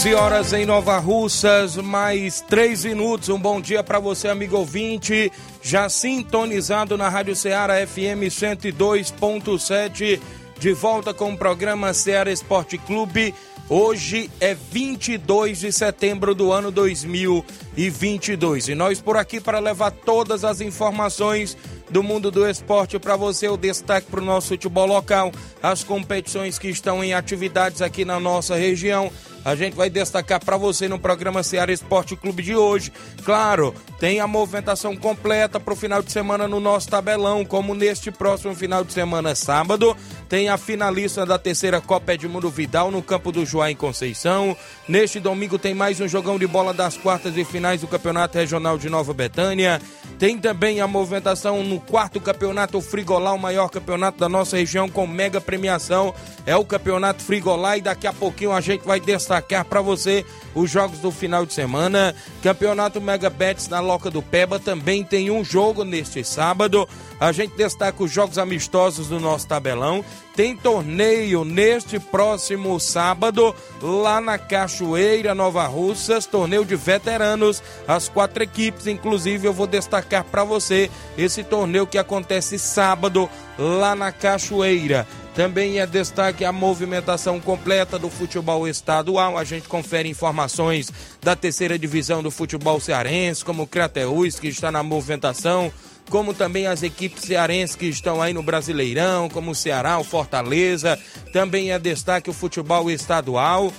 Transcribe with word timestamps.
11 0.00 0.14
horas 0.14 0.52
em 0.54 0.64
Nova 0.64 0.96
Russas, 0.98 1.76
mais 1.76 2.40
3 2.40 2.86
minutos. 2.86 3.28
Um 3.28 3.38
bom 3.38 3.60
dia 3.60 3.84
para 3.84 3.98
você, 3.98 4.28
amigo 4.28 4.56
ouvinte, 4.56 5.30
já 5.60 5.90
sintonizado 5.90 6.96
na 6.96 7.10
Rádio 7.10 7.36
Ceará 7.36 7.86
FM 7.86 8.24
102.7, 8.30 10.18
de 10.58 10.72
volta 10.72 11.12
com 11.12 11.34
o 11.34 11.36
programa 11.36 11.92
Ceará 11.92 12.32
Esporte 12.32 12.78
Clube. 12.78 13.34
Hoje 13.68 14.30
é 14.40 14.54
22 14.54 15.60
de 15.60 15.70
setembro 15.70 16.34
do 16.34 16.50
ano 16.50 16.70
2022 16.70 18.68
e 18.68 18.74
nós 18.74 19.02
por 19.02 19.18
aqui 19.18 19.38
para 19.38 19.58
levar 19.58 19.90
todas 19.90 20.44
as 20.44 20.62
informações 20.62 21.58
do 21.90 22.02
mundo 22.02 22.30
do 22.30 22.48
esporte. 22.48 22.98
Para 22.98 23.16
você, 23.16 23.48
o 23.48 23.56
destaque 23.56 24.10
para 24.10 24.20
o 24.20 24.24
nosso 24.24 24.48
futebol 24.48 24.86
local, 24.86 25.32
as 25.62 25.84
competições 25.84 26.58
que 26.58 26.68
estão 26.68 27.02
em 27.02 27.12
atividades 27.12 27.82
aqui 27.82 28.04
na 28.04 28.18
nossa 28.18 28.56
região. 28.56 29.10
A 29.44 29.54
gente 29.54 29.74
vai 29.74 29.88
destacar 29.88 30.44
para 30.44 30.56
você 30.58 30.86
no 30.86 30.98
programa 30.98 31.42
Ceará 31.42 31.72
Esporte 31.72 32.14
Clube 32.14 32.42
de 32.42 32.54
hoje. 32.54 32.92
Claro, 33.24 33.74
tem 33.98 34.20
a 34.20 34.26
movimentação 34.26 34.94
completa 34.94 35.58
para 35.58 35.72
o 35.72 35.76
final 35.76 36.02
de 36.02 36.12
semana 36.12 36.46
no 36.46 36.60
nosso 36.60 36.88
tabelão, 36.90 37.44
como 37.44 37.74
neste 37.74 38.10
próximo 38.10 38.54
final 38.54 38.84
de 38.84 38.92
semana, 38.92 39.34
sábado, 39.34 39.96
tem 40.30 40.48
a 40.48 40.56
finalista 40.56 41.26
da 41.26 41.36
terceira 41.36 41.80
Copa 41.80 42.14
Edmundo 42.14 42.48
Vidal 42.48 42.88
no 42.92 43.02
campo 43.02 43.32
do 43.32 43.44
Joá 43.44 43.68
em 43.68 43.74
Conceição. 43.74 44.56
Neste 44.86 45.18
domingo 45.18 45.58
tem 45.58 45.74
mais 45.74 46.00
um 46.00 46.06
jogão 46.06 46.38
de 46.38 46.46
bola 46.46 46.72
das 46.72 46.96
quartas 46.96 47.36
e 47.36 47.44
finais 47.44 47.80
do 47.80 47.88
Campeonato 47.88 48.38
Regional 48.38 48.78
de 48.78 48.88
Nova 48.88 49.12
Betânia. 49.12 49.82
Tem 50.20 50.38
também 50.38 50.80
a 50.80 50.86
movimentação 50.86 51.64
no 51.64 51.80
quarto 51.80 52.20
campeonato 52.20 52.80
Frigolá, 52.80 53.32
o 53.32 53.38
maior 53.38 53.68
campeonato 53.68 54.20
da 54.20 54.28
nossa 54.28 54.56
região 54.56 54.88
com 54.88 55.04
mega 55.04 55.40
premiação. 55.40 56.14
É 56.46 56.54
o 56.54 56.64
campeonato 56.64 57.24
Frigolá 57.24 57.78
e 57.78 57.80
daqui 57.80 58.06
a 58.06 58.12
pouquinho 58.12 58.52
a 58.52 58.60
gente 58.60 58.86
vai 58.86 59.00
destacar 59.00 59.64
para 59.64 59.80
você 59.80 60.24
os 60.54 60.70
jogos 60.70 61.00
do 61.00 61.10
final 61.10 61.44
de 61.44 61.54
semana. 61.54 62.14
Campeonato 62.40 63.00
Mega 63.00 63.30
Bets 63.30 63.68
na 63.68 63.80
Loca 63.80 64.10
do 64.10 64.22
Peba 64.22 64.60
também 64.60 65.02
tem 65.02 65.28
um 65.28 65.42
jogo 65.42 65.82
neste 65.82 66.22
sábado. 66.22 66.88
A 67.18 67.32
gente 67.32 67.56
destaca 67.56 68.02
os 68.02 68.12
jogos 68.12 68.38
amistosos 68.38 69.08
do 69.08 69.18
nosso 69.18 69.48
tabelão. 69.48 70.04
Tem 70.34 70.56
torneio 70.56 71.44
neste 71.44 71.98
próximo 71.98 72.78
sábado, 72.78 73.54
lá 73.82 74.20
na 74.20 74.38
Cachoeira, 74.38 75.34
Nova 75.34 75.66
Russas, 75.66 76.24
torneio 76.24 76.64
de 76.64 76.76
veteranos, 76.76 77.62
as 77.86 78.08
quatro 78.08 78.42
equipes. 78.42 78.86
Inclusive, 78.86 79.46
eu 79.46 79.52
vou 79.52 79.66
destacar 79.66 80.24
para 80.24 80.44
você 80.44 80.90
esse 81.18 81.42
torneio 81.42 81.86
que 81.86 81.98
acontece 81.98 82.58
sábado, 82.58 83.28
lá 83.58 83.94
na 83.94 84.12
Cachoeira. 84.12 85.06
Também 85.34 85.78
é 85.78 85.86
destaque 85.86 86.44
a 86.44 86.52
movimentação 86.52 87.38
completa 87.40 87.98
do 87.98 88.10
futebol 88.10 88.66
estadual. 88.66 89.38
A 89.38 89.44
gente 89.44 89.68
confere 89.68 90.08
informações 90.08 90.90
da 91.22 91.36
terceira 91.36 91.78
divisão 91.78 92.22
do 92.22 92.30
futebol 92.30 92.80
cearense, 92.80 93.44
como 93.44 93.62
o 93.62 93.66
Crateus, 93.66 94.40
que 94.40 94.48
está 94.48 94.72
na 94.72 94.82
movimentação, 94.82 95.72
como 96.10 96.34
também 96.34 96.66
as 96.66 96.82
equipes 96.82 97.22
cearenses 97.22 97.76
que 97.76 97.86
estão 97.86 98.20
aí 98.20 98.34
no 98.34 98.42
Brasileirão, 98.42 99.28
como 99.28 99.52
o 99.52 99.54
Ceará, 99.54 99.96
o 99.98 100.04
Fortaleza. 100.04 100.98
Também 101.32 101.70
é 101.70 101.78
destaque 101.78 102.28
o 102.28 102.34
futebol 102.34 102.90
estadual. 102.90 103.72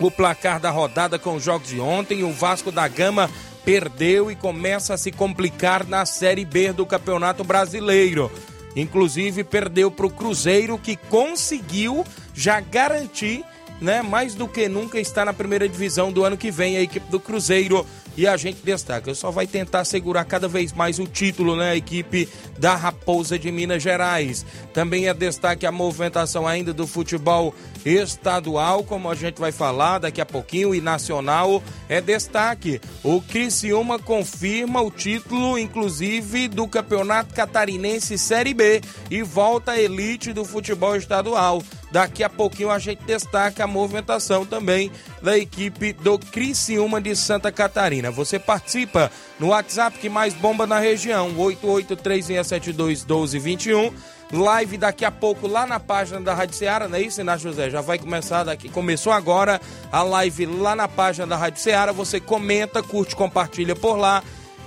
O 0.00 0.10
placar 0.10 0.58
da 0.58 0.70
rodada 0.70 1.18
com 1.18 1.36
os 1.36 1.44
jogos 1.44 1.68
de 1.68 1.78
ontem, 1.78 2.24
o 2.24 2.32
Vasco 2.32 2.72
da 2.72 2.86
Gama 2.88 3.30
perdeu 3.64 4.30
e 4.30 4.34
começa 4.34 4.94
a 4.94 4.98
se 4.98 5.12
complicar 5.12 5.86
na 5.86 6.04
Série 6.04 6.44
B 6.44 6.72
do 6.72 6.84
Campeonato 6.84 7.44
Brasileiro. 7.44 8.30
Inclusive 8.74 9.44
perdeu 9.44 9.90
para 9.90 10.06
o 10.06 10.10
Cruzeiro 10.10 10.76
que 10.76 10.96
conseguiu 10.96 12.04
já 12.34 12.60
garantir, 12.60 13.44
né, 13.80 14.02
mais 14.02 14.34
do 14.34 14.48
que 14.48 14.68
nunca 14.68 14.98
está 14.98 15.24
na 15.24 15.32
primeira 15.32 15.68
divisão 15.68 16.12
do 16.12 16.24
ano 16.24 16.36
que 16.36 16.50
vem 16.50 16.76
a 16.76 16.82
equipe 16.82 17.08
do 17.08 17.20
Cruzeiro 17.20 17.86
e 18.16 18.26
a 18.26 18.36
gente 18.36 18.58
destaca, 18.64 19.14
só 19.14 19.30
vai 19.30 19.46
tentar 19.46 19.84
segurar 19.84 20.24
cada 20.24 20.48
vez 20.48 20.72
mais 20.72 20.98
o 20.98 21.06
título, 21.06 21.56
né? 21.56 21.70
A 21.70 21.76
equipe 21.76 22.28
da 22.58 22.74
Raposa 22.76 23.38
de 23.38 23.50
Minas 23.50 23.82
Gerais. 23.82 24.46
Também 24.72 25.08
é 25.08 25.14
destaque 25.14 25.66
a 25.66 25.72
movimentação 25.72 26.46
ainda 26.46 26.72
do 26.72 26.86
futebol 26.86 27.54
estadual, 27.84 28.82
como 28.84 29.10
a 29.10 29.14
gente 29.14 29.40
vai 29.40 29.52
falar 29.52 29.98
daqui 29.98 30.20
a 30.20 30.26
pouquinho, 30.26 30.74
e 30.74 30.80
nacional 30.80 31.62
é 31.88 32.00
destaque. 32.00 32.80
O 33.02 33.20
Criciúma 33.20 33.98
confirma 33.98 34.80
o 34.80 34.90
título, 34.90 35.58
inclusive, 35.58 36.48
do 36.48 36.66
Campeonato 36.66 37.34
Catarinense 37.34 38.16
Série 38.16 38.54
B 38.54 38.80
e 39.10 39.22
volta 39.22 39.72
à 39.72 39.80
elite 39.80 40.32
do 40.32 40.44
futebol 40.44 40.96
estadual. 40.96 41.62
Daqui 41.90 42.24
a 42.24 42.28
pouquinho 42.28 42.70
a 42.70 42.78
gente 42.78 43.04
destaca 43.04 43.62
a 43.62 43.68
movimentação 43.68 44.44
também 44.44 44.90
da 45.24 45.36
equipe 45.38 45.94
do 45.94 46.18
Criciúma 46.18 47.00
de 47.00 47.16
Santa 47.16 47.50
Catarina. 47.50 48.10
Você 48.10 48.38
participa 48.38 49.10
no 49.40 49.46
WhatsApp 49.48 49.98
que 49.98 50.10
mais 50.10 50.34
bomba 50.34 50.66
na 50.66 50.78
região, 50.78 51.34
8836721221. 51.34 53.90
Live 54.30 54.76
daqui 54.76 55.02
a 55.04 55.10
pouco 55.10 55.46
lá 55.46 55.66
na 55.66 55.80
página 55.80 56.20
da 56.20 56.34
Rádio 56.34 56.56
Ceará, 56.56 56.86
não 56.88 56.98
é 56.98 57.02
isso, 57.02 57.24
né, 57.24 57.38
José? 57.38 57.70
Já 57.70 57.80
vai 57.80 57.98
começar 57.98 58.44
daqui. 58.44 58.68
Começou 58.68 59.12
agora 59.12 59.58
a 59.90 60.02
live 60.02 60.44
lá 60.46 60.76
na 60.76 60.88
página 60.88 61.26
da 61.26 61.36
Rádio 61.36 61.62
Ceará. 61.62 61.92
Você 61.92 62.20
comenta, 62.20 62.82
curte, 62.82 63.16
compartilha 63.16 63.74
por 63.74 63.96
lá. 63.96 64.22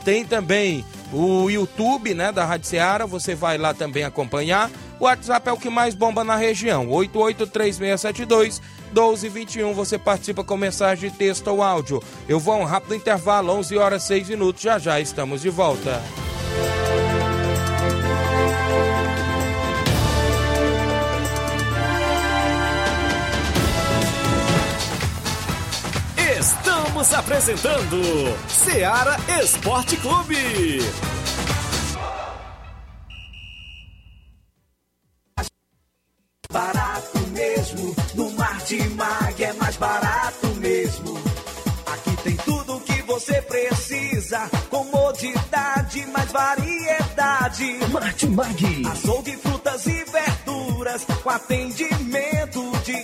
Tem 0.07 0.23
também 0.23 0.85
o 1.11 1.49
YouTube, 1.49 2.13
né, 2.13 2.31
da 2.31 2.45
Rádio 2.45 2.69
Ceará. 2.69 3.05
Você 3.05 3.35
vai 3.35 3.57
lá 3.57 3.73
também 3.73 4.05
acompanhar. 4.05 4.71
O 5.01 5.03
WhatsApp 5.03 5.49
é 5.49 5.51
o 5.51 5.57
que 5.57 5.69
mais 5.69 5.93
bomba 5.93 6.23
na 6.23 6.37
região, 6.37 6.89
883672 6.89 8.61
1221. 8.93 9.73
Você 9.73 9.97
participa 9.97 10.45
com 10.45 10.55
mensagem 10.55 11.09
de 11.09 11.17
texto 11.17 11.47
ou 11.47 11.61
áudio. 11.61 12.01
Eu 12.25 12.39
vou 12.39 12.53
a 12.53 12.57
um 12.57 12.63
rápido 12.63 12.95
intervalo, 12.95 13.51
11 13.51 13.77
horas 13.77 14.03
6 14.03 14.29
minutos. 14.29 14.61
Já 14.61 14.79
já 14.79 14.97
estamos 14.97 15.41
de 15.41 15.49
volta. 15.49 16.01
Comodidade, 44.69 46.05
mais 46.07 46.31
variedade. 46.31 47.79
Mate 47.91 48.27
Mag. 48.27 48.87
Açougue, 48.91 49.37
frutas 49.37 49.85
e 49.85 50.03
verduras 50.03 50.37
verduras 50.87 51.05
com 51.23 51.29
atendimento 51.29 52.71
de 52.83 53.03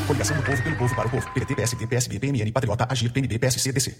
Coligação 0.07 0.35
do 0.37 0.43
Povo 0.43 0.63
pelo 0.63 0.75
Povo 0.77 0.95
para 0.95 1.07
o 1.07 1.11
Povo. 1.11 1.33
PDT, 1.33 1.55
PSD, 1.55 1.87
PSB, 1.87 2.19
PMN, 2.19 2.51
Patriota, 2.51 2.87
Agir, 2.89 3.11
PNB, 3.11 3.39
PSC, 3.39 3.71
DC. 3.71 3.95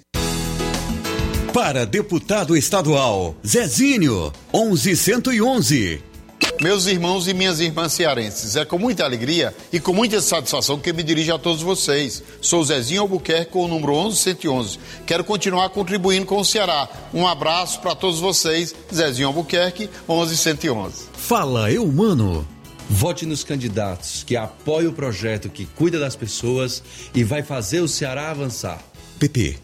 Para 1.53 1.85
deputado 1.85 2.57
estadual, 2.57 3.35
Zezinho, 3.45 4.31
11111. 4.51 6.12
Meus 6.62 6.86
irmãos 6.86 7.28
e 7.28 7.34
minhas 7.34 7.60
irmãs 7.60 7.94
cearenses, 7.94 8.56
é 8.56 8.63
com 8.63 8.80
muita 8.80 9.04
alegria 9.04 9.54
e 9.72 9.80
com 9.80 9.94
muita 9.94 10.22
satisfação 10.22 10.80
que 10.80 10.94
me 10.94 11.04
dirijo 11.04 11.34
a 11.34 11.40
todos 11.40 11.62
vocês. 11.62 12.24
Sou 12.42 12.63
Zezinho 12.63 13.01
Albuquerque 13.01 13.51
com 13.51 13.66
o 13.66 13.68
número 13.68 13.94
11111. 13.94 14.80
Quero 15.06 15.24
continuar 15.24 15.69
contribuindo 15.69 16.25
com 16.25 16.38
o 16.38 16.45
Ceará. 16.45 16.88
Um 17.13 17.28
abraço 17.28 17.81
para 17.81 17.95
todos 17.95 18.19
vocês. 18.19 18.74
Zezinho 18.94 19.28
Albuquerque, 19.28 19.90
11111. 20.07 21.06
Fala, 21.13 21.72
eu, 21.72 21.86
mano. 21.86 22.48
Vote 22.90 23.25
nos 23.25 23.44
candidatos 23.44 24.24
que 24.24 24.36
apoiam 24.36 24.92
o 24.92 24.95
projeto 24.95 25.50
que 25.50 25.66
cuida 25.66 26.00
das 26.00 26.16
pessoas 26.16 26.84
e 27.13 27.24
vai 27.24 27.42
fazer 27.42 27.81
o 27.81 27.88
Ceará 27.88 28.30
avançar. 28.30 28.81
PP. 29.19 29.57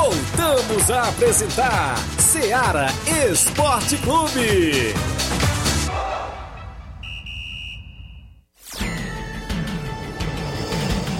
Voltamos 0.00 0.90
a 0.92 1.08
apresentar 1.08 1.96
Seara 2.20 2.86
Esporte 3.32 3.96
Clube. 3.98 4.94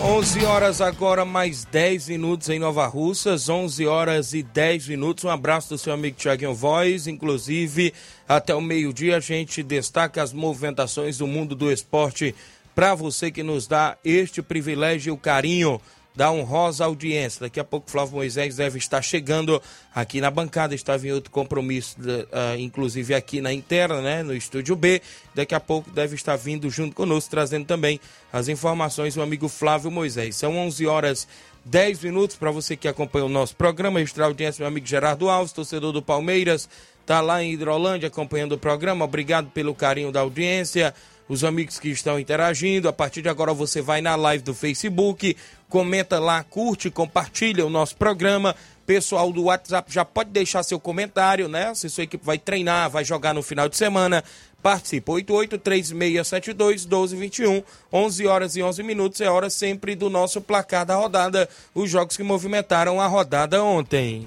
11 0.01 0.45
horas 0.45 0.81
agora, 0.81 1.25
mais 1.25 1.65
10 1.65 2.09
minutos 2.09 2.49
em 2.51 2.61
Nova 2.61 2.87
Russas, 2.87 3.49
11 3.49 3.85
horas 3.85 4.33
e 4.33 4.45
10 4.45 4.87
minutos. 4.87 5.25
Um 5.25 5.31
abraço 5.31 5.71
do 5.71 5.79
seu 5.79 5.93
amigo 5.93 6.17
Tiaguinho 6.17 6.55
Voz. 6.55 7.09
Inclusive, 7.09 7.93
até 8.29 8.55
o 8.55 8.61
meio-dia 8.61 9.17
a 9.17 9.21
gente 9.21 9.61
destaca 9.61 10.23
as 10.23 10.33
movimentações 10.33 11.19
do 11.19 11.27
mundo 11.27 11.57
do 11.57 11.73
esporte 11.73 12.33
para 12.77 12.95
você 12.95 13.29
que 13.29 13.43
nos 13.43 13.67
dá 13.67 13.99
este 14.05 14.41
privilégio 14.41 15.11
e 15.11 15.13
o 15.13 15.17
carinho 15.17 15.81
da 16.19 16.33
honrosa 16.33 16.85
audiência. 16.85 17.43
Daqui 17.43 17.61
a 17.61 17.65
pouco 17.65 17.89
Flávio 17.89 18.17
Moisés 18.17 18.57
deve 18.57 18.77
estar 18.77 19.01
chegando 19.01 19.63
aqui 19.95 20.21
na 20.21 20.33
bancada, 20.33 20.75
estava 20.75 21.07
em 21.07 21.13
outro 21.13 21.31
compromisso, 21.31 21.97
uh, 22.01 22.59
inclusive 22.59 23.15
aqui 23.15 23.41
na 23.41 23.53
interna, 23.53 24.03
né, 24.03 24.25
no 24.25 24.35
estúdio 24.35 24.75
B. 24.75 25.01
Daqui 25.33 25.55
a 25.55 25.61
pouco 25.61 25.93
deve 25.93 26.17
estar 26.17 26.35
vindo 26.35 26.69
junto 26.71 26.97
conosco, 26.97 27.31
trazendo 27.31 27.67
também 27.67 28.01
as 28.33 28.49
informações 28.49 29.15
do 29.15 29.23
amigo 29.23 29.49
Flávio 29.49 29.93
Moisés. 29.93 30.35
São 30.35 30.57
11 30.57 30.89
horas 30.89 31.29
10 31.65 32.03
minutos 32.03 32.35
para 32.35 32.51
você 32.51 32.77
que 32.77 32.89
acompanha 32.89 33.27
o 33.27 33.29
nosso 33.29 33.55
programa. 33.55 34.01
Extra 34.01 34.25
audiência, 34.25 34.61
meu 34.63 34.69
amigo 34.69 34.89
Gerardo 34.89 35.31
Alves, 35.31 35.53
torcedor 35.53 35.93
do 35.93 36.03
Palmeiras, 36.03 36.69
está 37.01 37.21
lá 37.21 37.41
em 37.45 37.53
Hidrolândia 37.53 38.09
acompanhando 38.09 38.57
o 38.57 38.59
programa. 38.59 39.05
Obrigado 39.05 39.51
pelo 39.51 39.73
carinho 39.73 40.11
da 40.11 40.19
audiência 40.19 40.93
os 41.29 41.45
amigos 41.45 41.79
que 41.79 41.91
estão 41.91 42.19
interagindo. 42.19 42.89
A 42.89 42.93
partir 42.93 43.23
de 43.23 43.29
agora 43.29 43.53
você 43.53 43.83
vai 43.83 44.01
na 44.01 44.17
live 44.17 44.43
do 44.43 44.55
Facebook, 44.55 45.37
comenta 45.69 46.19
lá, 46.19 46.43
curte, 46.43 46.91
compartilha 46.91 47.67
o 47.67 47.71
nosso 47.71 47.95
programa. 47.97 48.57
Pessoal 48.87 49.31
do 49.31 49.45
WhatsApp 49.45 49.93
já 49.93 50.05
pode 50.05 50.31
deixar 50.31 50.63
seu 50.63 50.81
comentário, 50.81 51.47
né? 51.47 51.75
Se 51.75 51.91
sua 51.91 52.05
equipe 52.05 52.25
vai 52.25 52.39
treinar, 52.39 52.89
vai 52.89 53.05
jogar 53.05 53.35
no 53.35 53.43
final 53.43 53.69
de 53.69 53.77
semana, 53.77 54.25
participa. 54.63 55.13
8836721221, 55.13 57.63
11 57.93 58.27
horas 58.27 58.57
e 58.57 58.63
11 58.63 58.83
minutos, 58.83 59.21
é 59.21 59.29
hora 59.29 59.51
sempre 59.51 59.95
do 59.95 60.09
nosso 60.09 60.41
placar 60.41 60.87
da 60.87 60.95
rodada, 60.95 61.47
os 61.75 61.91
jogos 61.91 62.17
que 62.17 62.23
movimentaram 62.23 62.99
a 62.99 63.07
rodada 63.07 63.63
ontem. 63.63 64.27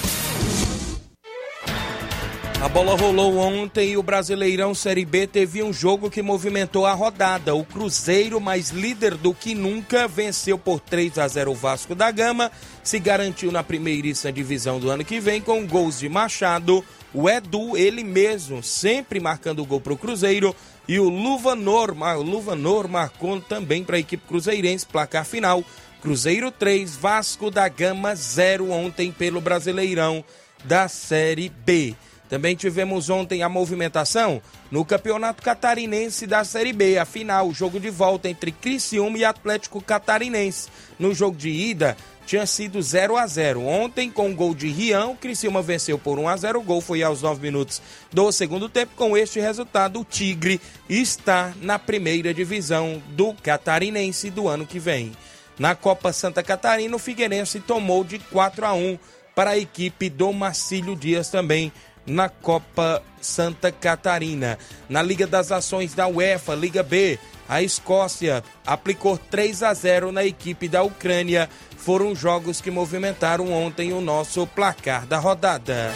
A 2.61 2.69
bola 2.69 2.95
rolou 2.95 3.37
ontem 3.37 3.89
e 3.89 3.97
o 3.97 4.03
Brasileirão 4.03 4.75
Série 4.75 5.03
B 5.03 5.25
teve 5.25 5.63
um 5.63 5.73
jogo 5.73 6.11
que 6.11 6.21
movimentou 6.21 6.85
a 6.85 6.93
rodada. 6.93 7.55
O 7.55 7.65
Cruzeiro, 7.65 8.39
mais 8.39 8.69
líder 8.69 9.15
do 9.15 9.33
que 9.33 9.55
nunca, 9.55 10.07
venceu 10.07 10.59
por 10.59 10.79
3 10.79 11.17
a 11.17 11.27
0 11.27 11.49
o 11.49 11.55
Vasco 11.55 11.95
da 11.95 12.11
Gama, 12.11 12.51
se 12.83 12.99
garantiu 12.99 13.51
na 13.51 13.63
primeiríssima 13.63 14.31
divisão 14.31 14.79
do 14.79 14.91
ano 14.91 15.03
que 15.03 15.19
vem 15.19 15.41
com 15.41 15.65
gols 15.65 15.97
de 15.97 16.07
Machado, 16.07 16.85
o 17.11 17.27
Edu, 17.27 17.75
ele 17.75 18.03
mesmo, 18.03 18.61
sempre 18.61 19.19
marcando 19.19 19.63
o 19.63 19.65
gol 19.65 19.81
para 19.81 19.93
o 19.93 19.97
Cruzeiro, 19.97 20.55
e 20.87 20.99
o 20.99 21.09
Luvanor, 21.09 21.95
o 22.15 22.21
Luvanor 22.21 22.87
marcou 22.87 23.41
também 23.41 23.83
para 23.83 23.95
a 23.95 23.99
equipe 23.99 24.27
cruzeirense, 24.27 24.85
placar 24.85 25.25
final. 25.25 25.63
Cruzeiro 25.99 26.51
3, 26.51 26.95
Vasco 26.95 27.49
da 27.49 27.67
Gama 27.67 28.13
0 28.13 28.69
ontem 28.69 29.11
pelo 29.11 29.41
Brasileirão 29.41 30.23
da 30.63 30.87
Série 30.87 31.49
B. 31.49 31.95
Também 32.31 32.55
tivemos 32.55 33.09
ontem 33.09 33.43
a 33.43 33.49
movimentação 33.49 34.41
no 34.71 34.85
Campeonato 34.85 35.43
Catarinense 35.43 36.25
da 36.25 36.45
Série 36.45 36.71
B. 36.71 36.97
A 36.97 37.03
final, 37.03 37.49
o 37.49 37.53
jogo 37.53 37.77
de 37.77 37.89
volta 37.89 38.29
entre 38.29 38.53
Criciúma 38.53 39.17
e 39.17 39.25
Atlético 39.25 39.81
Catarinense. 39.81 40.69
No 40.97 41.13
jogo 41.13 41.35
de 41.35 41.49
ida, 41.49 41.97
tinha 42.25 42.45
sido 42.45 42.81
0 42.81 43.17
a 43.17 43.27
0 43.27 43.65
Ontem, 43.65 44.09
com 44.09 44.31
o 44.31 44.33
gol 44.33 44.55
de 44.55 44.69
Rião, 44.69 45.13
Criciúma 45.13 45.61
venceu 45.61 45.99
por 45.99 46.17
1 46.17 46.29
a 46.29 46.37
0 46.37 46.59
O 46.59 46.63
gol 46.63 46.79
foi 46.79 47.03
aos 47.03 47.21
9 47.21 47.41
minutos 47.41 47.81
do 48.13 48.31
segundo 48.31 48.69
tempo. 48.69 48.93
Com 48.95 49.17
este 49.17 49.41
resultado, 49.41 49.99
o 49.99 50.05
Tigre 50.05 50.61
está 50.87 51.53
na 51.61 51.77
primeira 51.77 52.33
divisão 52.33 53.03
do 53.09 53.33
Catarinense 53.33 54.29
do 54.29 54.47
ano 54.47 54.65
que 54.65 54.79
vem. 54.79 55.11
Na 55.59 55.75
Copa 55.75 56.13
Santa 56.13 56.41
Catarina, 56.41 56.95
o 56.95 56.99
Figueirense 56.99 57.59
tomou 57.59 58.05
de 58.05 58.19
4 58.19 58.65
a 58.65 58.73
1 58.73 58.97
para 59.35 59.51
a 59.51 59.57
equipe 59.57 60.09
do 60.09 60.31
Marcílio 60.31 60.95
Dias 60.95 61.29
também 61.29 61.71
na 62.11 62.29
Copa 62.29 63.01
Santa 63.21 63.71
Catarina. 63.71 64.57
Na 64.89 65.01
Liga 65.01 65.25
das 65.25 65.51
Ações 65.51 65.93
da 65.93 66.07
UEFA, 66.07 66.53
Liga 66.53 66.83
B, 66.83 67.17
a 67.47 67.61
Escócia 67.61 68.43
aplicou 68.65 69.17
3 69.17 69.63
a 69.63 69.73
0 69.73 70.11
na 70.11 70.25
equipe 70.25 70.67
da 70.67 70.83
Ucrânia. 70.83 71.49
Foram 71.77 72.13
jogos 72.13 72.61
que 72.61 72.69
movimentaram 72.69 73.51
ontem 73.51 73.93
o 73.93 74.01
nosso 74.01 74.45
placar 74.45 75.05
da 75.05 75.17
rodada. 75.17 75.91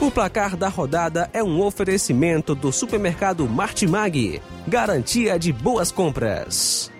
O 0.00 0.10
placar 0.10 0.56
da 0.56 0.68
rodada 0.68 1.28
é 1.32 1.42
um 1.42 1.60
oferecimento 1.60 2.54
do 2.54 2.72
supermercado 2.72 3.46
Martimag. 3.48 4.40
Garantia 4.66 5.38
de 5.38 5.52
boas 5.52 5.92
compras. 5.92 6.90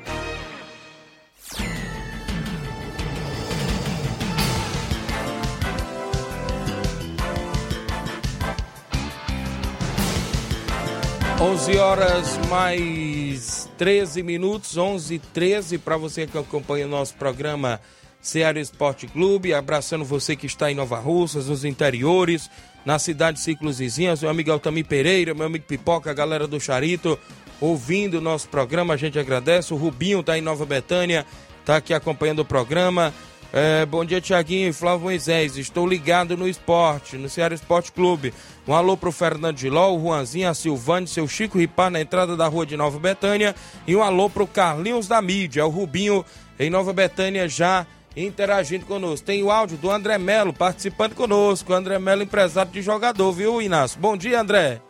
Onze 11.40 11.78
horas 11.78 12.36
mais 12.48 13.70
13 13.78 14.24
minutos, 14.24 14.76
11 14.76 15.14
e 15.14 15.18
13 15.20 15.78
para 15.78 15.96
você 15.96 16.26
que 16.26 16.36
acompanha 16.36 16.84
o 16.84 16.88
nosso 16.88 17.14
programa 17.14 17.80
Ceará 18.20 18.58
Esporte 18.58 19.06
Clube, 19.06 19.54
abraçando 19.54 20.04
você 20.04 20.34
que 20.34 20.46
está 20.46 20.68
em 20.68 20.74
Nova 20.74 20.98
Russas, 20.98 21.46
nos 21.46 21.64
interiores, 21.64 22.50
na 22.84 22.98
cidade 22.98 23.38
de 23.38 23.44
Ciclos 23.44 23.78
Vizinhas, 23.78 24.20
meu 24.20 24.30
amigo 24.32 24.50
Altamir 24.50 24.84
Pereira, 24.84 25.32
meu 25.32 25.46
amigo 25.46 25.64
Pipoca, 25.64 26.10
a 26.10 26.14
galera 26.14 26.48
do 26.48 26.58
Charito, 26.58 27.16
ouvindo 27.60 28.18
o 28.18 28.20
nosso 28.20 28.48
programa, 28.48 28.94
a 28.94 28.96
gente 28.96 29.16
agradece. 29.16 29.72
O 29.72 29.76
Rubinho 29.76 30.18
está 30.18 30.36
em 30.36 30.42
Nova 30.42 30.66
Betânia, 30.66 31.24
está 31.60 31.76
aqui 31.76 31.94
acompanhando 31.94 32.40
o 32.40 32.44
programa. 32.44 33.14
É, 33.52 33.86
bom 33.86 34.04
dia, 34.04 34.20
Tiaguinho 34.20 34.68
e 34.68 34.72
Flávio 34.72 35.04
Moisés. 35.04 35.56
Estou 35.56 35.86
ligado 35.86 36.36
no 36.36 36.46
esporte, 36.46 37.16
no 37.16 37.28
Ceará 37.28 37.54
Esporte 37.54 37.90
Clube. 37.90 38.34
Um 38.66 38.74
alô 38.74 38.96
pro 38.96 39.10
Fernando 39.10 39.58
Giló, 39.58 39.94
o 39.94 40.00
Juanzinho, 40.00 40.48
a 40.48 40.54
Silvane, 40.54 41.06
seu 41.06 41.26
Chico 41.26 41.58
Ripar 41.58 41.90
na 41.90 42.00
entrada 42.00 42.36
da 42.36 42.46
rua 42.46 42.66
de 42.66 42.76
Nova 42.76 42.98
Betânia. 42.98 43.54
E 43.86 43.96
um 43.96 44.02
alô 44.02 44.28
pro 44.28 44.46
Carlinhos 44.46 45.08
da 45.08 45.22
Mídia, 45.22 45.64
o 45.64 45.70
Rubinho 45.70 46.24
em 46.58 46.68
Nova 46.68 46.92
Betânia 46.92 47.48
já 47.48 47.86
interagindo 48.14 48.84
conosco. 48.84 49.24
Tem 49.24 49.42
o 49.42 49.50
áudio 49.50 49.78
do 49.78 49.90
André 49.90 50.18
Melo 50.18 50.52
participando 50.52 51.14
conosco. 51.14 51.72
André 51.72 51.98
Melo, 51.98 52.22
empresário 52.22 52.70
de 52.70 52.82
jogador, 52.82 53.32
viu, 53.32 53.62
Inácio? 53.62 53.98
Bom 53.98 54.16
dia, 54.16 54.40
André. 54.40 54.82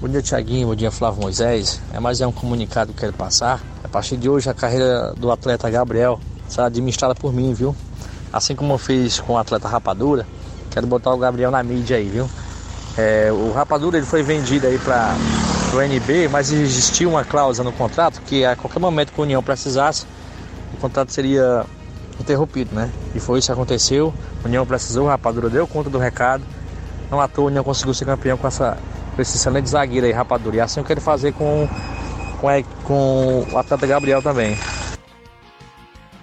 Bom 0.00 0.08
dia, 0.08 0.22
Tiaguinho. 0.22 0.68
Bom 0.68 0.76
dia, 0.76 0.92
Flávio 0.92 1.22
Moisés. 1.22 1.80
É 1.92 1.98
mais 1.98 2.20
um 2.20 2.30
comunicado 2.30 2.92
que 2.92 3.00
quero 3.00 3.14
passar. 3.14 3.60
A 3.82 3.88
partir 3.88 4.16
de 4.16 4.28
hoje, 4.28 4.48
a 4.48 4.54
carreira 4.54 5.12
do 5.16 5.30
atleta 5.32 5.68
Gabriel 5.68 6.20
será 6.50 6.66
administrada 6.66 7.14
por 7.14 7.32
mim, 7.32 7.54
viu? 7.54 7.74
Assim 8.32 8.54
como 8.54 8.74
eu 8.74 8.78
fiz 8.78 9.20
com 9.20 9.34
o 9.34 9.38
atleta 9.38 9.68
Rapadura, 9.68 10.26
quero 10.70 10.86
botar 10.86 11.12
o 11.12 11.18
Gabriel 11.18 11.50
na 11.50 11.62
mídia 11.62 11.96
aí, 11.96 12.08
viu? 12.08 12.28
É, 12.98 13.30
o 13.32 13.52
Rapadura 13.52 13.96
ele 13.96 14.06
foi 14.06 14.22
vendido 14.22 14.66
aí 14.66 14.78
para 14.78 15.14
o 15.72 15.80
NB, 15.80 16.28
mas 16.28 16.50
existia 16.50 17.08
uma 17.08 17.24
cláusula 17.24 17.70
no 17.70 17.76
contrato 17.76 18.20
que 18.22 18.44
a 18.44 18.56
qualquer 18.56 18.80
momento 18.80 19.12
que 19.12 19.20
a 19.20 19.22
União 19.22 19.42
precisasse, 19.42 20.04
o 20.74 20.76
contrato 20.76 21.12
seria 21.12 21.64
interrompido, 22.18 22.74
né? 22.74 22.90
E 23.14 23.20
foi 23.20 23.38
isso 23.38 23.46
que 23.46 23.52
aconteceu. 23.52 24.12
A 24.44 24.48
União 24.48 24.66
precisou, 24.66 25.06
o 25.06 25.08
Rapadura 25.08 25.48
deu 25.48 25.66
conta 25.66 25.88
do 25.88 25.98
recado. 25.98 26.42
Não 27.10 27.20
à 27.20 27.28
toa 27.28 27.44
a 27.44 27.46
União 27.46 27.64
conseguiu 27.64 27.94
ser 27.94 28.04
campeão 28.04 28.36
com, 28.36 28.46
essa, 28.46 28.76
com 29.14 29.22
esse 29.22 29.36
excelente 29.36 29.68
zagueiro 29.68 30.06
aí, 30.06 30.12
Rapadura. 30.12 30.56
E 30.56 30.60
assim 30.60 30.80
eu 30.80 30.84
quero 30.84 31.00
fazer 31.00 31.32
com, 31.32 31.68
com, 32.40 32.48
com 32.84 33.46
o 33.52 33.58
atleta 33.58 33.86
Gabriel 33.86 34.20
também. 34.20 34.56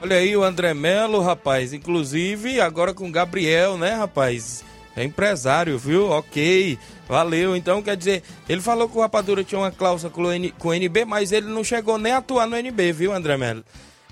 Olha 0.07 0.19
aí 0.19 0.37
o 0.37 0.43
André 0.45 0.73
Melo, 0.73 1.19
rapaz. 1.19 1.73
Inclusive, 1.73 2.61
agora 2.61 2.93
com 2.93 3.09
o 3.09 3.11
Gabriel, 3.11 3.77
né, 3.77 3.93
rapaz? 3.93 4.63
É 4.95 5.03
empresário, 5.03 5.77
viu? 5.77 6.09
Ok, 6.11 6.79
valeu. 7.09 7.57
Então, 7.57 7.83
quer 7.83 7.97
dizer, 7.97 8.23
ele 8.47 8.61
falou 8.61 8.87
que 8.87 8.97
o 8.97 9.01
Rapadura 9.01 9.43
tinha 9.43 9.59
uma 9.59 9.69
cláusula 9.69 10.09
com 10.09 10.21
o, 10.21 10.31
N, 10.31 10.49
com 10.51 10.69
o 10.69 10.73
NB, 10.73 11.03
mas 11.03 11.33
ele 11.33 11.47
não 11.47 11.61
chegou 11.61 11.97
nem 11.97 12.13
a 12.13 12.19
atuar 12.19 12.47
no 12.47 12.55
NB, 12.55 12.93
viu, 12.93 13.11
André 13.11 13.35
Melo? 13.35 13.65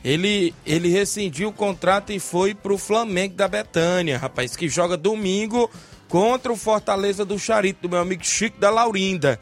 Ele, 0.04 0.54
ele 0.66 0.90
rescindiu 0.90 1.48
o 1.48 1.54
contrato 1.54 2.12
e 2.12 2.20
foi 2.20 2.54
pro 2.54 2.78
Flamengo 2.78 3.36
da 3.36 3.48
Betânia, 3.48 4.18
rapaz, 4.18 4.54
que 4.54 4.68
joga 4.68 4.98
domingo 4.98 5.72
contra 6.10 6.52
o 6.52 6.58
Fortaleza 6.58 7.24
do 7.24 7.40
Charito, 7.40 7.84
do 7.84 7.90
meu 7.90 8.00
amigo 8.00 8.26
Chico 8.26 8.60
da 8.60 8.70
Laurinda. 8.70 9.40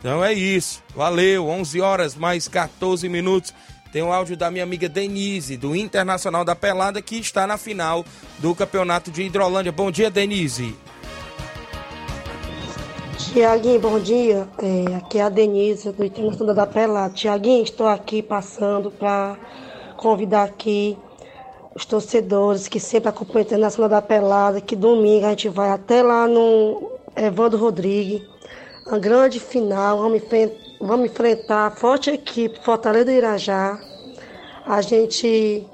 Então 0.00 0.24
é 0.24 0.32
isso, 0.32 0.82
valeu. 0.96 1.46
11 1.46 1.80
horas 1.80 2.16
mais 2.16 2.48
14 2.48 3.08
minutos. 3.08 3.54
Tem 3.92 4.02
o 4.02 4.10
áudio 4.10 4.38
da 4.38 4.50
minha 4.50 4.64
amiga 4.64 4.88
Denise, 4.88 5.54
do 5.58 5.76
Internacional 5.76 6.46
da 6.46 6.56
Pelada, 6.56 7.02
que 7.02 7.18
está 7.18 7.46
na 7.46 7.58
final 7.58 8.02
do 8.38 8.54
Campeonato 8.54 9.10
de 9.10 9.22
Hidrolândia. 9.22 9.70
Bom 9.70 9.90
dia, 9.90 10.10
Denise. 10.10 10.74
Tiaguinho, 13.18 13.78
bom 13.78 14.00
dia. 14.00 14.48
É, 14.58 14.96
aqui 14.96 15.18
é 15.18 15.22
a 15.22 15.28
Denise, 15.28 15.92
do 15.92 16.06
Internacional 16.06 16.54
da 16.54 16.66
Pelada. 16.66 17.12
Tiaguinho, 17.12 17.62
estou 17.62 17.86
aqui 17.86 18.22
passando 18.22 18.90
para 18.90 19.36
convidar 19.98 20.44
aqui 20.44 20.96
os 21.74 21.84
torcedores 21.84 22.68
que 22.68 22.80
sempre 22.80 23.10
acompanham 23.10 23.44
o 23.44 23.46
Internacional 23.46 23.90
da 23.90 24.00
Pelada, 24.00 24.58
que 24.62 24.74
domingo 24.74 25.26
a 25.26 25.30
gente 25.30 25.50
vai 25.50 25.68
até 25.68 26.02
lá 26.02 26.26
no 26.26 26.92
Evandro 27.14 27.58
Rodrigues. 27.58 28.22
Uma 28.86 28.98
grande 28.98 29.38
final, 29.38 29.98
vamos, 29.98 30.22
vamos 30.82 31.06
enfrentar 31.06 31.66
a 31.66 31.70
forte 31.70 32.10
equipe 32.10 32.58
Fortaleza 32.60 33.04
do 33.04 33.10
Irajá. 33.12 33.80
A 34.66 34.82
gente 34.82 35.64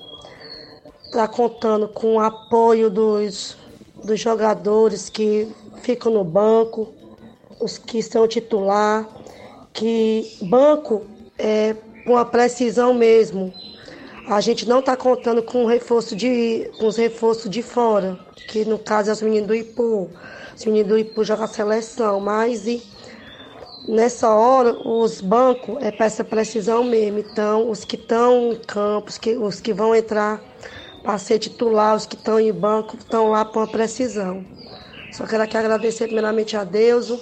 está 1.07 1.27
contando 1.27 1.89
com 1.89 2.17
o 2.17 2.21
apoio 2.21 2.91
dos, 2.91 3.57
dos 4.05 4.21
jogadores 4.21 5.09
que 5.09 5.49
ficam 5.81 6.13
no 6.13 6.23
banco, 6.23 6.93
os 7.59 7.79
que 7.79 8.03
são 8.03 8.29
titular, 8.29 9.09
que 9.73 10.37
banco 10.43 11.07
é 11.39 11.75
com 12.05 12.17
a 12.17 12.25
precisão 12.25 12.93
mesmo. 12.93 13.53
A 14.27 14.43
gente 14.43 14.69
não 14.69 14.81
está 14.81 14.95
contando 14.95 15.43
com 15.43 15.65
reforço 15.65 16.15
de, 16.15 16.71
com 16.79 16.87
os 16.87 16.99
reforços 16.99 17.51
de 17.51 17.63
fora, 17.63 18.19
que 18.49 18.63
no 18.67 18.79
caso 18.79 19.09
é 19.09 19.13
os 19.15 19.23
meninos 19.23 19.49
do 19.49 19.55
Ipu. 19.55 20.11
Os 20.55 20.67
meninos 20.67 20.89
do 20.89 20.99
Ipu 20.99 21.25
jogam 21.25 21.47
a 21.47 21.49
seleção, 21.49 22.21
mas 22.21 22.67
e, 22.67 22.83
nessa 23.89 24.29
hora 24.29 24.77
os 24.87 25.21
bancos 25.21 25.77
é 25.81 25.91
para 25.91 26.07
essa 26.07 26.23
precisão 26.23 26.85
mesmo. 26.85 27.19
Então, 27.19 27.71
os 27.71 27.85
que 27.85 27.97
estão 27.97 28.53
em 28.53 28.57
campo, 28.57 29.09
os 29.09 29.19
que, 29.19 29.37
os 29.37 29.61
que 29.61 29.73
vão 29.73 29.95
entrar 29.95 30.41
para 31.03 31.19
ser 31.19 31.39
titular, 31.39 31.97
os 31.97 32.07
que 32.07 32.15
estão 32.15 32.39
em 32.39 32.53
banco, 32.53 32.97
estão 32.97 33.31
lá 33.31 33.45
para 33.45 33.63
uma 33.63 33.67
precisão. 33.67 34.45
Só 35.13 35.27
quero 35.27 35.43
aqui 35.43 35.57
agradecer 35.57 36.05
primeiramente 36.05 36.57
a 36.57 36.65
Deus, 36.65 37.19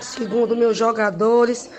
segundo 0.00 0.56
meus 0.56 0.76
jogadores 0.76 1.70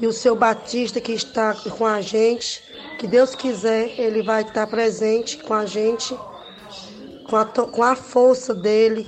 e 0.00 0.06
o 0.06 0.12
seu 0.12 0.34
Batista 0.34 1.00
que 1.00 1.12
está 1.12 1.54
com 1.54 1.84
a 1.86 2.00
gente. 2.00 2.62
Que 2.98 3.06
Deus 3.06 3.34
quiser, 3.34 3.92
ele 3.98 4.22
vai 4.22 4.42
estar 4.42 4.66
presente 4.66 5.36
com 5.36 5.52
a 5.52 5.66
gente, 5.66 6.16
com 7.28 7.36
a, 7.36 7.44
com 7.44 7.82
a 7.82 7.94
força 7.94 8.54
dele, 8.54 9.06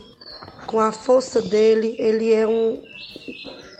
com 0.67 0.79
a 0.79 0.93
força 0.93 1.41
dele. 1.41 1.97
Ele 1.99 2.35
é 2.35 2.47
um, 2.47 2.83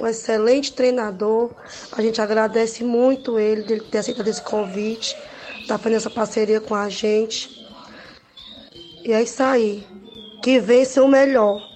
um 0.01 0.07
excelente 0.07 0.73
treinador. 0.73 1.51
A 1.93 2.03
gente 2.03 2.21
agradece 2.21 2.85
muito 2.85 3.39
ele 3.39 3.63
de 3.63 3.81
ter 3.81 3.99
aceitado 3.99 4.29
esse 4.29 4.43
convite, 4.43 5.17
estar 5.61 5.77
tá 5.77 5.79
fazendo 5.79 5.97
essa 5.97 6.11
parceria 6.11 6.61
com 6.61 6.75
a 6.75 6.89
gente. 6.89 7.67
E 9.05 9.13
é 9.13 9.23
isso 9.23 9.43
aí. 9.43 9.87
Que 10.43 10.61
vença 10.61 11.03
o 11.03 11.09
melhor. 11.09 11.67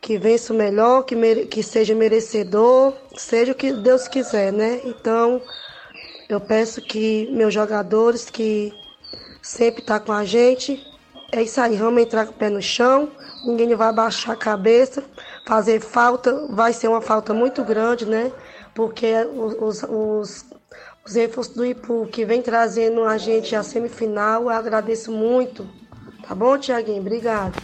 Que 0.00 0.18
vença 0.18 0.52
o 0.52 0.56
melhor, 0.56 1.04
que, 1.04 1.14
mere... 1.14 1.46
que 1.46 1.62
seja 1.62 1.94
merecedor, 1.94 2.92
seja 3.16 3.52
o 3.52 3.54
que 3.54 3.72
Deus 3.72 4.08
quiser, 4.08 4.52
né? 4.52 4.80
Então, 4.84 5.40
eu 6.28 6.40
peço 6.40 6.82
que 6.82 7.28
meus 7.30 7.54
jogadores 7.54 8.28
que 8.28 8.72
sempre 9.40 9.80
estão 9.80 9.98
tá 9.98 10.04
com 10.04 10.12
a 10.12 10.24
gente, 10.24 10.84
é 11.30 11.42
isso 11.42 11.60
aí, 11.60 11.76
vamos 11.76 12.02
entrar 12.02 12.26
com 12.26 12.32
o 12.32 12.36
pé 12.36 12.50
no 12.50 12.60
chão, 12.60 13.10
ninguém 13.44 13.74
vai 13.74 13.92
baixar 13.92 14.32
a 14.32 14.36
cabeça, 14.36 15.04
fazer 15.44 15.80
falta, 15.80 16.46
vai 16.50 16.72
ser 16.72 16.88
uma 16.88 17.00
falta 17.00 17.34
muito 17.34 17.64
grande, 17.64 18.06
né? 18.06 18.32
Porque 18.74 19.12
os, 19.34 19.82
os, 19.82 20.46
os 21.04 21.48
do 21.48 21.66
Ipu 21.66 22.06
que 22.06 22.24
vem 22.24 22.40
trazendo 22.40 23.04
a 23.04 23.18
gente 23.18 23.54
à 23.54 23.62
semifinal, 23.62 24.42
eu 24.44 24.50
agradeço 24.50 25.10
muito. 25.12 25.68
Tá 26.26 26.34
bom, 26.34 26.56
Tiaguinho? 26.56 27.00
Obrigado. 27.00 27.60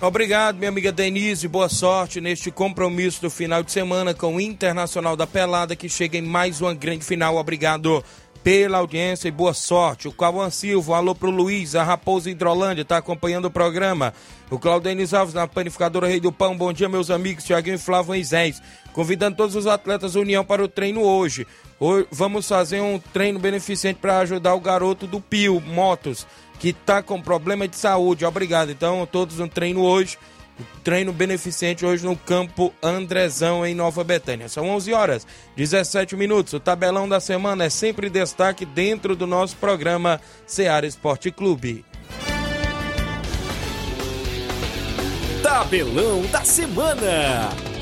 Obrigado, 0.00 0.56
minha 0.56 0.68
amiga 0.68 0.92
Denise. 0.92 1.48
Boa 1.48 1.68
sorte 1.68 2.20
neste 2.20 2.50
compromisso 2.50 3.22
do 3.22 3.30
final 3.30 3.62
de 3.62 3.72
semana 3.72 4.12
com 4.12 4.36
o 4.36 4.40
Internacional 4.40 5.16
da 5.16 5.26
Pelada, 5.26 5.74
que 5.74 5.88
chega 5.88 6.18
em 6.18 6.22
mais 6.22 6.60
uma 6.60 6.74
grande 6.74 7.04
final. 7.04 7.36
Obrigado 7.36 8.04
pela 8.44 8.76
audiência 8.76 9.26
e 9.26 9.30
boa 9.30 9.54
sorte. 9.54 10.06
O 10.06 10.12
Cauã 10.12 10.50
Silva, 10.50 10.98
alô 10.98 11.14
pro 11.14 11.30
Luiz, 11.30 11.74
a 11.74 11.82
Raposa 11.82 12.30
Hidrolândia, 12.30 12.82
está 12.82 12.98
acompanhando 12.98 13.46
o 13.46 13.50
programa. 13.50 14.12
O 14.50 14.58
Claudenis 14.58 15.14
Alves, 15.14 15.34
na 15.34 15.48
panificadora 15.48 16.06
Rei 16.06 16.20
do 16.20 16.30
Pão. 16.30 16.54
Bom 16.54 16.70
dia, 16.70 16.86
meus 16.86 17.10
amigos, 17.10 17.44
Tiaguinho 17.44 17.76
e 17.76 17.78
Flávio 17.78 18.08
Moisés. 18.08 18.60
Convidando 18.92 19.38
todos 19.38 19.56
os 19.56 19.66
atletas 19.66 20.12
da 20.12 20.20
União 20.20 20.44
para 20.44 20.62
o 20.62 20.68
treino 20.68 21.00
hoje. 21.00 21.46
Hoje 21.80 22.06
vamos 22.12 22.46
fazer 22.46 22.82
um 22.82 22.98
treino 22.98 23.38
beneficente 23.38 23.98
para 23.98 24.18
ajudar 24.18 24.54
o 24.54 24.60
garoto 24.60 25.06
do 25.06 25.22
Pio 25.22 25.58
Motos, 25.58 26.26
que 26.60 26.68
está 26.68 27.02
com 27.02 27.22
problema 27.22 27.66
de 27.66 27.76
saúde. 27.76 28.26
Obrigado. 28.26 28.70
Então, 28.70 29.08
todos 29.10 29.40
um 29.40 29.48
treino 29.48 29.80
hoje. 29.80 30.18
Treino 30.82 31.12
beneficente 31.12 31.84
hoje 31.84 32.04
no 32.04 32.16
campo 32.16 32.72
Andrezão, 32.82 33.64
em 33.64 33.74
Nova 33.74 34.04
Betânia. 34.04 34.48
São 34.48 34.68
11 34.68 34.92
horas, 34.92 35.26
17 35.56 36.14
minutos. 36.16 36.52
O 36.52 36.60
tabelão 36.60 37.08
da 37.08 37.20
semana 37.20 37.64
é 37.64 37.70
sempre 37.70 38.10
destaque 38.10 38.64
dentro 38.64 39.16
do 39.16 39.26
nosso 39.26 39.56
programa 39.56 40.20
Seara 40.46 40.86
Esporte 40.86 41.30
Clube. 41.30 41.84
Tabelão 45.42 46.22
da 46.30 46.44
semana. 46.44 47.73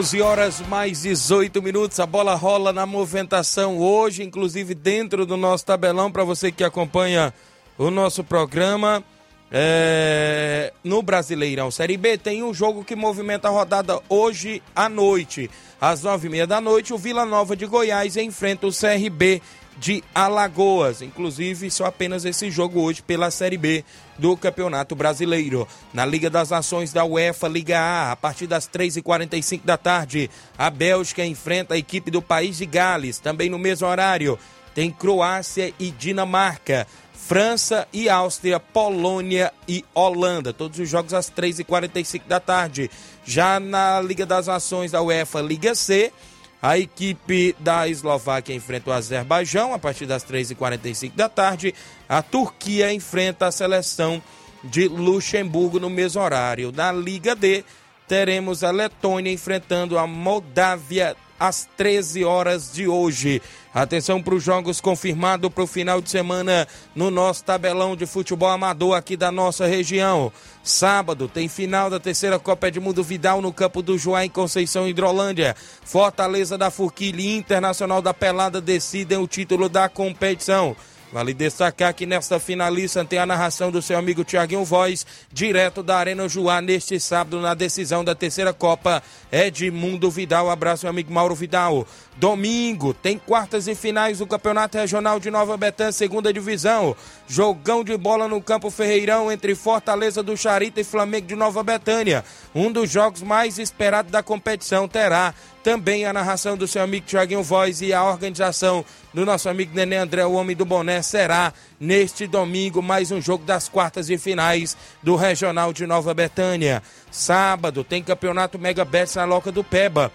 11 0.00 0.22
horas 0.22 0.60
mais 0.62 1.02
18 1.02 1.60
minutos, 1.60 2.00
a 2.00 2.06
bola 2.06 2.34
rola 2.34 2.72
na 2.72 2.86
movimentação 2.86 3.76
hoje, 3.76 4.22
inclusive 4.22 4.74
dentro 4.74 5.26
do 5.26 5.36
nosso 5.36 5.66
tabelão, 5.66 6.10
para 6.10 6.24
você 6.24 6.50
que 6.50 6.64
acompanha 6.64 7.34
o 7.76 7.90
nosso 7.90 8.24
programa. 8.24 9.04
É, 9.52 10.72
no 10.82 11.02
Brasileirão 11.02 11.70
Série 11.70 11.98
B 11.98 12.16
tem 12.16 12.42
um 12.42 12.54
jogo 12.54 12.82
que 12.82 12.96
movimenta 12.96 13.48
a 13.48 13.50
rodada 13.50 14.00
hoje 14.08 14.62
à 14.74 14.88
noite. 14.88 15.50
Às 15.78 16.02
nove 16.02 16.28
e 16.28 16.30
meia 16.30 16.46
da 16.46 16.62
noite, 16.62 16.94
o 16.94 16.98
Vila 16.98 17.26
Nova 17.26 17.54
de 17.54 17.66
Goiás 17.66 18.16
enfrenta 18.16 18.66
o 18.66 18.72
CRB 18.72 19.42
de 19.80 20.04
Alagoas. 20.14 21.00
Inclusive, 21.00 21.70
só 21.70 21.86
apenas 21.86 22.26
esse 22.26 22.50
jogo 22.50 22.82
hoje 22.82 23.02
pela 23.02 23.30
Série 23.30 23.56
B 23.56 23.82
do 24.18 24.36
Campeonato 24.36 24.94
Brasileiro. 24.94 25.66
Na 25.92 26.04
Liga 26.04 26.28
das 26.28 26.50
Nações 26.50 26.92
da 26.92 27.04
UEFA, 27.04 27.48
Liga 27.48 27.80
A, 27.80 28.12
a 28.12 28.16
partir 28.16 28.46
das 28.46 28.68
3h45 28.68 29.62
da 29.64 29.78
tarde, 29.78 30.30
a 30.56 30.68
Bélgica 30.68 31.24
enfrenta 31.24 31.74
a 31.74 31.78
equipe 31.78 32.10
do 32.10 32.20
país 32.20 32.58
de 32.58 32.66
Gales. 32.66 33.18
Também 33.18 33.48
no 33.48 33.58
mesmo 33.58 33.88
horário, 33.88 34.38
tem 34.74 34.90
Croácia 34.90 35.72
e 35.78 35.90
Dinamarca. 35.90 36.86
França 37.14 37.86
e 37.92 38.08
Áustria, 38.08 38.58
Polônia 38.58 39.52
e 39.66 39.84
Holanda. 39.94 40.52
Todos 40.52 40.78
os 40.78 40.88
jogos 40.88 41.14
às 41.14 41.30
3h45 41.30 42.22
da 42.26 42.40
tarde. 42.40 42.90
Já 43.24 43.60
na 43.60 44.00
Liga 44.00 44.26
das 44.26 44.46
Nações 44.46 44.90
da 44.90 45.00
UEFA, 45.00 45.40
Liga 45.40 45.74
C, 45.74 46.12
a 46.62 46.78
equipe 46.78 47.54
da 47.58 47.88
Eslováquia 47.88 48.54
enfrenta 48.54 48.90
o 48.90 48.92
Azerbaijão 48.92 49.72
a 49.72 49.78
partir 49.78 50.06
das 50.06 50.24
3h45 50.24 51.12
da 51.14 51.28
tarde. 51.28 51.74
A 52.08 52.22
Turquia 52.22 52.92
enfrenta 52.92 53.46
a 53.46 53.52
seleção 53.52 54.22
de 54.62 54.88
Luxemburgo 54.88 55.80
no 55.80 55.88
mesmo 55.88 56.20
horário. 56.20 56.72
Na 56.72 56.92
Liga 56.92 57.34
D, 57.34 57.64
teremos 58.06 58.62
a 58.62 58.70
Letônia 58.70 59.32
enfrentando 59.32 59.98
a 59.98 60.06
Moldávia 60.06 61.16
às 61.40 61.66
13 61.78 62.22
horas 62.22 62.70
de 62.70 62.86
hoje. 62.86 63.40
Atenção 63.72 64.20
para 64.20 64.34
os 64.34 64.42
jogos 64.42 64.80
confirmados 64.80 65.50
para 65.50 65.64
o 65.64 65.66
final 65.66 66.02
de 66.02 66.10
semana 66.10 66.68
no 66.94 67.10
nosso 67.10 67.42
tabelão 67.42 67.96
de 67.96 68.04
futebol 68.04 68.50
amador 68.50 68.94
aqui 68.94 69.16
da 69.16 69.32
nossa 69.32 69.66
região. 69.66 70.30
Sábado 70.62 71.26
tem 71.26 71.48
final 71.48 71.88
da 71.88 71.98
terceira 71.98 72.38
Copa 72.38 72.68
Edmundo 72.68 73.02
Vidal 73.02 73.40
no 73.40 73.52
campo 73.52 73.80
do 73.80 73.96
Joá 73.96 74.26
em 74.26 74.28
Conceição 74.28 74.86
Hidrolândia. 74.86 75.56
Fortaleza 75.82 76.58
da 76.58 76.70
Forquilha 76.70 77.22
e 77.22 77.36
Internacional 77.36 78.02
da 78.02 78.12
Pelada 78.12 78.60
decidem 78.60 79.16
o 79.16 79.26
título 79.26 79.68
da 79.68 79.88
competição. 79.88 80.76
Vale 81.12 81.34
destacar 81.34 81.92
que 81.92 82.06
nesta 82.06 82.38
finalista 82.38 83.04
tem 83.04 83.18
a 83.18 83.26
narração 83.26 83.72
do 83.72 83.82
seu 83.82 83.98
amigo 83.98 84.22
Tiaguinho 84.22 84.64
Voz, 84.64 85.04
direto 85.32 85.82
da 85.82 85.96
Arena 85.96 86.28
Juá, 86.28 86.60
neste 86.60 87.00
sábado, 87.00 87.40
na 87.40 87.52
decisão 87.52 88.04
da 88.04 88.14
terceira 88.14 88.52
Copa 88.52 89.02
Edmundo 89.32 90.08
Vidal. 90.08 90.48
Abraço, 90.48 90.84
meu 90.84 90.90
amigo 90.90 91.12
Mauro 91.12 91.34
Vidal. 91.34 91.84
Domingo 92.20 92.92
tem 92.92 93.16
quartas 93.16 93.66
e 93.66 93.74
finais 93.74 94.18
do 94.18 94.26
Campeonato 94.26 94.76
Regional 94.76 95.18
de 95.18 95.30
Nova 95.30 95.56
Betânia, 95.56 95.90
segunda 95.90 96.30
divisão. 96.30 96.94
Jogão 97.26 97.82
de 97.82 97.96
bola 97.96 98.28
no 98.28 98.42
Campo 98.42 98.70
Ferreirão 98.70 99.32
entre 99.32 99.54
Fortaleza 99.54 100.22
do 100.22 100.36
Charita 100.36 100.82
e 100.82 100.84
Flamengo 100.84 101.26
de 101.26 101.34
Nova 101.34 101.62
Betânia. 101.62 102.22
Um 102.54 102.70
dos 102.70 102.90
jogos 102.90 103.22
mais 103.22 103.58
esperados 103.58 104.12
da 104.12 104.22
competição 104.22 104.86
terá 104.86 105.32
também 105.64 106.04
a 106.04 106.12
narração 106.12 106.58
do 106.58 106.68
seu 106.68 106.82
amigo 106.82 107.06
Tiaguinho 107.06 107.42
Voz 107.42 107.80
e 107.80 107.94
a 107.94 108.04
organização 108.04 108.84
do 109.14 109.24
nosso 109.24 109.48
amigo 109.48 109.74
Nenê 109.74 109.96
André, 109.96 110.26
o 110.26 110.32
homem 110.32 110.54
do 110.54 110.66
boné, 110.66 111.00
será 111.00 111.54
neste 111.80 112.26
domingo 112.26 112.82
mais 112.82 113.10
um 113.10 113.20
jogo 113.20 113.46
das 113.46 113.66
quartas 113.66 114.10
e 114.10 114.18
finais 114.18 114.76
do 115.02 115.16
Regional 115.16 115.72
de 115.72 115.86
Nova 115.86 116.12
Betânia. 116.12 116.82
Sábado 117.10 117.82
tem 117.82 118.02
campeonato 118.02 118.58
Mega 118.58 118.84
Bet 118.84 119.16
na 119.16 119.24
Loca 119.24 119.50
do 119.50 119.64
Peba. 119.64 120.12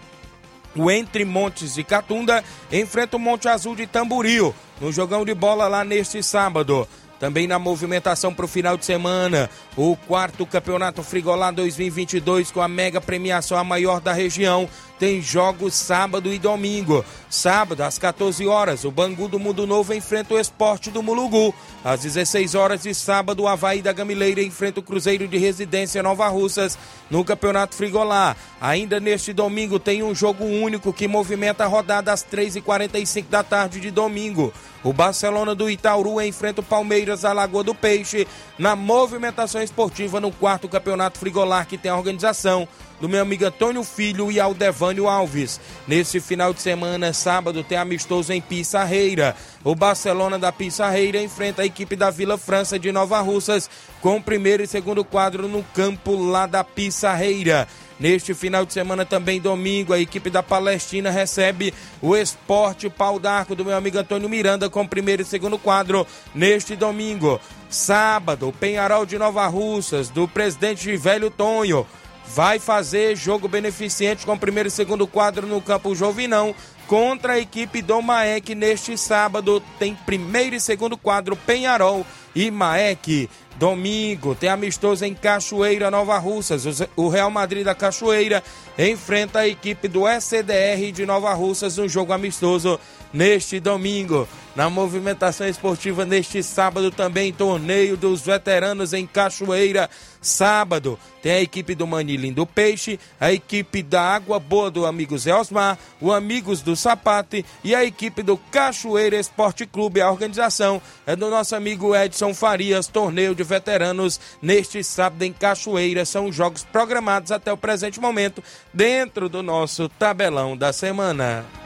O 0.76 0.90
Entre 0.90 1.24
Montes 1.24 1.78
e 1.78 1.84
Catunda 1.84 2.44
enfrenta 2.70 3.16
o 3.16 3.20
Monte 3.20 3.48
Azul 3.48 3.74
de 3.74 3.86
Tamboril 3.86 4.54
no 4.80 4.92
jogão 4.92 5.24
de 5.24 5.34
bola 5.34 5.66
lá 5.66 5.84
neste 5.84 6.22
sábado. 6.22 6.86
Também 7.18 7.46
na 7.46 7.58
movimentação 7.58 8.32
para 8.34 8.44
o 8.44 8.48
final 8.48 8.76
de 8.76 8.84
semana, 8.84 9.48
o 9.74 9.96
quarto 9.96 10.44
Campeonato 10.44 11.02
Frigolá 11.02 11.50
2022 11.50 12.50
com 12.50 12.60
a 12.60 12.68
mega 12.68 13.00
premiação 13.00 13.56
a 13.56 13.64
maior 13.64 14.00
da 14.00 14.12
região. 14.12 14.68
Tem 14.98 15.20
jogos 15.20 15.74
sábado 15.74 16.32
e 16.32 16.38
domingo. 16.38 17.04
Sábado, 17.28 17.82
às 17.82 17.98
14 17.98 18.46
horas, 18.46 18.84
o 18.84 18.90
Bangu 18.90 19.28
do 19.28 19.38
Mundo 19.38 19.66
Novo 19.66 19.92
enfrenta 19.92 20.34
o 20.34 20.38
Esporte 20.38 20.90
do 20.90 21.02
Mulugu. 21.02 21.54
Às 21.84 22.00
16 22.00 22.54
horas 22.54 22.82
de 22.82 22.94
sábado, 22.94 23.42
o 23.42 23.48
Havaí 23.48 23.82
da 23.82 23.92
Gamileira 23.92 24.42
enfrenta 24.42 24.80
o 24.80 24.82
Cruzeiro 24.82 25.28
de 25.28 25.36
Residência 25.36 26.02
Nova 26.02 26.28
Russas 26.28 26.78
no 27.10 27.24
Campeonato 27.24 27.74
Frigolá. 27.74 28.34
Ainda 28.58 28.98
neste 28.98 29.34
domingo 29.34 29.78
tem 29.78 30.02
um 30.02 30.14
jogo 30.14 30.44
único 30.44 30.92
que 30.92 31.06
movimenta 31.06 31.64
a 31.64 31.66
rodada 31.66 32.10
às 32.12 32.24
3h45 32.24 33.26
da 33.28 33.42
tarde 33.42 33.80
de 33.80 33.90
domingo. 33.90 34.50
O 34.82 34.92
Barcelona 34.92 35.54
do 35.54 35.68
Itaúru 35.68 36.20
enfrenta 36.22 36.60
o 36.60 36.64
Palmeiras 36.64 37.24
a 37.24 37.32
Lagoa 37.32 37.64
do 37.64 37.74
Peixe 37.74 38.26
na 38.58 38.76
movimentação 38.76 39.60
esportiva 39.60 40.20
no 40.20 40.30
quarto 40.30 40.68
Campeonato 40.68 41.18
Frigolar 41.18 41.66
que 41.66 41.76
tem 41.76 41.90
a 41.90 41.96
organização 41.96 42.68
do 43.00 43.08
meu 43.08 43.20
amigo 43.20 43.44
Antônio 43.44 43.82
Filho 43.82 44.30
e 44.30 44.40
Aldevânio 44.40 45.08
Alves. 45.08 45.60
Nesse 45.86 46.20
final 46.20 46.52
de 46.52 46.60
semana, 46.60 47.12
sábado, 47.12 47.62
tem 47.62 47.78
amistoso 47.78 48.32
em 48.32 48.40
Pissarreira. 48.40 49.36
O 49.62 49.74
Barcelona 49.74 50.38
da 50.38 50.52
Pissarreira 50.52 51.20
enfrenta 51.20 51.62
a 51.62 51.66
equipe 51.66 51.96
da 51.96 52.10
Vila 52.10 52.38
França 52.38 52.78
de 52.78 52.92
Nova 52.92 53.20
Russas 53.20 53.68
com 54.00 54.16
o 54.16 54.22
primeiro 54.22 54.62
e 54.62 54.66
segundo 54.66 55.04
quadro 55.04 55.48
no 55.48 55.62
campo 55.74 56.14
lá 56.14 56.46
da 56.46 56.62
Pissarreira. 56.62 57.66
Neste 57.98 58.34
final 58.34 58.66
de 58.66 58.74
semana, 58.74 59.06
também 59.06 59.40
domingo, 59.40 59.94
a 59.94 59.98
equipe 59.98 60.28
da 60.28 60.42
Palestina 60.42 61.10
recebe 61.10 61.72
o 62.02 62.14
Esporte 62.14 62.90
Pau 62.90 63.18
d'Arco 63.18 63.54
do 63.54 63.64
meu 63.64 63.74
amigo 63.74 63.98
Antônio 63.98 64.28
Miranda 64.28 64.68
com 64.68 64.86
primeiro 64.86 65.22
e 65.22 65.24
segundo 65.24 65.58
quadro 65.58 66.06
neste 66.34 66.76
domingo. 66.76 67.40
Sábado, 67.70 68.54
Penharol 68.60 69.06
de 69.06 69.18
Nova 69.18 69.46
Russas, 69.46 70.10
do 70.10 70.28
presidente 70.28 70.94
Velho 70.94 71.30
Tonho, 71.30 71.86
vai 72.34 72.58
fazer 72.58 73.16
jogo 73.16 73.48
beneficente 73.48 74.26
com 74.26 74.34
o 74.34 74.38
primeiro 74.38 74.68
e 74.68 74.72
segundo 74.72 75.06
quadro 75.06 75.46
no 75.46 75.60
campo 75.60 75.94
Jovinão 75.94 76.54
contra 76.86 77.34
a 77.34 77.38
equipe 77.38 77.82
do 77.82 78.00
Maek 78.00 78.54
neste 78.54 78.96
sábado. 78.96 79.62
Tem 79.78 79.94
primeiro 79.94 80.56
e 80.56 80.60
segundo 80.60 80.96
quadro 80.96 81.36
Penharol 81.36 82.06
e 82.34 82.50
Maek. 82.50 83.28
Domingo 83.56 84.34
tem 84.34 84.50
amistoso 84.50 85.04
em 85.04 85.14
Cachoeira, 85.14 85.90
Nova 85.90 86.18
Russas. 86.18 86.86
O 86.94 87.08
Real 87.08 87.30
Madrid 87.30 87.64
da 87.64 87.74
Cachoeira 87.74 88.42
enfrenta 88.78 89.40
a 89.40 89.48
equipe 89.48 89.88
do 89.88 90.02
SDR 90.06 90.92
de 90.92 91.06
Nova 91.06 91.32
Russas 91.32 91.78
no 91.78 91.88
jogo 91.88 92.12
amistoso 92.12 92.78
neste 93.16 93.58
domingo. 93.58 94.28
Na 94.54 94.70
movimentação 94.70 95.46
esportiva 95.46 96.06
neste 96.06 96.42
sábado 96.42 96.90
também, 96.90 97.32
torneio 97.32 97.96
dos 97.96 98.22
veteranos 98.22 98.92
em 98.92 99.06
Cachoeira. 99.06 99.90
Sábado 100.20 100.98
tem 101.22 101.32
a 101.32 101.40
equipe 101.40 101.74
do 101.74 101.86
Manilim 101.86 102.32
do 102.32 102.46
Peixe, 102.46 102.98
a 103.20 103.32
equipe 103.32 103.82
da 103.82 104.02
Água 104.02 104.38
Boa 104.38 104.70
do 104.70 104.86
Amigos 104.86 105.22
Zé 105.22 105.34
Osmar, 105.34 105.78
o 106.00 106.10
Amigos 106.10 106.62
do 106.62 106.74
Sapate 106.74 107.44
e 107.62 107.74
a 107.74 107.84
equipe 107.84 108.22
do 108.22 108.36
Cachoeira 108.36 109.16
Esporte 109.16 109.66
Clube. 109.66 110.00
A 110.00 110.10
organização 110.10 110.80
é 111.06 111.14
do 111.14 111.30
nosso 111.30 111.54
amigo 111.54 111.94
Edson 111.94 112.32
Farias, 112.32 112.86
torneio 112.86 113.34
de 113.34 113.44
veteranos 113.44 114.18
neste 114.40 114.82
sábado 114.82 115.22
em 115.22 115.32
Cachoeira. 115.32 116.04
São 116.04 116.32
jogos 116.32 116.64
programados 116.64 117.30
até 117.30 117.52
o 117.52 117.58
presente 117.58 118.00
momento 118.00 118.42
dentro 118.72 119.28
do 119.28 119.42
nosso 119.42 119.88
tabelão 119.88 120.56
da 120.56 120.72
semana. 120.72 121.65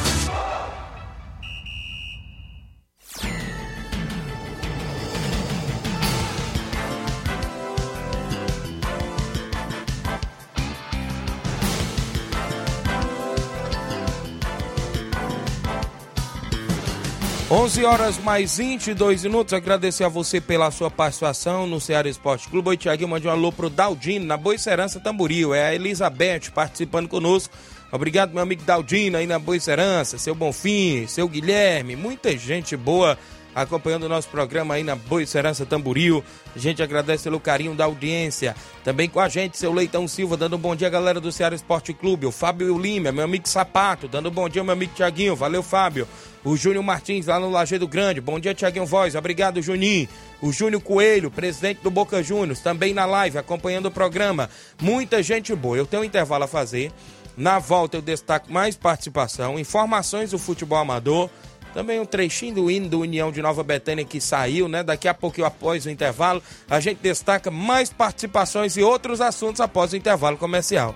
11 17.53 17.83
horas 17.83 18.17
mais 18.17 18.55
22 18.55 19.25
minutos. 19.25 19.53
Agradecer 19.53 20.05
a 20.05 20.07
você 20.07 20.39
pela 20.39 20.71
sua 20.71 20.89
participação 20.89 21.67
no 21.67 21.81
Ceará 21.81 22.07
Esporte 22.07 22.47
Clube. 22.47 22.69
Oi, 22.69 22.77
Tiaguinho, 22.77 23.09
mande 23.09 23.27
um 23.27 23.29
alô 23.29 23.51
pro 23.51 23.69
Daldino, 23.69 24.25
na 24.25 24.37
Boicerança 24.37 25.01
Tamboril. 25.01 25.53
É 25.53 25.67
a 25.67 25.75
Elizabeth 25.75 26.49
participando 26.55 27.09
conosco. 27.09 27.53
Obrigado, 27.91 28.31
meu 28.31 28.41
amigo 28.41 28.63
Daldino, 28.63 29.17
aí 29.17 29.27
na 29.27 29.37
Boicerança, 29.37 30.17
seu 30.17 30.33
Bonfim, 30.33 31.05
seu 31.07 31.27
Guilherme, 31.27 31.97
muita 31.97 32.37
gente 32.37 32.77
boa 32.77 33.17
acompanhando 33.53 34.03
o 34.03 34.09
nosso 34.09 34.27
programa 34.29 34.75
aí 34.75 34.83
na 34.83 34.95
Boicerança 34.95 35.65
Tamboril. 35.65 36.23
A 36.55 36.59
gente 36.59 36.81
agradece 36.81 37.23
pelo 37.23 37.39
carinho 37.39 37.75
da 37.75 37.85
audiência. 37.85 38.55
Também 38.83 39.09
com 39.09 39.19
a 39.19 39.29
gente, 39.29 39.57
seu 39.57 39.71
Leitão 39.71 40.07
Silva, 40.07 40.37
dando 40.37 40.55
um 40.55 40.59
bom 40.59 40.75
dia, 40.75 40.89
galera 40.89 41.19
do 41.19 41.31
Ceará 41.31 41.55
Esporte 41.55 41.93
Clube. 41.93 42.25
O 42.25 42.31
Fábio 42.31 42.77
Lima, 42.77 43.11
meu 43.11 43.23
amigo 43.23 43.47
Sapato, 43.47 44.07
dando 44.07 44.29
um 44.29 44.31
bom 44.31 44.49
dia, 44.49 44.63
meu 44.63 44.73
amigo 44.73 44.93
Tiaguinho. 44.95 45.35
Valeu, 45.35 45.61
Fábio. 45.63 46.07
O 46.43 46.57
Júnior 46.57 46.83
Martins, 46.83 47.27
lá 47.27 47.39
no 47.39 47.49
Lajeado 47.49 47.87
Grande. 47.87 48.19
Bom 48.19 48.39
dia, 48.39 48.53
Tiaguinho 48.53 48.85
Voz. 48.85 49.15
Obrigado, 49.15 49.61
Juninho. 49.61 50.07
O 50.41 50.51
Júnior 50.51 50.81
Coelho, 50.81 51.29
presidente 51.29 51.81
do 51.83 51.91
Boca 51.91 52.23
Juniors, 52.23 52.59
também 52.59 52.93
na 52.93 53.05
live, 53.05 53.37
acompanhando 53.37 53.85
o 53.87 53.91
programa. 53.91 54.49
Muita 54.81 55.21
gente 55.21 55.53
boa. 55.53 55.77
Eu 55.77 55.85
tenho 55.85 56.01
um 56.01 56.05
intervalo 56.05 56.45
a 56.45 56.47
fazer. 56.47 56.91
Na 57.37 57.59
volta 57.59 57.97
eu 57.97 58.01
destaco 58.01 58.51
mais 58.51 58.75
participação, 58.75 59.57
informações 59.57 60.31
do 60.31 60.39
futebol 60.39 60.77
amador. 60.77 61.29
Também 61.73 61.99
um 61.99 62.05
trechinho 62.05 62.55
do 62.55 62.71
hino 62.71 62.89
do 62.89 62.99
União 62.99 63.31
de 63.31 63.41
Nova 63.41 63.63
Betânia 63.63 64.03
que 64.03 64.19
saiu, 64.19 64.67
né? 64.67 64.83
Daqui 64.83 65.07
a 65.07 65.13
pouco, 65.13 65.43
após 65.43 65.85
o 65.85 65.89
intervalo, 65.89 66.43
a 66.69 66.79
gente 66.79 66.99
destaca 66.99 67.49
mais 67.49 67.91
participações 67.91 68.75
e 68.77 68.83
outros 68.83 69.21
assuntos 69.21 69.61
após 69.61 69.93
o 69.93 69.97
intervalo 69.97 70.37
comercial. 70.37 70.95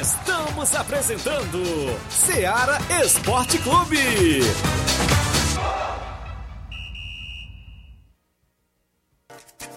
Estamos 0.00 0.74
apresentando 0.74 1.62
Seara 2.08 2.78
Esporte 3.02 3.58
Clube. 3.58 4.40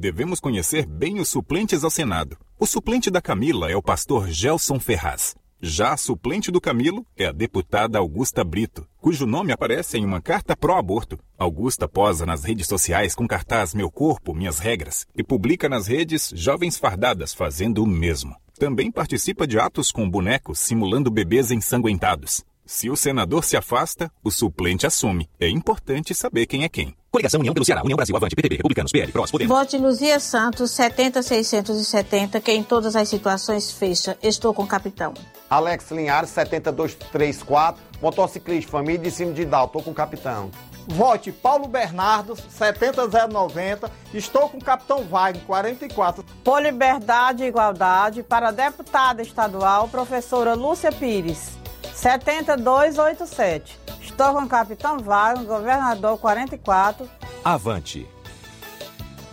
Devemos 0.00 0.40
conhecer 0.40 0.86
bem 0.86 1.20
os 1.20 1.28
suplentes 1.28 1.84
ao 1.84 1.90
Senado. 1.90 2.38
O 2.58 2.64
suplente 2.64 3.10
da 3.10 3.20
Camila 3.20 3.70
é 3.70 3.76
o 3.76 3.82
pastor 3.82 4.30
Gelson 4.30 4.80
Ferraz. 4.80 5.36
Já 5.60 5.92
a 5.92 5.96
suplente 5.98 6.50
do 6.50 6.58
Camilo 6.58 7.04
é 7.18 7.26
a 7.26 7.32
deputada 7.32 7.98
Augusta 7.98 8.42
Brito, 8.42 8.88
cujo 8.98 9.26
nome 9.26 9.52
aparece 9.52 9.98
em 9.98 10.06
uma 10.06 10.22
carta 10.22 10.56
pró-aborto. 10.56 11.18
Augusta 11.36 11.86
posa 11.86 12.24
nas 12.24 12.44
redes 12.44 12.66
sociais 12.66 13.14
com 13.14 13.28
cartaz 13.28 13.74
Meu 13.74 13.90
Corpo, 13.90 14.34
Minhas 14.34 14.58
Regras 14.58 15.06
e 15.14 15.22
publica 15.22 15.68
nas 15.68 15.86
redes 15.86 16.32
jovens 16.34 16.78
fardadas 16.78 17.34
fazendo 17.34 17.82
o 17.82 17.86
mesmo. 17.86 18.34
Também 18.58 18.90
participa 18.90 19.46
de 19.46 19.58
atos 19.58 19.92
com 19.92 20.08
bonecos 20.08 20.60
simulando 20.60 21.10
bebês 21.10 21.50
ensanguentados. 21.50 22.42
Se 22.72 22.88
o 22.88 22.94
senador 22.94 23.42
se 23.42 23.56
afasta, 23.56 24.12
o 24.22 24.30
suplente 24.30 24.86
assume. 24.86 25.28
É 25.40 25.48
importante 25.48 26.14
saber 26.14 26.46
quem 26.46 26.62
é 26.62 26.68
quem. 26.68 26.94
Coligação 27.10 27.40
União 27.40 27.52
pelo 27.52 27.66
Ceará, 27.66 27.82
União 27.82 27.96
Brasil, 27.96 28.16
Avante, 28.16 28.36
PTB, 28.36 28.58
Republicanos, 28.58 28.92
PL, 28.92 29.10
PROS, 29.10 29.32
Podemos. 29.32 29.58
Vote 29.58 29.76
Luzia 29.76 30.20
Santos, 30.20 30.70
70670, 30.70 32.40
que 32.40 32.52
em 32.52 32.62
todas 32.62 32.94
as 32.94 33.08
situações 33.08 33.72
fecha. 33.72 34.16
Estou 34.22 34.54
com 34.54 34.62
o 34.62 34.66
capitão. 34.68 35.12
Alex 35.50 35.90
Linhares, 35.90 36.30
70234, 36.30 37.82
motociclista, 38.00 38.70
família 38.70 39.00
de 39.00 39.10
cima 39.10 39.32
de 39.32 39.44
Dal, 39.44 39.66
estou 39.66 39.82
com 39.82 39.90
o 39.90 39.94
capitão. 39.94 40.48
Vote 40.86 41.32
Paulo 41.32 41.66
Bernardo, 41.66 42.36
70090. 42.36 43.90
Estou 44.14 44.48
com 44.48 44.58
o 44.58 44.64
Capitão 44.64 45.02
Wagner, 45.02 45.44
44. 45.44 46.24
Por 46.44 46.62
liberdade 46.62 47.42
e 47.42 47.48
igualdade, 47.48 48.22
para 48.22 48.52
deputada 48.52 49.22
estadual, 49.22 49.88
professora 49.88 50.54
Lúcia 50.54 50.92
Pires, 50.92 51.59
70287. 52.00 53.78
Estou 54.00 54.32
com 54.32 54.40
o 54.40 54.48
Capitão 54.48 54.98
Wagner, 55.00 55.44
governador 55.44 56.18
44. 56.18 57.06
Avante. 57.44 58.08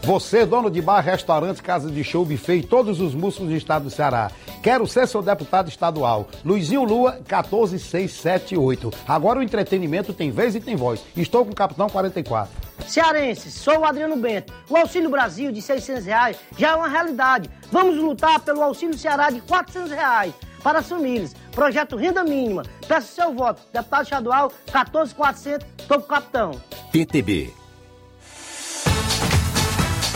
Você, 0.03 0.45
dono 0.45 0.69
de 0.69 0.81
bar, 0.81 0.99
restaurante, 0.99 1.63
casa 1.63 1.89
de 1.89 2.03
show, 2.03 2.25
buffet 2.25 2.57
e 2.57 2.63
todos 2.63 2.99
os 2.99 3.15
músicos 3.15 3.47
do 3.47 3.55
estado 3.55 3.83
do 3.83 3.89
Ceará. 3.89 4.29
Quero 4.61 4.85
ser 4.85 5.07
seu 5.07 5.21
deputado 5.21 5.69
estadual. 5.69 6.27
Luizinho 6.43 6.83
Lua, 6.83 7.21
14678. 7.25 8.91
Agora 9.07 9.39
o 9.39 9.43
entretenimento 9.43 10.13
tem 10.13 10.29
vez 10.29 10.53
e 10.53 10.59
tem 10.59 10.75
voz. 10.75 11.01
Estou 11.15 11.45
com 11.45 11.51
o 11.51 11.55
Capitão 11.55 11.87
44. 11.87 12.51
Cearense, 12.85 13.49
sou 13.49 13.79
o 13.79 13.85
Adriano 13.85 14.17
Bento. 14.17 14.53
O 14.69 14.75
Auxílio 14.75 15.09
Brasil 15.09 15.53
de 15.53 15.61
600 15.61 16.05
reais 16.05 16.37
já 16.57 16.71
é 16.71 16.75
uma 16.75 16.89
realidade. 16.89 17.49
Vamos 17.71 17.95
lutar 17.95 18.41
pelo 18.41 18.61
Auxílio 18.61 18.97
Ceará 18.97 19.29
de 19.29 19.39
400 19.41 19.91
reais 19.91 20.33
para 20.61 20.79
as 20.79 20.89
famílias. 20.89 21.33
Projeto 21.57 21.95
Renda 21.95 22.23
Mínima. 22.23 22.61
Peço 22.87 23.15
seu 23.15 23.33
voto. 23.33 23.59
Deputado 23.73 24.03
estadual, 24.03 24.53
14400. 24.71 25.67
Estou 25.79 25.97
com 25.97 26.05
o 26.05 26.07
capitão. 26.07 26.51
PTB. 26.91 27.51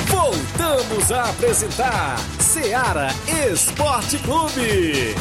Voltamos 0.06 1.12
a 1.12 1.32
apresentar 1.32 2.20
Seara 2.40 3.08
Esporte 3.52 4.20
Clube. 4.20 5.16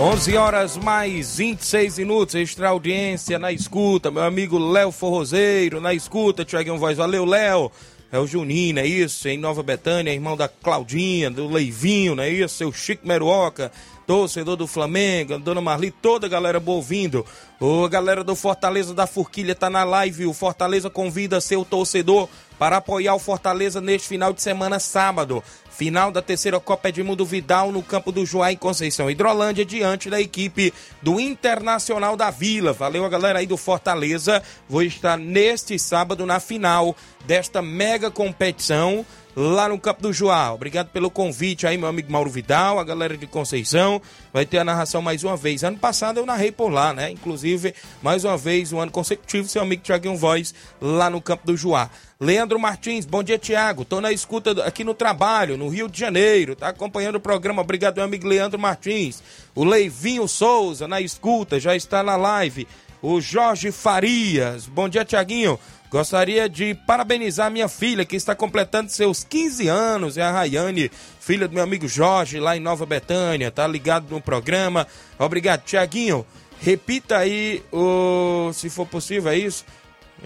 11 0.00 0.36
horas 0.36 0.76
mais 0.76 1.36
26 1.36 1.98
minutos, 1.98 2.34
extra 2.34 2.70
audiência 2.70 3.38
na 3.38 3.52
escuta, 3.52 4.10
meu 4.10 4.24
amigo 4.24 4.58
Léo 4.58 4.90
Forrozeiro, 4.90 5.80
na 5.80 5.94
escuta, 5.94 6.44
Tiaguinho 6.44 6.78
Voz, 6.78 6.96
valeu 6.96 7.24
Léo, 7.24 7.70
é 8.12 8.18
o 8.18 8.26
Juninho, 8.26 8.76
não 8.76 8.82
é 8.82 8.86
isso? 8.86 9.28
Em 9.28 9.36
Nova 9.36 9.62
Betânia, 9.62 10.12
irmão 10.12 10.36
da 10.36 10.48
Claudinha, 10.48 11.30
do 11.30 11.48
Leivinho, 11.48 12.14
não 12.14 12.22
é 12.22 12.30
isso? 12.30 12.56
Seu 12.56 12.72
Chico 12.72 13.06
Meruoca, 13.06 13.72
torcedor 14.06 14.56
do 14.56 14.66
Flamengo, 14.66 15.38
Dona 15.38 15.60
Marli, 15.60 15.90
toda 15.90 16.26
a 16.26 16.30
galera 16.30 16.60
boa 16.60 16.76
ouvindo. 16.76 17.24
Ô, 17.60 17.88
galera 17.88 18.22
do 18.22 18.36
Fortaleza 18.36 18.94
da 18.94 19.06
Forquilha 19.06 19.54
tá 19.54 19.68
na 19.68 19.84
live, 19.84 20.26
o 20.26 20.32
Fortaleza 20.32 20.90
convida 20.90 21.40
seu 21.40 21.64
torcedor 21.64 22.28
para 22.58 22.76
apoiar 22.76 23.14
o 23.14 23.18
Fortaleza 23.18 23.80
neste 23.80 24.08
final 24.08 24.32
de 24.32 24.42
semana, 24.42 24.78
sábado. 24.78 25.42
Final 25.76 26.12
da 26.12 26.22
terceira 26.22 26.60
Copa 26.60 26.88
Edmundo 26.88 27.26
Vidal 27.26 27.72
no 27.72 27.82
campo 27.82 28.12
do 28.12 28.24
Joá 28.24 28.52
em 28.52 28.56
Conceição 28.56 29.10
Hidrolândia, 29.10 29.64
diante 29.64 30.08
da 30.08 30.20
equipe 30.20 30.72
do 31.02 31.18
Internacional 31.18 32.16
da 32.16 32.30
Vila. 32.30 32.72
Valeu 32.72 33.04
a 33.04 33.08
galera 33.08 33.40
aí 33.40 33.46
do 33.46 33.56
Fortaleza. 33.56 34.40
Vou 34.68 34.84
estar 34.84 35.18
neste 35.18 35.76
sábado 35.76 36.24
na 36.24 36.38
final 36.38 36.94
desta 37.26 37.60
mega 37.60 38.08
competição 38.08 39.04
lá 39.36 39.68
no 39.68 39.78
Campo 39.78 40.02
do 40.02 40.12
Joá. 40.12 40.52
Obrigado 40.52 40.88
pelo 40.88 41.10
convite 41.10 41.66
aí, 41.66 41.76
meu 41.76 41.88
amigo 41.88 42.10
Mauro 42.10 42.30
Vidal, 42.30 42.78
a 42.78 42.84
galera 42.84 43.16
de 43.16 43.26
Conceição. 43.26 44.00
Vai 44.32 44.46
ter 44.46 44.58
a 44.58 44.64
narração 44.64 45.02
mais 45.02 45.24
uma 45.24 45.36
vez. 45.36 45.64
Ano 45.64 45.78
passado 45.78 46.18
eu 46.18 46.26
narrei 46.26 46.52
por 46.52 46.68
lá, 46.70 46.92
né? 46.92 47.10
Inclusive, 47.10 47.74
mais 48.02 48.24
uma 48.24 48.36
vez, 48.36 48.72
um 48.72 48.80
ano 48.80 48.92
consecutivo, 48.92 49.48
seu 49.48 49.62
amigo 49.62 49.82
Tiaguinho 49.82 50.16
Voz, 50.16 50.54
lá 50.80 51.10
no 51.10 51.20
Campo 51.20 51.46
do 51.46 51.56
Joá. 51.56 51.90
Leandro 52.20 52.58
Martins, 52.58 53.04
bom 53.04 53.22
dia, 53.22 53.38
Tiago. 53.38 53.84
Tô 53.84 54.00
na 54.00 54.12
escuta 54.12 54.64
aqui 54.64 54.84
no 54.84 54.94
trabalho, 54.94 55.56
no 55.56 55.68
Rio 55.68 55.88
de 55.88 55.98
Janeiro. 55.98 56.54
Tá 56.54 56.68
acompanhando 56.68 57.16
o 57.16 57.20
programa. 57.20 57.62
Obrigado, 57.62 57.96
meu 57.96 58.04
amigo 58.04 58.26
Leandro 58.26 58.58
Martins. 58.58 59.22
O 59.54 59.64
Leivinho 59.64 60.26
Souza, 60.28 60.86
na 60.86 61.00
escuta, 61.00 61.58
já 61.58 61.74
está 61.74 62.02
na 62.02 62.16
live. 62.16 62.66
O 63.02 63.20
Jorge 63.20 63.70
Farias, 63.70 64.66
bom 64.66 64.88
dia, 64.88 65.04
Tiaguinho. 65.04 65.58
Gostaria 65.94 66.48
de 66.48 66.74
parabenizar 66.74 67.48
minha 67.52 67.68
filha, 67.68 68.04
que 68.04 68.16
está 68.16 68.34
completando 68.34 68.90
seus 68.90 69.22
15 69.22 69.68
anos, 69.68 70.18
é 70.18 70.22
a 70.22 70.32
Rayane, 70.32 70.90
filha 71.20 71.46
do 71.46 71.54
meu 71.54 71.62
amigo 71.62 71.86
Jorge, 71.86 72.40
lá 72.40 72.56
em 72.56 72.60
Nova 72.60 72.84
Betânia, 72.84 73.48
tá 73.48 73.64
ligado 73.64 74.10
no 74.10 74.20
programa. 74.20 74.88
Obrigado, 75.16 75.62
Tiaguinho. 75.62 76.26
Repita 76.58 77.18
aí, 77.18 77.62
o, 77.72 78.50
se 78.52 78.68
for 78.68 78.88
possível, 78.88 79.30
é 79.30 79.38
isso? 79.38 79.64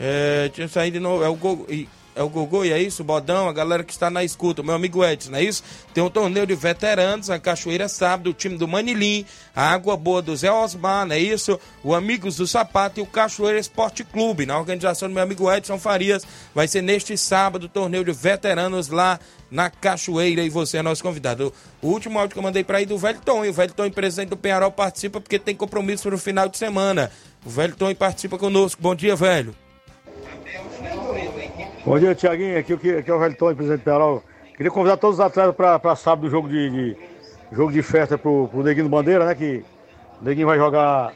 É, 0.00 0.50
tinha 0.54 0.68
saído 0.68 0.94
de 0.94 1.00
novo, 1.00 1.22
é 1.22 1.28
o 1.28 1.34
Gol, 1.34 1.66
é 2.18 2.22
o 2.22 2.28
Gogô 2.28 2.64
e 2.64 2.72
é 2.72 2.82
isso, 2.82 3.02
o 3.02 3.04
Bodão, 3.04 3.48
a 3.48 3.52
galera 3.52 3.84
que 3.84 3.92
está 3.92 4.10
na 4.10 4.24
escuta, 4.24 4.60
o 4.60 4.64
meu 4.64 4.74
amigo 4.74 5.04
Edson, 5.04 5.36
é 5.36 5.44
isso? 5.44 5.62
Tem 5.94 6.02
um 6.02 6.10
torneio 6.10 6.44
de 6.48 6.54
veteranos, 6.56 7.30
a 7.30 7.38
Cachoeira 7.38 7.88
sábado, 7.88 8.30
o 8.30 8.34
time 8.34 8.58
do 8.58 8.66
Manilim, 8.66 9.24
a 9.54 9.70
Água 9.70 9.96
Boa 9.96 10.20
do 10.20 10.34
Zé 10.34 10.50
Osmar, 10.50 11.06
não 11.06 11.14
é 11.14 11.18
isso? 11.20 11.60
O 11.84 11.94
Amigos 11.94 12.34
do 12.34 12.46
Sapato 12.46 12.98
e 12.98 13.02
o 13.04 13.06
Cachoeira 13.06 13.56
Esporte 13.56 14.02
Clube, 14.02 14.46
na 14.46 14.58
organização 14.58 15.08
do 15.08 15.14
meu 15.14 15.22
amigo 15.22 15.48
Edson 15.48 15.78
Farias, 15.78 16.26
vai 16.52 16.66
ser 16.66 16.82
neste 16.82 17.16
sábado, 17.16 17.66
o 17.66 17.68
torneio 17.68 18.04
de 18.04 18.10
veteranos 18.10 18.88
lá 18.88 19.20
na 19.48 19.70
Cachoeira 19.70 20.42
e 20.42 20.50
você 20.50 20.78
é 20.78 20.82
nosso 20.82 21.04
convidado. 21.04 21.52
O 21.80 21.86
último 21.86 22.18
áudio 22.18 22.32
que 22.32 22.38
eu 22.40 22.42
mandei 22.42 22.64
para 22.64 22.78
aí 22.78 22.86
do 22.86 22.98
Velho 22.98 23.20
Tom, 23.24 23.44
e 23.44 23.48
o 23.48 23.52
Velho 23.52 23.72
Tom, 23.72 23.88
presidente 23.90 24.30
do 24.30 24.36
Penharol, 24.36 24.72
participa 24.72 25.20
porque 25.20 25.38
tem 25.38 25.54
compromisso 25.54 26.10
no 26.10 26.18
final 26.18 26.48
de 26.48 26.58
semana. 26.58 27.12
O 27.46 27.48
Velho 27.48 27.76
Tom 27.76 27.94
participa 27.94 28.36
conosco. 28.36 28.82
Bom 28.82 28.96
dia, 28.96 29.14
velho. 29.14 29.54
Bom 31.84 31.98
dia, 31.98 32.14
Tiaguinho. 32.14 32.58
Aqui, 32.58 32.72
aqui, 32.72 33.10
é 33.10 33.14
o 33.14 33.18
Velton, 33.18 33.54
presidente 33.54 33.82
Perol. 33.82 34.22
Queria 34.56 34.70
convidar 34.70 34.96
todos 34.96 35.18
os 35.18 35.24
atletas 35.24 35.54
para 35.54 35.96
sábado 35.96 36.26
o 36.26 36.30
jogo 36.30 36.48
de, 36.48 36.70
de, 36.70 36.96
jogo 37.52 37.70
de 37.70 37.82
festa 37.82 38.18
pro, 38.18 38.48
pro 38.48 38.62
Neguinho 38.64 38.88
Bandeira, 38.88 39.24
né? 39.24 39.34
Que 39.34 39.64
o 40.20 40.24
Neguinho 40.24 40.46
vai 40.46 40.58
jogar. 40.58 41.12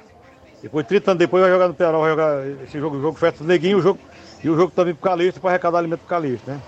Depois, 0.63 0.87
30 0.87 1.11
anos 1.11 1.19
depois, 1.19 1.43
vai 1.43 1.51
jogar 1.51 1.67
no 1.67 1.75
Perol, 1.75 2.03
vai 2.03 2.11
jogar 2.11 2.47
esse 2.65 2.79
jogo, 2.79 3.01
jogo 3.01 3.19
festa 3.19 3.43
do 3.43 3.49
Neguinho 3.49 3.79
o 3.79 3.83
jogo, 3.83 3.99
e 4.43 4.49
o 4.49 4.57
jogo 4.57 4.71
também 4.71 4.95
pro 4.95 5.03
Calixto 5.03 5.41
para 5.41 5.51
arrecadar 5.51 5.79
alimento 5.79 6.01
pro 6.01 6.09
Calixto, 6.09 6.49
né? 6.49 6.61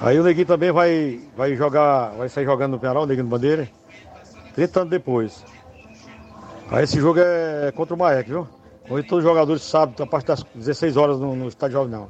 Aí 0.00 0.20
o 0.20 0.22
Neguinho 0.22 0.46
também 0.46 0.70
vai, 0.70 1.20
vai 1.36 1.56
jogar, 1.56 2.10
vai 2.10 2.28
sair 2.28 2.44
jogando 2.44 2.72
no 2.72 2.78
Penarol, 2.78 3.02
o 3.02 3.06
Neguinho 3.06 3.26
Bandeira, 3.26 3.68
30 4.54 4.80
anos 4.80 4.90
depois. 4.90 5.44
Aí 6.70 6.84
esse 6.84 7.00
jogo 7.00 7.18
é 7.18 7.72
contra 7.74 7.94
o 7.94 7.98
Maek, 7.98 8.30
viu? 8.30 8.46
Onde 8.88 9.02
todos 9.08 9.24
os 9.24 9.28
jogadores 9.28 9.62
sábado, 9.62 10.00
a 10.00 10.06
partir 10.06 10.28
das 10.28 10.44
16 10.54 10.96
horas 10.96 11.18
no, 11.18 11.34
no 11.34 11.48
estádio 11.48 11.78
Jovinal. 11.78 12.08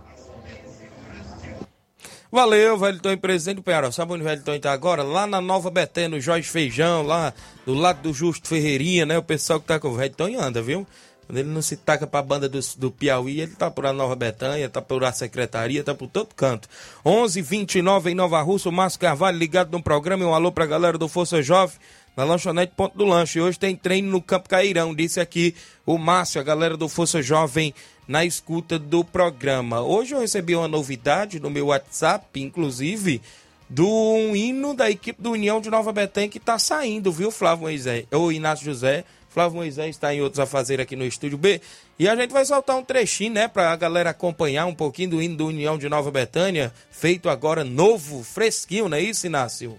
Valeu, 2.30 2.76
Velton, 2.76 3.16
presidente 3.16 3.56
do 3.56 3.62
Penharol. 3.62 3.92
Sabe 3.92 4.12
onde 4.12 4.22
o 4.22 4.24
Velton 4.24 4.54
está 4.54 4.72
agora? 4.72 5.02
Lá 5.02 5.26
na 5.26 5.40
Nova 5.40 5.70
Betânia, 5.70 6.08
no 6.10 6.20
Jorge 6.20 6.48
Feijão, 6.48 7.02
lá 7.02 7.32
do 7.64 7.72
lado 7.72 8.02
do 8.02 8.12
Justo 8.12 8.48
Ferreirinha, 8.48 9.06
né? 9.06 9.16
O 9.16 9.22
pessoal 9.22 9.60
que 9.60 9.66
tá 9.66 9.78
com 9.78 9.88
o 9.88 9.94
Velton 9.94 10.38
anda, 10.38 10.60
viu? 10.60 10.86
Quando 11.26 11.38
ele 11.38 11.48
não 11.48 11.62
se 11.62 11.76
taca 11.76 12.06
pra 12.06 12.22
banda 12.22 12.48
do, 12.48 12.60
do 12.78 12.90
Piauí, 12.90 13.40
ele 13.40 13.52
tá 13.52 13.70
por 13.70 13.84
a 13.86 13.92
Nova 13.92 14.14
Betânia, 14.14 14.68
tá 14.68 14.80
por 14.80 15.02
a 15.04 15.12
secretaria, 15.12 15.82
tá 15.82 15.94
por 15.94 16.08
todo 16.08 16.34
canto. 16.34 16.68
11 17.04 17.42
29 17.42 18.10
em 18.10 18.14
Nova 18.14 18.40
Rússia, 18.42 18.68
o 18.68 18.72
Márcio 18.72 19.00
Carvalho 19.00 19.36
ligado 19.36 19.72
no 19.72 19.82
programa. 19.82 20.22
E 20.22 20.26
um 20.26 20.34
alô 20.34 20.52
pra 20.52 20.66
galera 20.66 20.96
do 20.96 21.08
Força 21.08 21.42
Jovem 21.42 21.76
na 22.16 22.24
lanchonete 22.24 22.72
Ponto 22.74 22.96
do 22.96 23.04
Lanche. 23.04 23.40
Hoje 23.40 23.58
tem 23.58 23.76
treino 23.76 24.10
no 24.10 24.22
Campo 24.22 24.48
Cairão, 24.48 24.94
disse 24.94 25.20
aqui 25.20 25.54
o 25.84 25.98
Márcio, 25.98 26.40
a 26.40 26.44
galera 26.44 26.76
do 26.76 26.88
Força 26.88 27.20
Jovem 27.20 27.74
na 28.08 28.24
escuta 28.24 28.78
do 28.78 29.04
programa. 29.04 29.82
Hoje 29.82 30.14
eu 30.14 30.20
recebi 30.20 30.56
uma 30.56 30.66
novidade 30.66 31.38
no 31.38 31.50
meu 31.50 31.66
WhatsApp, 31.66 32.40
inclusive, 32.40 33.20
do 33.68 33.86
um 33.86 34.34
hino 34.34 34.74
da 34.74 34.90
equipe 34.90 35.20
do 35.20 35.32
União 35.32 35.60
de 35.60 35.68
Nova 35.68 35.92
Betânia 35.92 36.30
que 36.30 36.38
está 36.38 36.58
saindo, 36.58 37.12
viu, 37.12 37.30
Flávio 37.30 37.64
Moisés? 37.64 38.06
Ou 38.10 38.32
Inácio 38.32 38.64
José. 38.64 39.04
Flávio 39.28 39.56
Moisés 39.58 39.90
está 39.90 40.14
em 40.14 40.22
outros 40.22 40.40
a 40.40 40.46
fazer 40.46 40.80
aqui 40.80 40.96
no 40.96 41.04
Estúdio 41.04 41.36
B. 41.36 41.60
E 41.98 42.08
a 42.08 42.16
gente 42.16 42.32
vai 42.32 42.42
soltar 42.46 42.74
um 42.76 42.82
trechinho, 42.82 43.34
né, 43.34 43.46
para 43.46 43.70
a 43.70 43.76
galera 43.76 44.08
acompanhar 44.08 44.64
um 44.64 44.74
pouquinho 44.74 45.10
do 45.10 45.22
hino 45.22 45.36
do 45.36 45.48
União 45.48 45.76
de 45.76 45.90
Nova 45.90 46.10
Betânia, 46.10 46.72
feito 46.90 47.28
agora 47.28 47.62
novo, 47.62 48.24
fresquinho, 48.24 48.88
não 48.88 48.96
é 48.96 49.02
isso, 49.02 49.26
Inácio? 49.26 49.78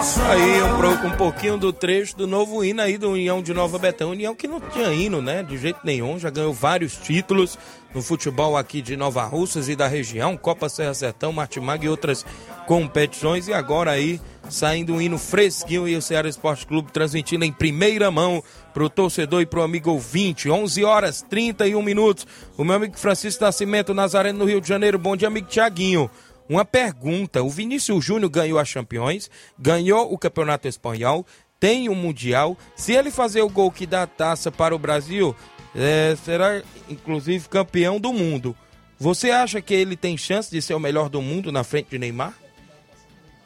Aí 0.00 0.62
um, 0.62 1.08
um 1.08 1.10
pouquinho 1.10 1.58
do 1.58 1.74
trecho 1.74 2.16
do 2.16 2.26
novo 2.26 2.64
hino 2.64 2.80
aí 2.80 2.96
do 2.96 3.10
União 3.10 3.42
de 3.42 3.52
Nova 3.52 3.78
Betânia. 3.78 4.10
União 4.14 4.34
que 4.34 4.48
não 4.48 4.58
tinha 4.58 4.90
hino, 4.94 5.20
né? 5.20 5.42
De 5.42 5.58
jeito 5.58 5.80
nenhum. 5.84 6.18
Já 6.18 6.30
ganhou 6.30 6.54
vários 6.54 6.96
títulos 6.96 7.58
no 7.94 8.00
futebol 8.00 8.56
aqui 8.56 8.80
de 8.80 8.96
Nova 8.96 9.22
Russas 9.24 9.68
e 9.68 9.76
da 9.76 9.86
região. 9.86 10.38
Copa 10.38 10.70
Serra 10.70 10.94
Sertão, 10.94 11.34
Martimag 11.34 11.84
e 11.84 11.88
outras 11.88 12.24
competições. 12.66 13.46
E 13.46 13.52
agora 13.52 13.90
aí 13.90 14.18
saindo 14.48 14.94
um 14.94 15.02
hino 15.02 15.18
fresquinho 15.18 15.86
e 15.86 15.94
o 15.94 16.00
Ceará 16.00 16.30
Esporte 16.30 16.66
Clube 16.66 16.90
transmitindo 16.90 17.44
em 17.44 17.52
primeira 17.52 18.10
mão 18.10 18.42
pro 18.72 18.88
torcedor 18.88 19.42
e 19.42 19.46
pro 19.46 19.62
amigo 19.62 19.90
ouvinte. 19.90 20.48
11 20.48 20.82
horas 20.82 21.22
31 21.28 21.82
minutos. 21.82 22.26
O 22.56 22.64
meu 22.64 22.76
amigo 22.76 22.96
Francisco 22.96 23.44
Nascimento 23.44 23.92
Nazareno 23.92 24.38
no 24.38 24.44
Rio 24.46 24.62
de 24.62 24.68
Janeiro. 24.68 24.98
Bom 24.98 25.14
dia, 25.14 25.28
amigo 25.28 25.46
Tiaguinho. 25.46 26.10
Uma 26.50 26.64
pergunta: 26.64 27.44
o 27.44 27.48
Vinícius 27.48 28.04
Júnior 28.04 28.28
ganhou 28.28 28.58
a 28.58 28.64
Champions, 28.64 29.30
ganhou 29.56 30.12
o 30.12 30.18
Campeonato 30.18 30.66
Espanhol, 30.66 31.24
tem 31.60 31.88
o 31.88 31.94
Mundial. 31.94 32.58
Se 32.74 32.92
ele 32.92 33.12
fazer 33.12 33.40
o 33.42 33.48
gol 33.48 33.70
que 33.70 33.86
dá 33.86 34.02
a 34.02 34.06
taça 34.08 34.50
para 34.50 34.74
o 34.74 34.78
Brasil, 34.78 35.34
é, 35.76 36.16
será 36.24 36.60
inclusive 36.88 37.48
campeão 37.48 38.00
do 38.00 38.12
mundo. 38.12 38.56
Você 38.98 39.30
acha 39.30 39.62
que 39.62 39.72
ele 39.72 39.96
tem 39.96 40.16
chance 40.18 40.50
de 40.50 40.60
ser 40.60 40.74
o 40.74 40.80
melhor 40.80 41.08
do 41.08 41.22
mundo 41.22 41.52
na 41.52 41.62
frente 41.62 41.90
de 41.90 41.98
Neymar? 42.00 42.34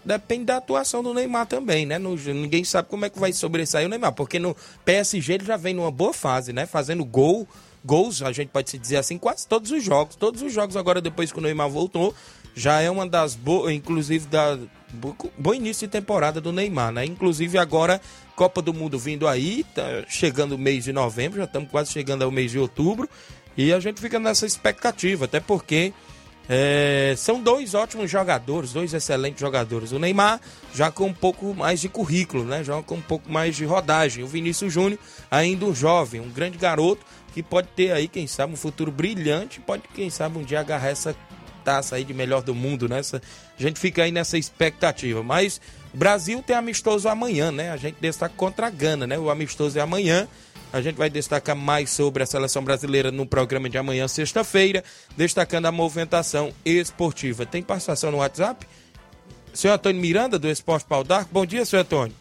depende 0.04 0.44
da 0.44 0.58
atuação 0.58 1.02
do 1.02 1.14
Neymar 1.14 1.46
também, 1.46 1.86
né? 1.86 1.98
No- 1.98 2.14
ninguém 2.14 2.62
sabe 2.62 2.88
como 2.90 3.06
é 3.06 3.10
que 3.10 3.18
vai 3.18 3.32
sobressair 3.32 3.86
o 3.86 3.88
Neymar, 3.88 4.12
porque 4.12 4.38
no 4.38 4.54
PSG 4.84 5.32
ele 5.34 5.44
já 5.46 5.56
vem 5.56 5.72
numa 5.72 5.90
boa 5.90 6.12
fase, 6.12 6.52
né? 6.52 6.66
Fazendo 6.66 7.02
gol, 7.06 7.48
gols, 7.82 8.20
a 8.20 8.30
gente 8.30 8.48
pode 8.48 8.68
se 8.68 8.78
dizer 8.78 8.98
assim, 8.98 9.16
quase 9.16 9.48
todos 9.48 9.70
os 9.70 9.82
jogos. 9.82 10.14
Todos 10.14 10.42
os 10.42 10.52
jogos 10.52 10.76
agora, 10.76 11.00
depois 11.00 11.32
que 11.32 11.38
o 11.38 11.40
Neymar 11.40 11.70
voltou, 11.70 12.14
já 12.54 12.80
é 12.80 12.90
uma 12.90 13.06
das 13.06 13.34
boas, 13.34 13.72
inclusive 13.72 14.26
da 14.26 14.58
bo- 14.92 15.16
bom 15.36 15.54
início 15.54 15.86
de 15.86 15.90
temporada 15.92 16.40
do 16.40 16.52
Neymar, 16.52 16.92
né? 16.92 17.04
Inclusive 17.04 17.58
agora 17.58 18.00
Copa 18.36 18.62
do 18.62 18.72
Mundo 18.72 18.98
vindo 18.98 19.26
aí, 19.28 19.64
tá 19.74 19.82
chegando 20.08 20.52
o 20.56 20.58
mês 20.58 20.84
de 20.84 20.92
novembro, 20.92 21.38
já 21.38 21.44
estamos 21.44 21.70
quase 21.70 21.92
chegando 21.92 22.22
ao 22.22 22.30
mês 22.30 22.50
de 22.50 22.58
outubro, 22.58 23.08
e 23.56 23.72
a 23.72 23.78
gente 23.80 24.00
fica 24.00 24.18
nessa 24.18 24.46
expectativa, 24.46 25.26
até 25.26 25.38
porque 25.38 25.92
é, 26.48 27.14
são 27.16 27.40
dois 27.40 27.74
ótimos 27.74 28.10
jogadores, 28.10 28.72
dois 28.72 28.92
excelentes 28.92 29.40
jogadores. 29.40 29.92
O 29.92 29.98
Neymar 29.98 30.40
já 30.74 30.90
com 30.90 31.06
um 31.06 31.14
pouco 31.14 31.54
mais 31.54 31.80
de 31.80 31.88
currículo, 31.88 32.44
né? 32.44 32.62
Já 32.62 32.82
com 32.82 32.96
um 32.96 33.00
pouco 33.00 33.30
mais 33.32 33.56
de 33.56 33.64
rodagem. 33.64 34.22
O 34.22 34.26
Vinícius 34.26 34.72
Júnior, 34.72 34.98
ainda 35.30 35.64
um 35.64 35.74
jovem, 35.74 36.20
um 36.20 36.28
grande 36.28 36.58
garoto 36.58 37.04
que 37.32 37.42
pode 37.42 37.68
ter 37.74 37.92
aí, 37.92 38.06
quem 38.06 38.26
sabe, 38.26 38.52
um 38.52 38.56
futuro 38.56 38.92
brilhante, 38.92 39.58
pode, 39.60 39.82
quem 39.94 40.10
sabe, 40.10 40.38
um 40.38 40.42
dia 40.42 40.60
agarrar 40.60 40.88
essa 40.88 41.16
taça 41.64 41.96
aí 41.96 42.04
de 42.04 42.12
melhor 42.12 42.42
do 42.42 42.54
mundo, 42.54 42.88
né? 42.88 42.98
Essa- 42.98 43.22
a 43.58 43.62
gente 43.62 43.80
fica 43.80 44.02
aí 44.02 44.12
nessa 44.12 44.36
expectativa. 44.36 45.22
Mas 45.22 45.60
o 45.92 45.96
Brasil 45.96 46.42
tem 46.42 46.54
amistoso 46.54 47.08
amanhã, 47.08 47.50
né? 47.50 47.70
A 47.70 47.76
gente 47.76 47.96
destaca 48.00 48.34
contra 48.36 48.66
a 48.66 48.70
Gana, 48.70 49.06
né? 49.06 49.18
O 49.18 49.30
amistoso 49.30 49.78
é 49.78 49.82
amanhã. 49.82 50.28
A 50.72 50.80
gente 50.80 50.96
vai 50.96 51.08
destacar 51.08 51.54
mais 51.54 51.90
sobre 51.90 52.22
a 52.22 52.26
seleção 52.26 52.64
brasileira 52.64 53.12
no 53.12 53.24
programa 53.24 53.68
de 53.70 53.78
amanhã, 53.78 54.08
sexta-feira, 54.08 54.82
destacando 55.16 55.66
a 55.66 55.72
movimentação 55.72 56.52
esportiva. 56.64 57.46
Tem 57.46 57.62
participação 57.62 58.10
no 58.10 58.18
WhatsApp? 58.18 58.66
Senhor 59.52 59.74
Antônio 59.74 60.00
Miranda, 60.00 60.36
do 60.36 60.48
Esporte 60.48 60.84
Pau 60.84 61.04
d'Arco. 61.04 61.30
Bom 61.32 61.46
dia, 61.46 61.64
senhor 61.64 61.82
Antônio. 61.82 62.14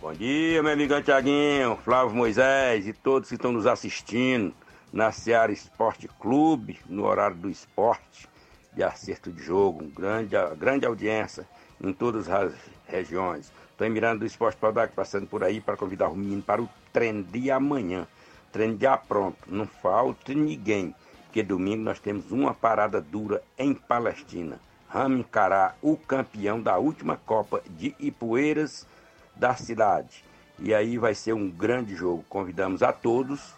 Bom 0.00 0.12
dia, 0.12 0.62
meu 0.62 0.72
amigo 0.72 1.00
Tiaguinho, 1.02 1.76
Flávio 1.84 2.14
Moisés 2.14 2.86
e 2.86 2.92
todos 2.92 3.28
que 3.30 3.34
estão 3.34 3.50
nos 3.50 3.66
assistindo 3.66 4.54
na 4.92 5.10
Seara 5.10 5.50
Esporte 5.50 6.08
Clube, 6.20 6.78
no 6.88 7.04
horário 7.06 7.36
do 7.36 7.50
esporte 7.50 8.28
de 8.74 8.82
acerto 8.82 9.30
de 9.30 9.42
jogo. 9.42 9.84
Grande, 9.84 10.36
grande 10.58 10.86
audiência 10.86 11.46
em 11.82 11.92
todas 11.92 12.28
as 12.28 12.52
regiões. 12.86 13.52
Estou 13.70 13.88
mirando 13.90 14.20
do 14.20 14.26
Esporte 14.26 14.56
Paudac, 14.56 14.94
passando 14.94 15.26
por 15.26 15.42
aí 15.42 15.60
para 15.60 15.76
convidar 15.76 16.08
o 16.08 16.16
menino 16.16 16.42
para 16.42 16.62
o 16.62 16.68
treino 16.92 17.24
de 17.24 17.50
amanhã. 17.50 18.06
Treino 18.52 18.78
já 18.78 18.96
pronto, 18.96 19.38
não 19.48 19.66
falta 19.66 20.32
ninguém, 20.32 20.94
porque 21.24 21.42
domingo 21.42 21.82
nós 21.82 21.98
temos 21.98 22.30
uma 22.30 22.54
parada 22.54 23.00
dura 23.00 23.42
em 23.58 23.74
Palestina. 23.74 24.60
Vamos 24.92 25.20
encarar 25.20 25.76
o 25.82 25.96
campeão 25.96 26.62
da 26.62 26.78
última 26.78 27.16
Copa 27.16 27.60
de 27.68 27.96
Ipueiras 27.98 28.86
da 29.34 29.56
cidade. 29.56 30.24
E 30.56 30.72
aí 30.72 30.96
vai 30.96 31.16
ser 31.16 31.32
um 31.32 31.50
grande 31.50 31.96
jogo. 31.96 32.24
Convidamos 32.28 32.80
a 32.80 32.92
todos 32.92 33.54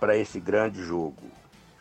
para 0.00 0.16
esse 0.16 0.40
grande 0.40 0.82
jogo. 0.82 1.22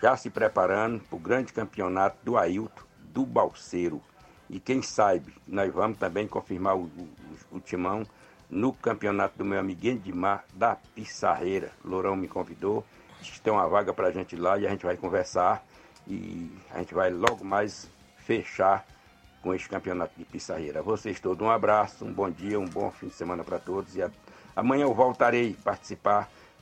Já 0.02 0.18
se 0.18 0.30
preparando 0.30 1.00
para 1.04 1.16
o 1.16 1.20
grande 1.20 1.54
campeonato 1.54 2.18
do 2.24 2.38
Ailton 2.38 2.84
do 3.14 3.26
Balseiro. 3.26 4.02
E 4.50 4.60
quem 4.60 4.82
sabe, 4.82 5.34
nós 5.48 5.72
vamos 5.74 5.98
também 5.98 6.28
confirmar 6.28 6.76
o, 6.76 6.84
o- 6.84 7.10
o 7.52 7.60
timão 7.60 8.04
no 8.50 8.74
campeonato 8.74 9.38
do 9.38 9.46
meu 9.46 9.60
amiguinho 9.60 10.00
de 10.00 10.12
mar 10.12 10.44
da 10.54 10.76
Pissarreira. 10.96 11.72
Lourão 11.86 12.16
me 12.16 12.28
convidou, 12.28 12.84
tem 13.44 13.54
uma 13.54 13.68
vaga 13.68 13.94
para 13.94 14.08
a 14.08 14.12
gente 14.12 14.36
lá 14.36 14.58
e 14.58 14.66
a 14.66 14.70
gente 14.70 14.86
vai 14.86 14.98
conversar. 14.98 15.64
E 16.08 16.52
a 16.72 16.80
gente 16.80 16.94
vai 16.94 17.12
logo 17.12 17.46
mais 17.46 17.90
fechar 18.18 18.86
com 19.42 19.54
este 19.54 19.70
campeonato 19.70 20.14
de 20.18 20.26
Pissarreira. 20.26 20.82
Vocês 20.82 21.20
todos 21.20 21.46
um 21.46 21.50
abraço, 21.50 22.04
um 22.04 22.12
bom 22.12 22.30
dia, 22.30 22.60
um 22.60 22.66
bom 22.68 22.90
fim 22.92 23.08
de 23.08 23.14
semana 23.14 23.44
para 23.44 23.60
todos. 23.60 23.96
E 23.96 24.02
a- 24.02 24.10
amanhã 24.56 24.84
eu 24.84 24.94
voltarei 24.94 25.56
a 25.66 25.76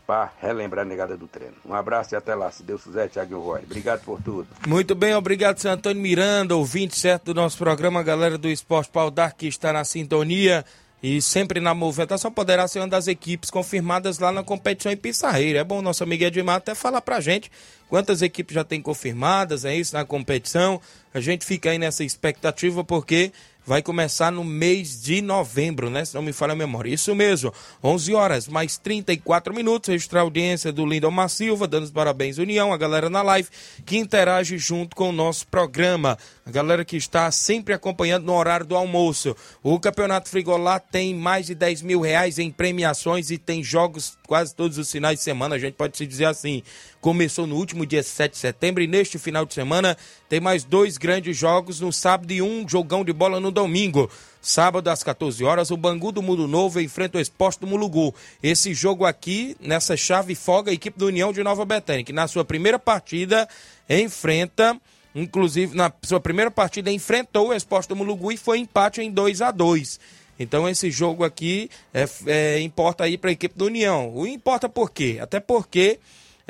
participar 0.09 0.33
relembrar 0.41 0.83
a 0.83 0.87
negada 0.87 1.15
do 1.15 1.27
treino. 1.27 1.53
Um 1.63 1.73
abraço 1.73 2.15
e 2.15 2.17
até 2.17 2.33
lá, 2.33 2.51
se 2.51 2.63
Deus 2.63 2.83
quiser, 2.83 3.09
Thiago 3.09 3.39
Roy. 3.39 3.61
Obrigado 3.63 4.01
por 4.03 4.21
tudo. 4.21 4.47
Muito 4.67 4.95
bem, 4.95 5.13
obrigado, 5.13 5.59
senhor 5.59 5.75
Antônio 5.75 6.01
Miranda, 6.01 6.55
ouvinte 6.55 6.97
certo 6.97 7.25
do 7.25 7.33
nosso 7.35 7.57
programa, 7.57 8.01
galera 8.01 8.37
do 8.37 8.49
Esporte 8.49 8.89
Pau 8.89 9.11
d'Arco 9.11 9.37
que 9.39 9.47
está 9.47 9.71
na 9.71 9.83
sintonia 9.83 10.65
e 11.01 11.21
sempre 11.21 11.61
na 11.61 11.73
movimentação, 11.73 12.29
poderá 12.29 12.67
ser 12.67 12.79
uma 12.79 12.87
das 12.87 13.07
equipes 13.07 13.49
confirmadas 13.49 14.19
lá 14.19 14.33
na 14.33 14.43
competição 14.43 14.91
em 14.91 14.97
Pissarreira. 14.97 15.59
É 15.59 15.63
bom 15.63 15.81
nosso 15.81 16.03
amigo 16.03 16.25
Edmar 16.25 16.57
até 16.57 16.75
falar 16.75 17.01
pra 17.01 17.21
gente 17.21 17.49
quantas 17.87 18.21
equipes 18.21 18.53
já 18.53 18.65
tem 18.65 18.81
confirmadas, 18.81 19.63
é 19.63 19.73
isso, 19.75 19.95
na 19.95 20.03
competição. 20.03 20.81
A 21.13 21.21
gente 21.21 21.45
fica 21.45 21.69
aí 21.69 21.77
nessa 21.77 22.03
expectativa 22.03 22.83
porque 22.83 23.31
vai 23.69 23.83
começar 23.83 24.31
no 24.31 24.43
mês 24.43 24.99
de 24.99 25.21
novembro, 25.21 25.91
né? 25.91 26.03
Se 26.03 26.15
não 26.15 26.23
me 26.23 26.33
falha 26.33 26.53
a 26.53 26.55
memória. 26.55 26.91
Isso 26.91 27.13
mesmo, 27.13 27.53
11 27.83 28.15
horas, 28.15 28.47
mais 28.47 28.79
34 28.79 29.53
minutos. 29.53 29.89
Registrar 29.89 30.21
a 30.21 30.23
audiência 30.23 30.71
do 30.71 30.87
Lindomar 30.87 31.29
Silva, 31.29 31.67
dando 31.67 31.83
os 31.83 31.91
parabéns, 31.91 32.39
União, 32.39 32.73
a 32.73 32.77
galera 32.77 33.11
na 33.11 33.21
live 33.21 33.47
que 33.85 33.95
interage 33.95 34.57
junto 34.57 34.95
com 34.95 35.09
o 35.09 35.11
nosso 35.11 35.45
programa. 35.45 36.17
A 36.47 36.49
galera 36.49 36.83
que 36.83 36.97
está 36.97 37.29
sempre 37.29 37.71
acompanhando 37.71 38.25
no 38.25 38.33
horário 38.33 38.65
do 38.65 38.75
almoço. 38.75 39.35
O 39.61 39.79
Campeonato 39.79 40.29
Frigolá 40.29 40.79
tem 40.79 41.13
mais 41.13 41.45
de 41.45 41.53
10 41.53 41.83
mil 41.83 42.01
reais 42.01 42.39
em 42.39 42.49
premiações 42.49 43.29
e 43.29 43.37
tem 43.37 43.63
jogos 43.63 44.17
quase 44.29 44.53
todos 44.53 44.77
os 44.77 44.91
finais 44.91 45.17
de 45.17 45.23
semana, 45.23 45.55
a 45.55 45.57
gente 45.57 45.73
pode 45.73 45.97
se 45.97 46.05
dizer 46.05 46.25
assim. 46.25 46.61
Começou 47.01 47.47
no 47.47 47.55
último 47.55 47.83
dia 47.83 48.03
7 48.03 48.33
de 48.33 48.37
setembro 48.37 48.83
e 48.83 48.85
neste 48.85 49.17
final 49.17 49.43
de 49.43 49.55
semana 49.55 49.97
tem 50.29 50.39
mais 50.39 50.63
dois 50.63 50.99
grandes 50.99 51.35
jogos 51.35 51.79
no 51.79 51.91
sábado 51.91 52.31
e 52.31 52.39
um 52.39 52.63
jogão 52.69 53.03
de 53.03 53.11
bola 53.11 53.39
no 53.39 53.49
domingo. 53.49 54.07
Sábado 54.39 54.87
às 54.87 55.01
14 55.01 55.43
horas, 55.43 55.71
o 55.71 55.77
Bangu 55.77 56.11
do 56.11 56.21
Mundo 56.21 56.47
Novo 56.47 56.79
enfrenta 56.79 57.17
o 57.17 57.21
Esporte 57.21 57.61
do 57.61 57.65
Mulugu. 57.65 58.13
Esse 58.43 58.71
jogo 58.71 59.03
aqui, 59.03 59.57
nessa 59.59 59.97
chave, 59.97 60.35
folga 60.35 60.69
a 60.69 60.75
equipe 60.75 60.99
do 60.99 61.07
União 61.07 61.33
de 61.33 61.43
Nova 61.43 61.65
Betânia, 61.65 62.03
que 62.03 62.13
na 62.13 62.27
sua 62.27 62.45
primeira 62.45 62.77
partida 62.77 63.49
enfrenta, 63.89 64.79
inclusive 65.15 65.75
na 65.75 65.91
sua 66.03 66.19
primeira 66.19 66.51
partida 66.51 66.91
enfrentou 66.91 67.47
o 67.47 67.53
Esporte 67.53 67.89
do 67.89 67.95
Mulugu 67.95 68.31
e 68.31 68.37
foi 68.37 68.59
empate 68.59 69.01
em 69.01 69.09
2 69.09 69.41
a 69.41 69.49
2 69.49 70.18
então 70.39 70.67
esse 70.69 70.89
jogo 70.89 71.23
aqui 71.23 71.69
é, 71.93 72.07
é, 72.25 72.59
importa 72.61 73.03
aí 73.03 73.17
para 73.17 73.29
a 73.29 73.33
equipe 73.33 73.57
do 73.57 73.65
União. 73.65 74.15
O 74.15 74.25
importa 74.25 74.69
por 74.69 74.89
quê? 74.89 75.17
Até 75.21 75.39
porque 75.39 75.99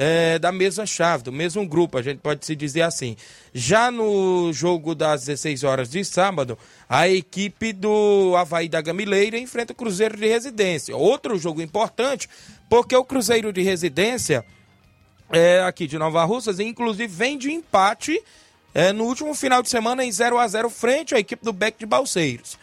é 0.01 0.39
da 0.39 0.49
mesma 0.49 0.85
chave, 0.85 1.25
do 1.25 1.31
mesmo 1.31 1.67
grupo, 1.67 1.97
a 1.97 2.01
gente 2.01 2.19
pode 2.19 2.45
se 2.45 2.55
dizer 2.55 2.83
assim. 2.83 3.17
Já 3.53 3.91
no 3.91 4.49
jogo 4.53 4.95
das 4.95 5.25
16 5.25 5.65
horas 5.65 5.89
de 5.89 6.05
sábado, 6.05 6.57
a 6.87 7.09
equipe 7.09 7.73
do 7.73 8.33
Havaí 8.37 8.69
da 8.69 8.79
Gamileira 8.79 9.37
enfrenta 9.37 9.73
o 9.73 9.75
Cruzeiro 9.75 10.15
de 10.15 10.25
Residência. 10.25 10.95
Outro 10.95 11.37
jogo 11.37 11.61
importante, 11.61 12.29
porque 12.69 12.95
o 12.95 13.03
Cruzeiro 13.03 13.51
de 13.51 13.61
Residência 13.61 14.45
é, 15.31 15.61
aqui 15.63 15.85
de 15.85 15.97
Nova 15.97 16.23
Russas, 16.23 16.61
inclusive 16.61 17.13
vem 17.13 17.37
de 17.37 17.51
empate 17.51 18.23
é, 18.73 18.93
no 18.93 19.03
último 19.03 19.33
final 19.33 19.61
de 19.61 19.69
semana 19.69 20.05
em 20.05 20.11
0 20.11 20.37
a 20.37 20.47
0 20.47 20.69
frente 20.69 21.13
à 21.13 21.19
equipe 21.19 21.43
do 21.43 21.51
Beck 21.51 21.77
de 21.77 21.85
Balseiros. 21.85 22.57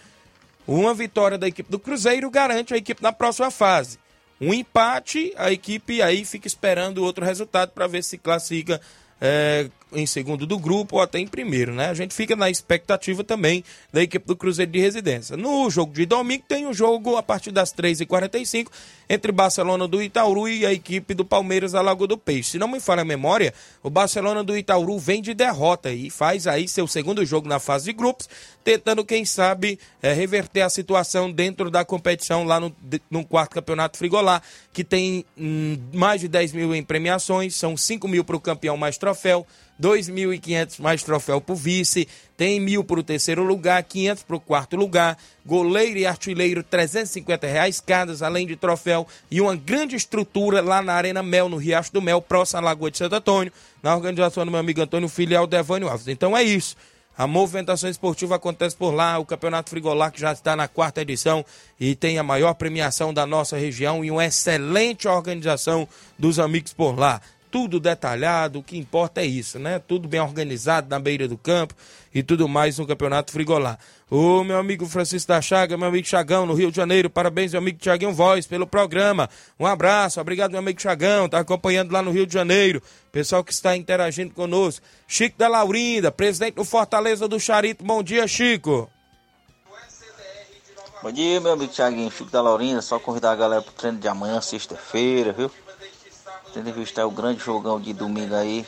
Uma 0.66 0.92
vitória 0.92 1.38
da 1.38 1.46
equipe 1.46 1.70
do 1.70 1.78
Cruzeiro 1.78 2.30
garante 2.30 2.74
a 2.74 2.76
equipe 2.76 3.02
na 3.02 3.12
próxima 3.12 3.50
fase. 3.50 3.98
Um 4.40 4.52
empate, 4.52 5.32
a 5.36 5.50
equipe 5.50 6.02
aí 6.02 6.24
fica 6.24 6.46
esperando 6.46 7.04
outro 7.04 7.24
resultado 7.24 7.70
para 7.70 7.86
ver 7.86 8.02
se 8.02 8.18
classifica 8.18 8.80
é, 9.20 9.70
em 9.92 10.04
segundo 10.04 10.46
do 10.46 10.58
grupo 10.58 10.96
ou 10.96 11.02
até 11.02 11.18
em 11.18 11.26
primeiro, 11.26 11.72
né? 11.72 11.88
A 11.88 11.94
gente 11.94 12.12
fica 12.12 12.34
na 12.34 12.50
expectativa 12.50 13.22
também 13.22 13.62
da 13.92 14.02
equipe 14.02 14.26
do 14.26 14.36
Cruzeiro 14.36 14.70
de 14.70 14.80
Residência. 14.80 15.36
No 15.36 15.70
jogo 15.70 15.92
de 15.92 16.04
domingo 16.04 16.44
tem 16.48 16.66
um 16.66 16.74
jogo 16.74 17.16
a 17.16 17.22
partir 17.22 17.52
das 17.52 17.72
3h45 17.72 18.66
entre 19.08 19.30
Barcelona 19.30 19.86
do 19.86 20.02
Itaúru 20.02 20.48
e 20.48 20.66
a 20.66 20.72
equipe 20.72 21.14
do 21.14 21.24
Palmeiras 21.24 21.72
da 21.72 21.80
Lagoa 21.80 22.08
do 22.08 22.18
Peixe. 22.18 22.52
Se 22.52 22.58
não 22.58 22.66
me 22.66 22.80
falha 22.80 23.02
a 23.02 23.04
memória, 23.04 23.54
o 23.82 23.88
Barcelona 23.88 24.42
do 24.42 24.56
Itaúru 24.56 24.98
vem 24.98 25.22
de 25.22 25.32
derrota 25.34 25.92
e 25.92 26.10
faz 26.10 26.46
aí 26.46 26.66
seu 26.66 26.88
segundo 26.88 27.24
jogo 27.24 27.48
na 27.48 27.60
fase 27.60 27.84
de 27.86 27.92
grupos, 27.92 28.28
tentando, 28.64 29.04
quem 29.04 29.24
sabe, 29.24 29.78
é, 30.02 30.12
reverter 30.12 30.62
a 30.62 30.68
situação 30.68 31.30
dentro 31.30 31.70
da 31.70 31.84
competição 31.84 32.42
lá 32.42 32.58
no, 32.58 32.74
no 33.08 33.24
quarto 33.24 33.52
campeonato 33.52 33.96
Frigolá, 33.96 34.42
que 34.72 34.82
tem 34.82 35.24
hum, 35.38 35.78
mais 35.92 36.20
de 36.20 36.26
10 36.26 36.52
mil 36.52 36.74
em 36.74 36.82
premiações, 36.82 37.54
são 37.54 37.76
5 37.76 38.08
mil 38.08 38.24
para 38.24 38.36
o 38.36 38.40
campeão 38.40 38.76
mais 38.76 38.98
troféu, 38.98 39.46
2.500 39.80 40.80
mais 40.80 41.02
troféu 41.02 41.40
para 41.40 41.52
o 41.52 41.56
vice, 41.56 42.08
tem 42.36 42.60
mil 42.60 42.84
para 42.84 43.00
o 43.00 43.02
terceiro 43.02 43.42
lugar, 43.42 43.82
500 43.82 44.22
para 44.22 44.36
o 44.36 44.40
quarto 44.40 44.76
lugar, 44.76 45.16
goleiro 45.44 45.98
e 45.98 46.06
artilheiro 46.06 46.62
350 46.62 47.46
reais 47.46 47.80
cada, 47.80 48.26
além 48.26 48.46
de 48.46 48.56
troféu 48.56 49.06
e 49.30 49.40
uma 49.40 49.56
grande 49.56 49.96
estrutura 49.96 50.60
lá 50.60 50.82
na 50.82 50.94
Arena 50.94 51.22
Mel, 51.22 51.48
no 51.48 51.56
Riacho 51.56 51.92
do 51.92 52.02
Mel, 52.02 52.20
próximo 52.20 52.58
à 52.58 52.62
Lagoa 52.62 52.90
de 52.90 52.98
Santo 52.98 53.14
Antônio, 53.14 53.52
na 53.82 53.94
organização 53.94 54.44
do 54.44 54.50
meu 54.50 54.60
amigo 54.60 54.80
Antônio 54.80 55.08
Filial 55.08 55.46
Devânio 55.46 55.88
Alves. 55.88 56.08
Então 56.08 56.36
é 56.36 56.42
isso. 56.42 56.76
A 57.18 57.26
movimentação 57.26 57.88
esportiva 57.88 58.36
acontece 58.36 58.76
por 58.76 58.90
lá, 58.90 59.18
o 59.18 59.24
Campeonato 59.24 59.70
Frigolá 59.70 60.10
que 60.10 60.20
já 60.20 60.32
está 60.32 60.54
na 60.54 60.68
quarta 60.68 61.00
edição 61.00 61.42
e 61.80 61.94
tem 61.94 62.18
a 62.18 62.22
maior 62.22 62.52
premiação 62.52 63.14
da 63.14 63.24
nossa 63.24 63.56
região 63.56 64.04
e 64.04 64.10
uma 64.10 64.26
excelente 64.26 65.08
organização 65.08 65.88
dos 66.18 66.38
amigos 66.38 66.74
por 66.74 66.98
lá. 66.98 67.22
Tudo 67.56 67.80
detalhado, 67.80 68.58
o 68.58 68.62
que 68.62 68.76
importa 68.76 69.22
é 69.22 69.24
isso, 69.24 69.58
né? 69.58 69.78
Tudo 69.78 70.06
bem 70.06 70.20
organizado 70.20 70.90
na 70.90 70.98
beira 70.98 71.26
do 71.26 71.38
campo 71.38 71.74
e 72.14 72.22
tudo 72.22 72.46
mais 72.46 72.76
no 72.76 72.86
Campeonato 72.86 73.32
Frigolá. 73.32 73.78
O 74.10 74.44
meu 74.44 74.58
amigo 74.58 74.84
Francisco 74.84 75.28
da 75.28 75.40
Chaga, 75.40 75.74
meu 75.74 75.88
amigo 75.88 76.06
Chagão, 76.06 76.44
no 76.44 76.52
Rio 76.52 76.70
de 76.70 76.76
Janeiro. 76.76 77.08
Parabéns, 77.08 77.52
meu 77.52 77.62
amigo 77.62 77.78
Tiaguinho 77.78 78.12
Voz, 78.12 78.46
pelo 78.46 78.66
programa. 78.66 79.30
Um 79.58 79.64
abraço, 79.64 80.20
obrigado, 80.20 80.50
meu 80.50 80.58
amigo 80.58 80.78
Chagão, 80.78 81.30
tá 81.30 81.38
acompanhando 81.38 81.92
lá 81.92 82.02
no 82.02 82.10
Rio 82.10 82.26
de 82.26 82.34
Janeiro. 82.34 82.82
Pessoal 83.10 83.42
que 83.42 83.54
está 83.54 83.74
interagindo 83.74 84.34
conosco. 84.34 84.84
Chico 85.08 85.38
da 85.38 85.48
Laurinda, 85.48 86.12
presidente 86.12 86.56
do 86.56 86.64
Fortaleza 86.64 87.26
do 87.26 87.40
Charito. 87.40 87.82
Bom 87.82 88.02
dia, 88.02 88.28
Chico. 88.28 88.90
Bom 91.02 91.10
dia, 91.10 91.40
meu 91.40 91.52
amigo 91.52 91.72
Thiaguinho, 91.72 92.10
Chico 92.10 92.30
da 92.30 92.42
Laurinda. 92.42 92.82
Só 92.82 92.98
convidar 92.98 93.32
a 93.32 93.36
galera 93.36 93.62
pro 93.62 93.72
treino 93.72 93.98
de 93.98 94.08
amanhã, 94.08 94.42
sexta-feira, 94.42 95.32
viu? 95.32 95.50
Vista 96.62 97.06
o 97.06 97.10
grande 97.10 97.40
jogão 97.40 97.78
de 97.78 97.92
domingo 97.92 98.34
aí. 98.34 98.66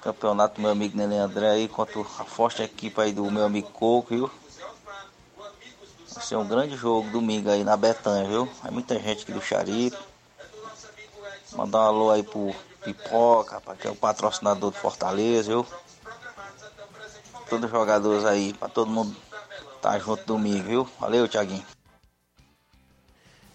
Campeonato 0.00 0.60
meu 0.60 0.70
amigo 0.70 0.96
Nenê 0.96 1.16
André 1.16 1.48
aí, 1.48 1.68
contra 1.68 2.00
a 2.00 2.24
forte 2.24 2.60
equipe 2.60 3.00
aí 3.00 3.12
do 3.12 3.30
meu 3.30 3.44
amigo 3.44 3.70
Coco, 3.70 4.08
viu? 4.10 4.30
Vai 6.12 6.24
ser 6.24 6.36
um 6.36 6.46
grande 6.46 6.76
jogo 6.76 7.08
domingo 7.10 7.48
aí 7.48 7.62
na 7.62 7.76
Betânia, 7.76 8.28
viu? 8.28 8.48
Muita 8.70 8.98
gente 8.98 9.22
aqui 9.22 9.32
do 9.32 9.40
Charito. 9.40 9.98
Mandar 11.52 11.78
um 11.78 11.86
alô 11.86 12.10
aí 12.10 12.24
pro 12.24 12.52
Pipoca, 12.82 13.54
rapaz, 13.54 13.78
que 13.78 13.86
é 13.86 13.90
o 13.90 13.96
patrocinador 13.96 14.72
do 14.72 14.76
Fortaleza, 14.76 15.50
viu? 15.50 15.66
Todos 17.48 17.66
os 17.66 17.70
jogadores 17.70 18.24
aí, 18.24 18.52
pra 18.54 18.68
todo 18.68 18.90
mundo 18.90 19.16
tá 19.80 19.96
junto 19.98 20.24
domingo, 20.24 20.64
viu? 20.64 20.88
Valeu, 20.98 21.28
Thiaguinho. 21.28 21.77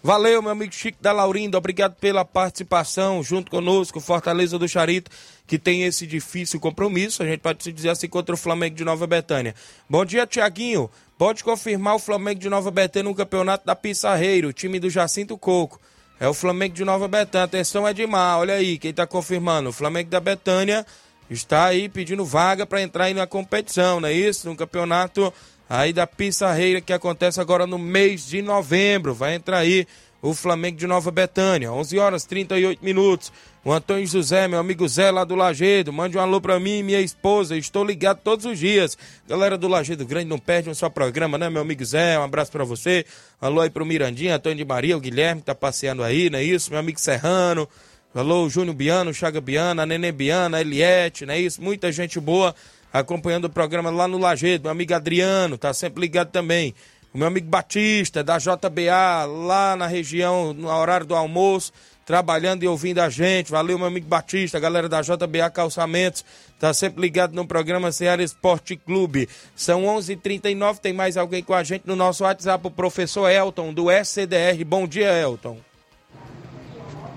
Valeu, 0.05 0.41
meu 0.41 0.51
amigo 0.51 0.73
Chico 0.73 0.97
da 1.01 1.13
Laurinda, 1.13 1.57
obrigado 1.57 1.95
pela 1.95 2.25
participação 2.25 3.23
junto 3.23 3.49
conosco, 3.49 4.01
Fortaleza 4.01 4.59
do 4.59 4.67
Charito, 4.67 5.09
que 5.47 5.57
tem 5.57 5.83
esse 5.83 6.05
difícil 6.05 6.59
compromisso, 6.59 7.23
a 7.23 7.25
gente 7.25 7.39
pode 7.39 7.63
se 7.63 7.71
dizer 7.71 7.87
assim, 7.87 8.09
contra 8.09 8.35
o 8.35 8.37
Flamengo 8.37 8.75
de 8.75 8.83
Nova 8.83 9.07
Betânia. 9.07 9.55
Bom 9.89 10.03
dia, 10.03 10.27
Tiaguinho. 10.27 10.89
Pode 11.17 11.41
confirmar 11.41 11.95
o 11.95 11.99
Flamengo 11.99 12.41
de 12.41 12.49
Nova 12.49 12.69
Betânia 12.69 13.09
no 13.09 13.15
campeonato 13.15 13.65
da 13.65 13.77
Pissarreiro, 13.77 14.51
time 14.51 14.77
do 14.77 14.89
Jacinto 14.89 15.37
Coco. 15.37 15.79
É 16.19 16.27
o 16.27 16.33
Flamengo 16.33 16.75
de 16.75 16.83
Nova 16.83 17.07
Betânia. 17.07 17.45
Atenção, 17.45 17.87
Edmar, 17.87 18.39
olha 18.39 18.55
aí, 18.55 18.77
quem 18.77 18.93
tá 18.93 19.07
confirmando. 19.07 19.69
O 19.69 19.73
Flamengo 19.73 20.09
da 20.09 20.19
Betânia 20.19 20.85
está 21.29 21.67
aí 21.67 21.87
pedindo 21.87 22.25
vaga 22.25 22.65
para 22.65 22.81
entrar 22.81 23.05
aí 23.05 23.13
na 23.13 23.25
competição, 23.25 24.01
não 24.01 24.09
é 24.09 24.13
isso? 24.13 24.49
No 24.49 24.55
campeonato 24.57 25.33
aí 25.69 25.93
da 25.93 26.05
Pissarreira 26.05 26.81
que 26.81 26.93
acontece 26.93 27.39
agora 27.39 27.65
no 27.65 27.77
mês 27.77 28.27
de 28.27 28.41
novembro. 28.41 29.13
Vai 29.13 29.35
entrar 29.35 29.59
aí 29.59 29.87
o 30.21 30.33
Flamengo 30.33 30.77
de 30.77 30.87
Nova 30.87 31.11
Betânia. 31.11 31.71
11 31.71 31.99
horas 31.99 32.25
38 32.25 32.83
minutos. 32.83 33.31
O 33.65 33.71
Antônio 33.71 34.05
José, 34.07 34.47
meu 34.47 34.59
amigo 34.59 34.87
Zé 34.87 35.11
lá 35.11 35.23
do 35.23 35.35
Lagedo, 35.35 35.91
mande 35.91 36.17
um 36.17 36.21
alô 36.21 36.39
pra 36.39 36.59
mim 36.59 36.79
e 36.79 36.83
minha 36.83 37.01
esposa. 37.01 37.57
Estou 37.57 37.83
ligado 37.83 38.19
todos 38.23 38.45
os 38.45 38.57
dias. 38.57 38.97
Galera 39.27 39.57
do 39.57 39.67
Lagedo 39.67 40.05
Grande, 40.05 40.27
não 40.27 40.39
perde 40.39 40.69
um 40.69 40.73
só 40.73 40.89
programa, 40.89 41.37
né, 41.37 41.49
meu 41.49 41.61
amigo 41.61 41.83
Zé? 41.83 42.17
Um 42.19 42.23
abraço 42.23 42.51
pra 42.51 42.63
você. 42.63 43.05
Alô 43.39 43.61
aí 43.61 43.69
pro 43.69 43.85
Mirandinha, 43.85 44.35
Antônio 44.35 44.57
de 44.57 44.65
Maria, 44.65 44.97
o 44.97 44.99
Guilherme 44.99 45.41
tá 45.41 45.53
passeando 45.53 46.03
aí, 46.03 46.29
não 46.29 46.39
é 46.39 46.43
isso? 46.43 46.71
Meu 46.71 46.79
amigo 46.79 46.99
Serrano. 46.99 47.67
Alô, 48.15 48.47
Júnior 48.47 48.75
Biano, 48.75 49.13
Chaga 49.13 49.41
Biana, 49.41 49.85
Nenê 49.85 50.11
Biana, 50.11 50.61
Eliette, 50.61 51.25
não 51.25 51.33
é 51.33 51.39
isso? 51.39 51.61
Muita 51.61 51.91
gente 51.91 52.19
boa 52.19 52.53
acompanhando 52.93 53.45
o 53.45 53.49
programa 53.49 53.89
lá 53.89 54.07
no 54.07 54.19
Lagedo. 54.19 54.65
Meu 54.65 54.71
amigo 54.71 54.93
Adriano, 54.93 55.57
tá 55.57 55.73
sempre 55.73 56.01
ligado 56.01 56.29
também. 56.29 56.75
O 57.11 57.17
meu 57.17 57.27
amigo 57.27 57.47
Batista, 57.47 58.23
da 58.23 58.37
JBA, 58.37 59.25
lá 59.25 59.75
na 59.75 59.87
região, 59.87 60.53
no 60.53 60.67
horário 60.67 61.05
do 61.05 61.15
almoço, 61.15 61.71
trabalhando 62.05 62.63
e 62.63 62.67
ouvindo 62.67 62.99
a 62.99 63.09
gente. 63.09 63.51
Valeu, 63.51 63.77
meu 63.77 63.87
amigo 63.87 64.07
Batista, 64.07 64.59
galera 64.59 64.89
da 64.89 65.01
JBA 65.01 65.49
Calçamentos, 65.51 66.25
tá 66.59 66.73
sempre 66.73 67.01
ligado 67.01 67.33
no 67.33 67.45
programa 67.45 67.91
Ceará 67.91 68.23
Esporte 68.23 68.75
Clube. 68.75 69.29
São 69.55 69.83
11:39 69.85 70.13
h 70.13 70.21
39 70.23 70.79
tem 70.79 70.93
mais 70.93 71.17
alguém 71.17 71.43
com 71.43 71.53
a 71.53 71.63
gente 71.63 71.85
no 71.85 71.95
nosso 71.95 72.23
WhatsApp, 72.23 72.65
o 72.65 72.71
professor 72.71 73.29
Elton, 73.29 73.73
do 73.73 73.91
SCDR. 73.91 74.63
Bom 74.65 74.87
dia, 74.87 75.11
Elton. 75.19 75.72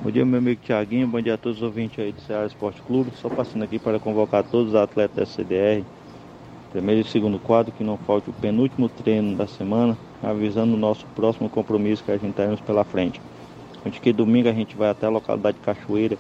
Bom 0.07 0.13
dia, 0.13 0.25
meu 0.25 0.39
amigo 0.39 0.61
Tiaguinho. 0.63 1.09
Bom 1.09 1.21
dia 1.21 1.35
a 1.35 1.37
todos 1.37 1.59
os 1.59 1.65
ouvintes 1.65 1.99
aí 1.99 2.13
do 2.13 2.21
Ceará 2.21 2.47
Esporte 2.47 2.81
Clube. 2.83 3.11
Só 3.21 3.29
passando 3.29 3.65
aqui 3.65 3.77
para 3.77 3.99
convocar 3.99 4.45
todos 4.45 4.69
os 4.69 4.75
atletas 4.77 5.17
da 5.17 5.27
CDR. 5.27 5.85
Primeiro 6.71 7.01
e 7.01 7.11
segundo 7.11 7.41
quadro, 7.41 7.73
que 7.73 7.83
não 7.83 7.99
falte 7.99 8.31
o 8.31 8.33
penúltimo 8.33 8.89
treino 8.89 9.37
da 9.37 9.49
semana, 9.49 9.99
avisando 10.23 10.75
o 10.75 10.77
nosso 10.77 11.05
próximo 11.17 11.49
compromisso 11.49 12.05
que 12.05 12.13
a 12.13 12.17
gente 12.17 12.35
temos 12.35 12.61
pela 12.61 12.85
frente. 12.85 13.21
Onde 13.85 13.99
que 13.99 14.13
domingo 14.13 14.49
a 14.49 14.53
gente 14.53 14.77
vai 14.77 14.91
até 14.91 15.07
a 15.07 15.11
localidade 15.11 15.57
de 15.57 15.65
Cachoeira, 15.65 16.17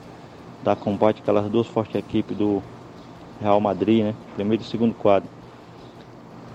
dar 0.65 0.75
combate 0.75 1.23
aquelas 1.23 1.49
duas 1.49 1.69
fortes 1.69 1.95
equipes 1.95 2.37
do 2.37 2.61
Real 3.41 3.61
Madrid, 3.61 4.03
né? 4.03 4.15
Primeiro 4.35 4.65
e 4.65 4.67
segundo 4.67 4.95
quadro. 4.95 5.31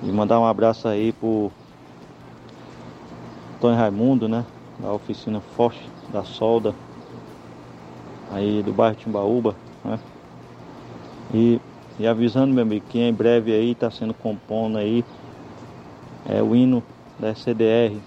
E 0.03 0.11
mandar 0.11 0.37
um 0.37 0.45
abraço 0.45 0.85
aí 0.85 1.13
pro 1.13 1.49
Tony 3.61 3.77
Raimundo, 3.77 4.27
né? 4.27 4.45
Da 4.77 4.91
oficina 4.91 5.39
Forte 5.55 5.79
da 6.11 6.25
Solda, 6.25 6.75
aí 8.31 8.63
do 8.63 8.71
bairro 8.71 8.95
Timbaúba, 8.95 9.55
né? 9.83 9.99
E, 11.33 11.59
e 11.99 12.07
avisando, 12.07 12.53
meu 12.53 12.63
amigo, 12.63 12.85
que 12.89 12.99
em 12.99 13.13
breve 13.13 13.53
aí 13.53 13.71
está 13.71 13.89
sendo 13.89 14.13
compondo 14.13 14.77
aí 14.77 15.03
é, 16.29 16.41
o 16.41 16.55
hino 16.55 16.83
da 17.19 17.33
CDR. 17.35 17.97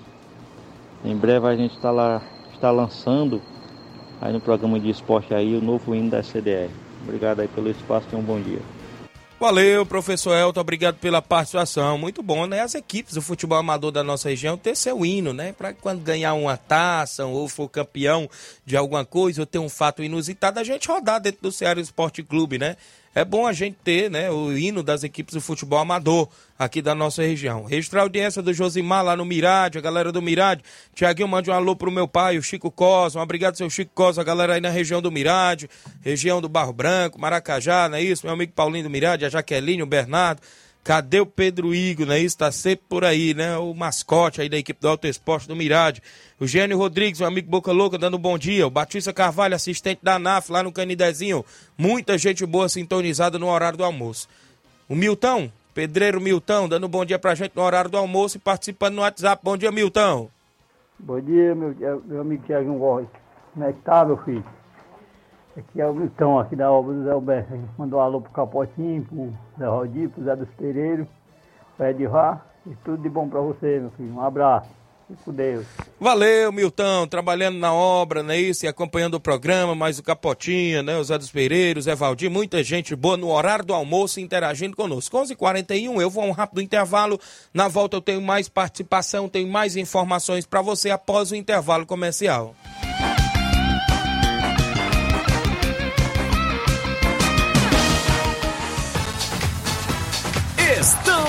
Em 1.04 1.16
breve 1.16 1.46
a 1.46 1.56
gente 1.56 1.74
está 1.74 1.90
lá, 1.90 2.22
está 2.52 2.70
lançando 2.70 3.40
aí 4.20 4.32
no 4.32 4.40
programa 4.40 4.80
de 4.80 4.90
esporte 4.90 5.34
aí 5.34 5.54
o 5.54 5.60
novo 5.60 5.94
hino 5.94 6.10
da 6.10 6.22
CDR. 6.22 6.70
Obrigado 7.02 7.40
aí 7.40 7.48
pelo 7.48 7.70
espaço 7.70 8.08
e 8.12 8.16
um 8.16 8.22
bom 8.22 8.40
dia. 8.40 8.83
Valeu, 9.38 9.84
professor 9.84 10.34
Elton, 10.34 10.60
obrigado 10.60 10.96
pela 10.96 11.20
participação. 11.20 11.98
Muito 11.98 12.22
bom, 12.22 12.46
né? 12.46 12.60
As 12.60 12.74
equipes 12.74 13.14
do 13.14 13.20
futebol 13.20 13.58
amador 13.58 13.90
da 13.90 14.02
nossa 14.02 14.28
região 14.28 14.56
ter 14.56 14.76
seu 14.76 15.04
hino, 15.04 15.32
né? 15.32 15.52
Para 15.52 15.74
quando 15.74 16.00
ganhar 16.00 16.34
uma 16.34 16.56
taça 16.56 17.26
ou 17.26 17.48
for 17.48 17.68
campeão 17.68 18.30
de 18.64 18.76
alguma 18.76 19.04
coisa 19.04 19.42
ou 19.42 19.46
ter 19.46 19.58
um 19.58 19.68
fato 19.68 20.02
inusitado, 20.02 20.60
a 20.60 20.64
gente 20.64 20.88
rodar 20.88 21.20
dentro 21.20 21.42
do 21.42 21.52
Ceará 21.52 21.80
Esporte 21.80 22.22
Clube, 22.22 22.58
né? 22.58 22.76
É 23.14 23.24
bom 23.24 23.46
a 23.46 23.52
gente 23.52 23.76
ter, 23.84 24.10
né, 24.10 24.30
o 24.30 24.56
hino 24.56 24.82
das 24.82 25.04
equipes 25.04 25.34
do 25.34 25.40
futebol 25.40 25.78
amador 25.78 26.28
aqui 26.58 26.82
da 26.82 26.94
nossa 26.94 27.22
região. 27.22 27.64
Registrar 27.64 28.00
a 28.00 28.02
audiência 28.02 28.42
do 28.42 28.52
Josimar 28.52 29.04
lá 29.04 29.16
no 29.16 29.24
Mirade, 29.24 29.78
a 29.78 29.80
galera 29.80 30.10
do 30.10 30.20
Mirade. 30.20 30.64
Tiaguinho, 30.94 31.28
mande 31.28 31.48
um 31.48 31.54
alô 31.54 31.76
pro 31.76 31.92
meu 31.92 32.08
pai, 32.08 32.36
o 32.38 32.42
Chico 32.42 32.70
Cosa. 32.70 33.18
Um 33.18 33.22
obrigado, 33.22 33.56
seu 33.56 33.70
Chico 33.70 33.92
Cosa, 33.94 34.20
a 34.20 34.24
galera 34.24 34.54
aí 34.54 34.60
na 34.60 34.70
região 34.70 35.00
do 35.00 35.12
Mirade, 35.12 35.70
região 36.00 36.40
do 36.40 36.48
Barro 36.48 36.72
Branco, 36.72 37.20
Maracajá, 37.20 37.88
não 37.88 37.98
é 37.98 38.02
isso? 38.02 38.26
Meu 38.26 38.34
amigo 38.34 38.52
Paulinho 38.52 38.84
do 38.84 38.90
Mirade, 38.90 39.24
a 39.24 39.28
Jaqueline, 39.28 39.82
o 39.82 39.86
Bernardo. 39.86 40.42
Cadê 40.84 41.18
o 41.18 41.24
Pedro 41.24 41.74
Igor, 41.74 42.06
né? 42.06 42.18
Isso 42.18 42.36
tá 42.36 42.52
sempre 42.52 42.84
por 42.86 43.06
aí, 43.06 43.32
né? 43.32 43.56
O 43.56 43.72
mascote 43.72 44.42
aí 44.42 44.50
da 44.50 44.58
equipe 44.58 44.78
do 44.78 44.86
Alto 44.86 45.06
Esporte 45.06 45.48
do 45.48 45.56
Mirade. 45.56 46.02
O 46.38 46.46
Gênio 46.46 46.76
Rodrigues, 46.76 47.20
meu 47.20 47.28
amigo 47.28 47.50
Boca 47.50 47.72
Louca, 47.72 47.96
dando 47.96 48.18
um 48.18 48.20
bom 48.20 48.36
dia. 48.36 48.66
O 48.66 48.70
Batista 48.70 49.10
Carvalho, 49.10 49.54
assistente 49.54 50.00
da 50.02 50.16
ANAF, 50.16 50.52
lá 50.52 50.62
no 50.62 50.70
Canidezinho. 50.70 51.42
Muita 51.78 52.18
gente 52.18 52.44
boa 52.44 52.68
sintonizada 52.68 53.38
no 53.38 53.48
horário 53.48 53.78
do 53.78 53.84
almoço. 53.84 54.28
O 54.86 54.94
Milton, 54.94 55.50
Pedreiro 55.72 56.20
Milton, 56.20 56.68
dando 56.68 56.86
um 56.86 56.90
bom 56.90 57.02
dia 57.02 57.18
pra 57.18 57.34
gente 57.34 57.52
no 57.56 57.62
horário 57.62 57.90
do 57.90 57.96
almoço 57.96 58.36
e 58.36 58.40
participando 58.40 58.96
no 58.96 59.00
WhatsApp. 59.00 59.42
Bom 59.42 59.56
dia, 59.56 59.72
Milton. 59.72 60.28
Bom 60.98 61.18
dia, 61.18 61.54
meu, 61.54 61.74
meu 62.04 62.20
amigo 62.20 62.44
Tiaguinho 62.44 62.78
Góes. 62.78 63.08
Como 63.54 63.64
é 63.64 63.72
que 63.72 63.80
tá, 63.80 64.04
meu 64.04 64.18
filho? 64.18 64.44
Aqui 65.56 65.80
é 65.80 65.86
o 65.86 65.94
Milton, 65.94 66.40
aqui 66.40 66.56
da 66.56 66.70
obra 66.70 66.94
do 66.94 67.04
Zé 67.04 67.12
Alberto. 67.12 67.52
Mandou 67.78 68.00
um 68.00 68.02
alô 68.02 68.20
pro 68.20 68.32
Capotinho, 68.32 69.04
pro 69.04 69.32
Zé 69.56 69.66
Rodir, 69.66 70.10
pro 70.10 70.24
Zé 70.24 70.34
dos 70.34 70.48
Pereiros, 70.50 71.06
pro 71.76 71.86
Edivá. 71.86 72.44
E 72.66 72.74
tudo 72.84 73.00
de 73.02 73.08
bom 73.08 73.28
pra 73.28 73.40
você, 73.40 73.78
meu 73.78 73.90
filho. 73.92 74.14
Um 74.14 74.20
abraço. 74.20 74.68
Fique 75.06 75.22
com 75.22 75.32
Deus. 75.32 75.66
Valeu, 76.00 76.50
Milton, 76.50 77.06
trabalhando 77.06 77.58
na 77.58 77.72
obra, 77.72 78.22
né, 78.22 78.38
isso, 78.38 78.64
e 78.64 78.68
acompanhando 78.68 79.14
o 79.14 79.20
programa, 79.20 79.74
mais 79.74 79.98
o 79.98 80.02
Capotinha, 80.02 80.82
né, 80.82 80.96
o 80.96 81.04
Zé 81.04 81.18
dos 81.18 81.30
Pereiros, 81.30 81.84
Zé 81.84 81.94
Valdir, 81.94 82.30
muita 82.30 82.64
gente 82.64 82.96
boa 82.96 83.16
no 83.16 83.30
horário 83.30 83.66
do 83.66 83.74
almoço 83.74 84.18
interagindo 84.18 84.74
conosco. 84.74 85.16
11 85.16 85.34
h 85.34 85.38
41 85.38 86.00
eu 86.00 86.08
vou 86.08 86.24
a 86.24 86.26
um 86.26 86.32
rápido 86.32 86.62
intervalo, 86.62 87.20
na 87.52 87.68
volta 87.68 87.98
eu 87.98 88.00
tenho 88.00 88.22
mais 88.22 88.48
participação, 88.48 89.28
tenho 89.28 89.46
mais 89.46 89.76
informações 89.76 90.46
para 90.46 90.62
você 90.62 90.90
após 90.90 91.30
o 91.30 91.36
intervalo 91.36 91.84
comercial. 91.84 92.54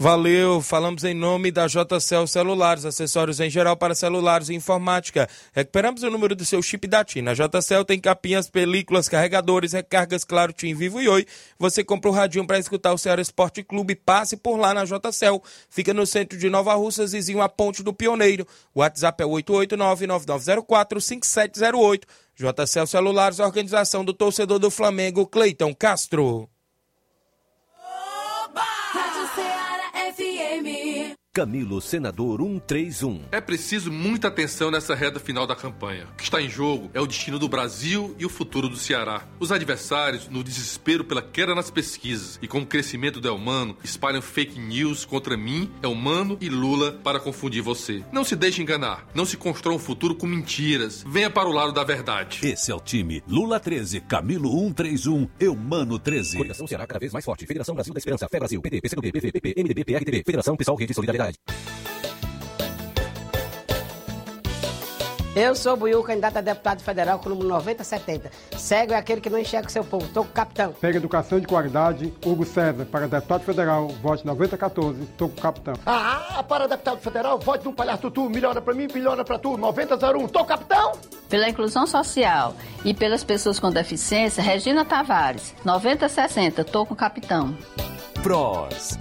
Valeu, 0.00 0.62
falamos 0.62 1.02
em 1.02 1.12
nome 1.12 1.50
da 1.50 1.66
JCL 1.66 2.28
Celulares, 2.28 2.84
acessórios 2.84 3.40
em 3.40 3.50
geral 3.50 3.76
para 3.76 3.96
celulares 3.96 4.48
e 4.48 4.54
informática. 4.54 5.28
Recuperamos 5.52 6.04
o 6.04 6.10
número 6.10 6.36
do 6.36 6.44
seu 6.44 6.62
chip 6.62 6.86
da 6.86 7.04
TIM. 7.04 7.26
A 7.26 7.34
JCL 7.34 7.84
tem 7.84 7.98
capinhas, 7.98 8.48
películas, 8.48 9.08
carregadores, 9.08 9.72
recargas, 9.72 10.22
claro, 10.22 10.52
TIM 10.52 10.76
Vivo 10.76 11.02
e 11.02 11.08
Oi. 11.08 11.26
Você 11.58 11.82
compra 11.82 12.10
o 12.10 12.12
radinho 12.12 12.46
para 12.46 12.60
escutar 12.60 12.92
o 12.92 12.98
Ceará 12.98 13.20
Esporte 13.20 13.64
Clube, 13.64 13.96
passe 13.96 14.36
por 14.36 14.56
lá 14.56 14.72
na 14.72 14.84
JCL. 14.84 15.42
Fica 15.68 15.92
no 15.92 16.06
centro 16.06 16.38
de 16.38 16.48
Nova 16.48 16.74
Russa, 16.74 17.04
vizinho 17.04 17.42
a 17.42 17.48
Ponte 17.48 17.82
do 17.82 17.92
Pioneiro. 17.92 18.46
O 18.72 18.78
WhatsApp 18.78 19.24
é 19.24 19.26
889-9904-5708. 19.26 22.02
JCL 22.36 22.86
Celulares, 22.86 23.40
organização 23.40 24.04
do 24.04 24.14
torcedor 24.14 24.60
do 24.60 24.70
Flamengo, 24.70 25.26
Cleiton 25.26 25.74
Castro. 25.74 26.48
Camilo 31.38 31.80
Senador 31.80 32.40
131. 32.40 33.20
É 33.30 33.40
preciso 33.40 33.92
muita 33.92 34.26
atenção 34.26 34.72
nessa 34.72 34.92
reta 34.92 35.20
final 35.20 35.46
da 35.46 35.54
campanha. 35.54 36.08
O 36.12 36.16
que 36.16 36.24
está 36.24 36.42
em 36.42 36.50
jogo 36.50 36.90
é 36.92 37.00
o 37.00 37.06
destino 37.06 37.38
do 37.38 37.48
Brasil 37.48 38.12
e 38.18 38.26
o 38.26 38.28
futuro 38.28 38.68
do 38.68 38.76
Ceará. 38.76 39.22
Os 39.38 39.52
adversários, 39.52 40.28
no 40.28 40.42
desespero 40.42 41.04
pela 41.04 41.22
queda 41.22 41.54
nas 41.54 41.70
pesquisas 41.70 42.40
e 42.42 42.48
com 42.48 42.58
o 42.58 42.66
crescimento 42.66 43.20
do 43.20 43.28
Elmano, 43.28 43.76
espalham 43.84 44.20
fake 44.20 44.58
news 44.58 45.04
contra 45.04 45.36
mim, 45.36 45.70
Elmano 45.80 46.36
e 46.40 46.48
Lula 46.48 46.98
para 47.04 47.20
confundir 47.20 47.62
você. 47.62 48.02
Não 48.10 48.24
se 48.24 48.34
deixe 48.34 48.60
enganar. 48.60 49.06
Não 49.14 49.24
se 49.24 49.36
constrói 49.36 49.76
um 49.76 49.78
futuro 49.78 50.16
com 50.16 50.26
mentiras. 50.26 51.04
Venha 51.06 51.30
para 51.30 51.48
o 51.48 51.52
lado 51.52 51.70
da 51.70 51.84
verdade. 51.84 52.40
Esse 52.42 52.72
é 52.72 52.74
o 52.74 52.80
time 52.80 53.22
Lula 53.28 53.60
13, 53.60 54.00
Camilo 54.00 54.50
131, 54.50 55.28
Eumano 55.38 56.00
13. 56.00 56.36
Coligação 56.36 56.66
Ceará 56.66 56.84
cada 56.84 56.98
vez 56.98 57.12
mais 57.12 57.24
forte. 57.24 57.46
Federação 57.46 57.76
Brasil 57.76 57.94
da 57.94 57.98
Esperança, 57.98 58.28
Fé 58.28 58.40
Brasil, 58.40 58.60
PT, 58.60 58.80
PCdoB, 58.80 59.12
PVPP, 59.12 59.54
MDB, 59.56 59.84
PRTB, 59.84 60.22
Federação 60.26 60.56
Pessoal 60.56 60.76
Rede 60.76 60.92
Solidariedade. 60.94 61.27
Eu 65.40 65.54
sou 65.54 65.74
o 65.74 65.76
Buiu, 65.76 66.02
candidato 66.02 66.38
a 66.38 66.40
deputado 66.40 66.82
federal 66.82 67.20
com 67.20 67.26
o 67.26 67.30
número 67.30 67.48
9070. 67.50 68.28
Cego 68.56 68.92
é 68.92 68.96
aquele 68.96 69.20
que 69.20 69.30
não 69.30 69.38
enxerga 69.38 69.68
o 69.68 69.70
seu 69.70 69.84
povo. 69.84 70.08
Tô 70.08 70.24
com 70.24 70.30
o 70.30 70.32
capitão. 70.32 70.72
Pega 70.72 70.96
educação 70.96 71.38
de 71.38 71.46
qualidade, 71.46 72.12
Hugo 72.26 72.44
César, 72.44 72.84
para 72.86 73.06
deputado 73.06 73.44
federal, 73.44 73.86
vote 74.02 74.26
9014, 74.26 75.06
tô 75.16 75.28
com 75.28 75.38
o 75.38 75.40
capitão. 75.40 75.74
Ah, 75.86 76.44
para 76.48 76.66
deputado 76.66 76.98
federal, 76.98 77.38
vote 77.38 77.64
no 77.64 77.72
Palhaço 77.72 78.02
Tutu, 78.02 78.28
melhora 78.28 78.60
pra 78.60 78.74
mim, 78.74 78.88
melhora 78.92 79.24
pra 79.24 79.38
tu, 79.38 79.56
9001, 79.56 80.26
tô 80.26 80.44
capitão! 80.44 80.92
Pela 81.28 81.48
inclusão 81.48 81.86
social 81.86 82.56
e 82.84 82.92
pelas 82.92 83.22
pessoas 83.22 83.60
com 83.60 83.70
deficiência, 83.70 84.42
Regina 84.42 84.84
Tavares, 84.84 85.54
9060, 85.64 86.64
tô 86.64 86.84
com 86.84 86.94
o 86.94 86.96
capitão. 86.96 87.56
Pros. 88.24 88.98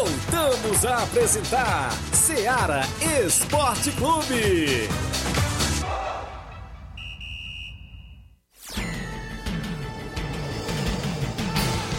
Voltamos 0.00 0.86
a 0.86 1.02
apresentar 1.02 1.90
Seara 2.14 2.80
Esporte 3.22 3.90
Clube. 3.92 4.88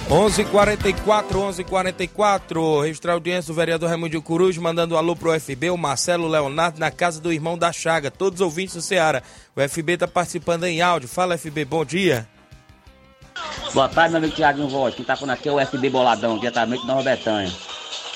11:44, 0.10 1.38
11:44. 1.38 2.82
Registrar 2.82 3.12
a 3.12 3.14
audiência 3.14 3.54
do 3.54 3.56
vereador 3.56 3.88
Raimundo 3.88 4.20
Coruja 4.20 4.60
mandando 4.60 4.96
um 4.96 4.98
alô 4.98 5.16
pro 5.16 5.40
FB, 5.40 5.70
o 5.70 5.78
Marcelo 5.78 6.28
Leonardo 6.28 6.80
na 6.80 6.90
casa 6.90 7.22
do 7.22 7.32
irmão 7.32 7.56
da 7.56 7.72
Chaga, 7.72 8.10
todos 8.10 8.42
os 8.42 8.44
ouvintes 8.44 8.74
do 8.74 8.82
Ceará. 8.82 9.22
O 9.56 9.62
FB 9.62 9.98
tá 9.98 10.08
participando 10.08 10.64
em 10.64 10.82
áudio. 10.82 11.08
Fala 11.08 11.38
FB, 11.38 11.66
bom 11.66 11.86
dia. 11.86 12.28
Boa 13.76 13.88
tarde, 13.88 14.10
meu 14.10 14.18
amigo 14.18 14.36
Tiaguinho 14.36 14.70
Voz. 14.70 14.96
Quem 14.96 15.06
tá 15.06 15.16
falando 15.16 15.36
aqui 15.36 15.48
é 15.48 15.52
o 15.52 15.64
FB 15.64 15.92
Boladão, 15.92 16.40
diretamente 16.40 16.84
Nova 16.88 17.04
Betânia. 17.04 17.52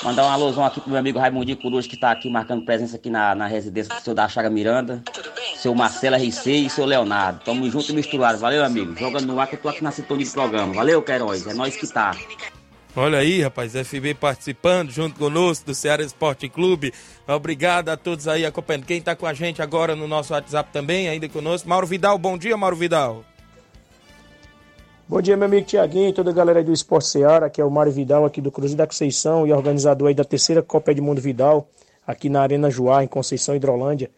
Mandar 0.03 0.25
um 0.25 0.29
alôzão 0.29 0.65
aqui 0.65 0.79
pro 0.79 0.89
meu 0.89 0.99
amigo 0.99 1.19
Raimundinho 1.19 1.57
Coruja, 1.57 1.87
que 1.87 1.97
tá 1.97 2.11
aqui 2.11 2.29
marcando 2.29 2.63
presença 2.63 2.95
aqui 2.95 3.09
na, 3.09 3.33
na 3.33 3.47
residência 3.47 3.95
do 3.95 4.01
seu 4.01 4.13
da 4.13 4.27
Chaga 4.27 4.49
Miranda. 4.49 5.03
Seu 5.57 5.73
Marcelo 5.73 6.15
RC 6.15 6.51
e 6.51 6.69
seu 6.69 6.85
Leonardo. 6.85 7.41
Tamo 7.43 7.69
junto 7.69 7.91
e 7.91 7.95
misturado. 7.95 8.37
Valeu, 8.37 8.63
amigo. 8.63 8.97
Joga 8.97 9.21
no 9.21 9.39
ar 9.39 9.47
que 9.47 9.55
eu 9.55 9.61
tô 9.61 9.69
aqui 9.69 9.83
na 9.83 9.91
sintonia 9.91 10.25
do 10.25 10.31
programa. 10.31 10.73
Valeu, 10.73 11.01
Queiroz. 11.01 11.47
É 11.47 11.53
nós 11.53 11.75
que 11.75 11.87
tá. 11.87 12.15
Olha 12.95 13.17
aí, 13.17 13.41
rapaz, 13.41 13.73
FB 13.73 14.13
participando 14.13 14.89
junto 14.89 15.19
conosco 15.19 15.65
do 15.65 15.75
Ceará 15.75 16.01
Esporte 16.01 16.47
Clube. 16.47 16.93
Obrigado 17.27 17.89
a 17.89 17.97
todos 17.97 18.25
aí 18.25 18.45
acompanhando. 18.45 18.85
Quem 18.85 19.01
tá 19.01 19.15
com 19.15 19.25
a 19.25 19.33
gente 19.33 19.61
agora 19.61 19.97
no 19.97 20.07
nosso 20.07 20.33
WhatsApp 20.33 20.69
também, 20.71 21.09
ainda 21.09 21.27
conosco. 21.27 21.67
Mauro 21.67 21.85
Vidal, 21.85 22.17
bom 22.17 22.37
dia, 22.37 22.55
Mauro 22.55 22.75
Vidal. 22.75 23.25
Bom 25.07 25.21
dia, 25.21 25.37
meu 25.37 25.45
amigo 25.45 25.67
Tiaguinho 25.67 26.09
e 26.09 26.13
toda 26.13 26.31
a 26.31 26.33
galera 26.33 26.63
do 26.63 26.73
Esporte 26.73 27.05
Seara, 27.09 27.47
que 27.47 27.61
é 27.61 27.63
o 27.63 27.69
Mário 27.69 27.91
Vidal 27.91 28.25
aqui 28.25 28.41
do 28.41 28.51
Cruzeiro 28.51 28.79
da 28.79 28.87
Conceição 28.87 29.45
e 29.45 29.53
organizador 29.53 30.07
aí 30.07 30.15
da 30.15 30.23
terceira 30.23 30.63
Copa 30.63 30.89
Edmundo 30.89 31.21
Vidal, 31.21 31.69
aqui 32.07 32.27
na 32.27 32.41
Arena 32.41 32.71
Joá, 32.71 33.03
em 33.03 33.07
Conceição, 33.07 33.55
Hidrolândia. 33.55 34.09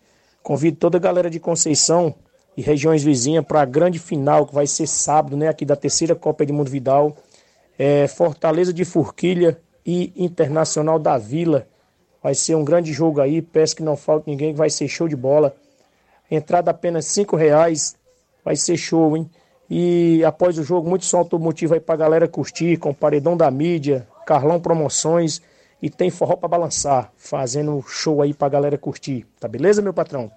Convido 0.42 0.78
toda 0.78 0.96
a 0.96 1.00
galera 1.00 1.30
de 1.30 1.42
Conceição 1.42 2.16
e 2.56 2.62
regiões 2.62 3.04
vizinhas 3.04 3.44
para 3.46 3.64
a 3.64 3.66
grande 3.66 4.00
final, 4.00 4.48
que 4.48 4.56
vai 4.56 4.66
ser 4.66 4.88
sábado, 4.88 5.36
né, 5.36 5.50
aqui 5.50 5.66
da 5.66 5.76
terceira 5.76 6.16
Copa 6.16 6.44
Edmundo 6.44 6.72
Vidal. 6.72 7.18
É, 7.78 8.08
Fortaleza 8.08 8.72
de 8.72 8.86
Forquilha 8.86 9.60
e 9.86 10.14
Internacional 10.16 10.98
da 10.98 11.18
Vila. 11.18 11.68
Vai 12.24 12.34
ser 12.34 12.56
um 12.56 12.64
grande 12.64 12.94
jogo 12.94 13.20
aí, 13.20 13.42
peço 13.42 13.76
que 13.76 13.84
não 13.84 13.98
falte 13.98 14.30
ninguém, 14.30 14.54
que 14.54 14.58
vai 14.58 14.70
ser 14.70 14.88
show 14.88 15.10
de 15.10 15.18
bola. 15.18 15.54
Entrada 16.32 16.72
apenas 16.72 17.08
cinco 17.08 17.36
reais, 17.36 17.98
vai 18.42 18.56
ser 18.56 18.78
show, 18.78 19.18
hein? 19.18 19.30
E 19.70 20.24
após 20.24 20.58
o 20.58 20.64
jogo, 20.64 20.90
muito 20.90 21.06
som 21.06 21.18
automotivo 21.18 21.74
aí 21.74 21.80
pra 21.80 21.96
galera 21.96 22.28
curtir, 22.28 22.78
com 22.78 22.94
paredão 22.94 23.36
da 23.36 23.52
mídia, 23.52 24.08
Carlão 24.26 24.60
Promoções 24.60 25.42
e 25.82 25.90
tem 25.90 26.10
forró 26.10 26.36
pra 26.36 26.48
balançar, 26.48 27.12
fazendo 27.18 27.84
show 27.88 28.22
aí 28.22 28.34
pra 28.34 28.50
galera 28.50 28.78
curtir. 28.78 29.26
Tá 29.40 29.48
beleza, 29.48 29.82
meu 29.82 29.94
patrão? 29.94 30.32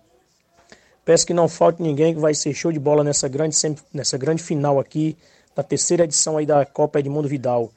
Peço 1.05 1.27
que 1.27 1.33
não 1.33 1.49
falte 1.49 1.83
ninguém, 1.83 2.15
que 2.15 2.21
vai 2.21 2.35
ser 2.35 2.53
show 2.53 2.71
de 2.71 2.79
bola 2.79 3.03
nessa 3.03 3.27
grande, 3.27 3.57
nessa 3.93 4.19
grande 4.19 4.43
final 4.43 4.79
aqui, 4.79 5.17
da 5.57 5.63
terceira 5.63 6.05
edição 6.05 6.37
aí 6.37 6.47
da 6.47 6.65
Copa 6.67 7.01
Edmundo 7.01 7.27
Vidal. 7.27 7.71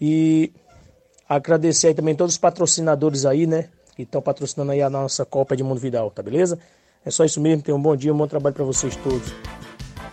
E 0.00 0.52
agradecer 1.28 1.88
aí 1.88 1.94
também 1.94 2.14
todos 2.14 2.34
os 2.34 2.38
patrocinadores 2.38 3.24
aí, 3.24 3.46
né? 3.46 3.68
Que 3.94 4.02
estão 4.02 4.20
patrocinando 4.20 4.72
aí 4.72 4.82
a 4.82 4.90
nossa 4.90 5.24
Copa 5.24 5.54
Edmundo 5.54 5.80
Vidal, 5.80 6.10
tá 6.10 6.22
beleza? 6.22 6.58
É 7.04 7.10
só 7.10 7.24
isso 7.24 7.40
mesmo, 7.40 7.62
tenham 7.62 7.78
um 7.78 7.82
bom 7.82 7.96
dia, 7.96 8.12
um 8.12 8.18
bom 8.18 8.26
trabalho 8.26 8.54
para 8.54 8.64
vocês 8.64 8.96
todos. 8.96 9.32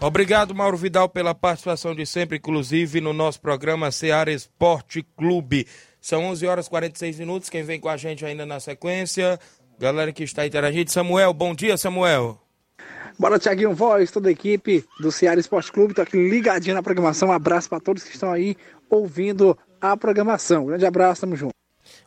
Obrigado, 0.06 0.54
Mauro 0.54 0.76
Vidal, 0.76 1.08
pela 1.08 1.34
participação 1.34 1.96
de 1.96 2.06
sempre, 2.06 2.38
inclusive 2.38 3.00
no 3.00 3.14
nosso 3.14 3.40
programa 3.40 3.90
Seara 3.90 4.34
Esporte 4.34 5.02
Clube. 5.16 5.66
São 6.02 6.26
11 6.26 6.46
horas 6.46 6.68
e 6.68 6.70
46 6.70 7.20
minutos. 7.20 7.50
Quem 7.50 7.64
vem 7.64 7.80
com 7.80 7.88
a 7.88 7.96
gente 7.96 8.26
ainda 8.26 8.46
na 8.46 8.60
sequência, 8.60 9.40
galera 9.80 10.12
que 10.12 10.22
está 10.26 10.46
interagindo. 10.46 10.92
Samuel, 10.92 11.34
bom 11.34 11.56
dia, 11.56 11.78
Samuel. 11.78 12.38
Bora, 13.18 13.40
Tiaguinho 13.40 13.74
Voz, 13.74 14.12
toda 14.12 14.28
a 14.28 14.34
equipe 14.34 14.84
do 15.00 15.10
Ceará 15.10 15.40
Esporte 15.40 15.72
Clube. 15.72 15.94
Tô 15.94 16.02
aqui 16.02 16.18
ligadinho 16.18 16.76
na 16.76 16.84
programação. 16.84 17.30
Um 17.30 17.32
abraço 17.32 17.70
para 17.70 17.80
todos 17.80 18.04
que 18.04 18.14
estão 18.14 18.30
aí 18.30 18.58
ouvindo 18.90 19.58
a 19.80 19.96
programação. 19.96 20.66
Grande 20.66 20.86
abraço, 20.86 21.22
tamo 21.22 21.38
junto. 21.38 21.54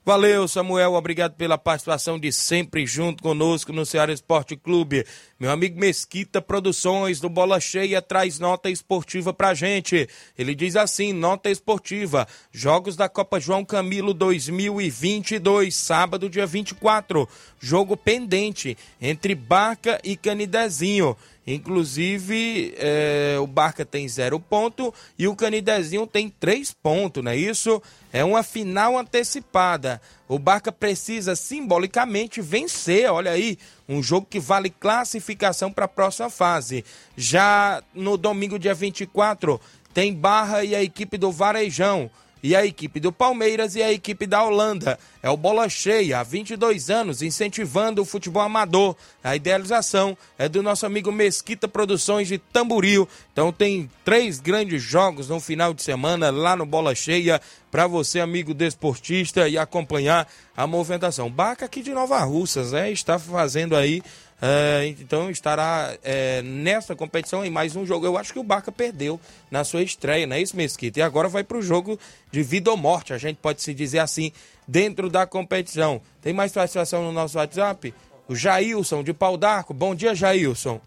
Valeu, 0.07 0.47
Samuel. 0.47 0.95
Obrigado 0.95 1.35
pela 1.35 1.59
participação 1.59 2.17
de 2.17 2.31
sempre 2.31 2.87
junto 2.87 3.21
conosco 3.21 3.73
no 3.73 3.85
Ceará 3.85 4.13
Esporte 4.13 4.55
Clube. 4.55 5.05
Meu 5.37 5.51
amigo 5.51 5.81
Mesquita 5.81 6.41
Produções 6.41 7.19
do 7.19 7.29
Bola 7.29 7.59
Cheia 7.59 8.01
traz 8.01 8.39
nota 8.39 8.71
esportiva 8.71 9.35
pra 9.35 9.53
gente. 9.53 10.09
Ele 10.39 10.55
diz 10.55 10.77
assim: 10.77 11.13
nota 11.13 11.51
esportiva. 11.51 12.25
Jogos 12.53 12.95
da 12.95 13.09
Copa 13.09 13.41
João 13.41 13.65
Camilo 13.65 14.15
2022, 14.15 15.75
sábado, 15.75 16.31
dia 16.31 16.47
24. 16.47 17.29
Jogo 17.59 17.97
pendente 17.97 18.79
entre 19.03 19.35
Barca 19.35 20.01
e 20.05 20.17
Canidezinho. 20.17 21.17
Inclusive, 21.47 22.75
é, 22.77 23.37
o 23.41 23.47
Barca 23.47 23.85
tem 23.85 24.09
zero 24.09 24.41
ponto 24.41 24.93
e 25.17 25.29
o 25.29 25.37
Canidezinho 25.37 26.05
tem 26.05 26.29
três 26.29 26.73
pontos, 26.73 27.23
não 27.23 27.31
é 27.31 27.37
isso? 27.37 27.81
É 28.13 28.25
uma 28.25 28.43
final 28.43 28.99
antecipada. 28.99 30.01
O 30.27 30.41
Barca 30.41 30.73
precisa 30.73 31.37
simbolicamente 31.37 32.41
vencer, 32.41 33.09
olha 33.09 33.31
aí, 33.31 33.57
um 33.89 34.03
jogo 34.03 34.27
que 34.29 34.41
vale 34.41 34.71
classificação 34.71 35.71
para 35.71 35.85
a 35.85 35.89
próxima 35.89 36.29
fase. 36.29 36.85
Já 37.17 37.81
no 37.95 38.17
domingo, 38.17 38.59
dia 38.59 38.75
24, 38.75 39.61
tem 39.95 40.13
Barra 40.13 40.65
e 40.65 40.75
a 40.75 40.83
equipe 40.83 41.17
do 41.17 41.31
Varejão 41.31 42.11
e 42.47 42.55
a 42.55 42.65
equipe 42.65 43.01
do 43.01 43.11
Palmeiras 43.11 43.75
e 43.75 43.83
a 43.83 43.93
equipe 43.93 44.25
da 44.25 44.41
Holanda. 44.45 44.97
É 45.21 45.29
o 45.29 45.37
Bola 45.37 45.69
Cheia, 45.69 46.21
há 46.21 46.23
22 46.23 46.91
anos, 46.91 47.21
incentivando 47.21 48.01
o 48.01 48.05
futebol 48.05 48.41
amador. 48.41 48.95
A 49.25 49.35
idealização 49.35 50.17
é 50.39 50.49
do 50.49 50.63
nosso 50.63 50.87
amigo 50.87 51.11
Mesquita 51.11 51.67
Produções 51.67 52.29
de 52.29 52.39
Tamboril. 52.39 53.09
Então 53.33 53.53
tem 53.53 53.91
três 54.05 54.39
grandes 54.39 54.81
jogos 54.81 55.29
no 55.29 55.41
final 55.41 55.75
de 55.75 55.83
semana 55.83 56.31
lá 56.31 56.55
no 56.55 56.65
Bola 56.65 56.95
Cheia 56.95 57.41
para 57.69 57.89
você, 57.89 58.21
amigo 58.21 58.55
desportista, 58.55 59.49
e 59.49 59.59
acompanhar 59.59 60.29
a 60.57 60.69
movimentação. 60.69 61.29
Baca 61.29 61.67
aqui 61.67 61.83
de 61.83 61.93
Nova 61.93 62.21
Russas, 62.21 62.71
né? 62.71 62.93
Está 62.93 63.19
fazendo 63.19 63.75
aí 63.75 64.05
é, 64.41 64.95
então 65.01 65.31
estará 65.31 65.97
é, 66.05 66.43
nessa 66.43 66.95
competição 66.95 67.45
em 67.45 67.51
mais 67.51 67.75
um 67.75 67.87
jogo. 67.87 68.05
Eu 68.05 68.19
acho 68.19 68.33
que 68.33 68.39
o 68.39 68.43
Barca 68.43 68.71
perdeu 68.71 69.19
na 69.51 69.65
sua 69.65 69.83
estreia, 69.83 70.27
não 70.27 70.37
é 70.37 70.43
isso, 70.43 70.57
Mesquita? 70.57 70.99
E 70.99 71.03
agora 71.03 71.29
vai 71.29 71.43
para 71.43 71.57
o 71.57 71.63
jogo 71.63 71.99
de 72.31 72.43
vida 72.43 72.71
ou 72.71 72.77
morte, 72.77 73.13
a 73.13 73.19
gente 73.19 73.37
pode 73.37 73.63
se 73.63 73.73
dizer 73.73 74.01
assim, 74.01 74.33
dentro 74.69 75.09
da 75.09 75.27
competição. 75.27 76.01
Tem 76.21 76.33
mais 76.33 76.53
participação 76.53 77.03
no 77.03 77.13
nosso 77.13 77.39
WhatsApp? 77.39 77.95
O 78.29 78.35
Jailson 78.35 79.03
de 79.03 79.15
Pau 79.15 79.37
d'Arco. 79.37 79.73
Bom 79.73 79.95
dia, 79.95 80.15
Jailson. 80.15 80.81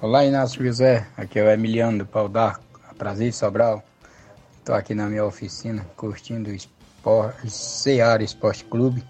Olá, 0.00 0.24
Inácio 0.24 0.64
José. 0.64 1.06
Aqui 1.16 1.38
é 1.38 1.44
o 1.44 1.50
Emiliano 1.50 1.98
do 1.98 2.06
Pau 2.06 2.28
d'Arco. 2.28 2.62
Prazer, 2.96 3.32
Sobral. 3.34 3.82
Estou 4.58 4.74
aqui 4.74 4.94
na 4.94 5.06
minha 5.06 5.24
oficina 5.24 5.84
curtindo 5.96 6.50
o 7.04 7.48
Seara 7.48 8.22
Esporte 8.22 8.64
Clube 8.64 9.04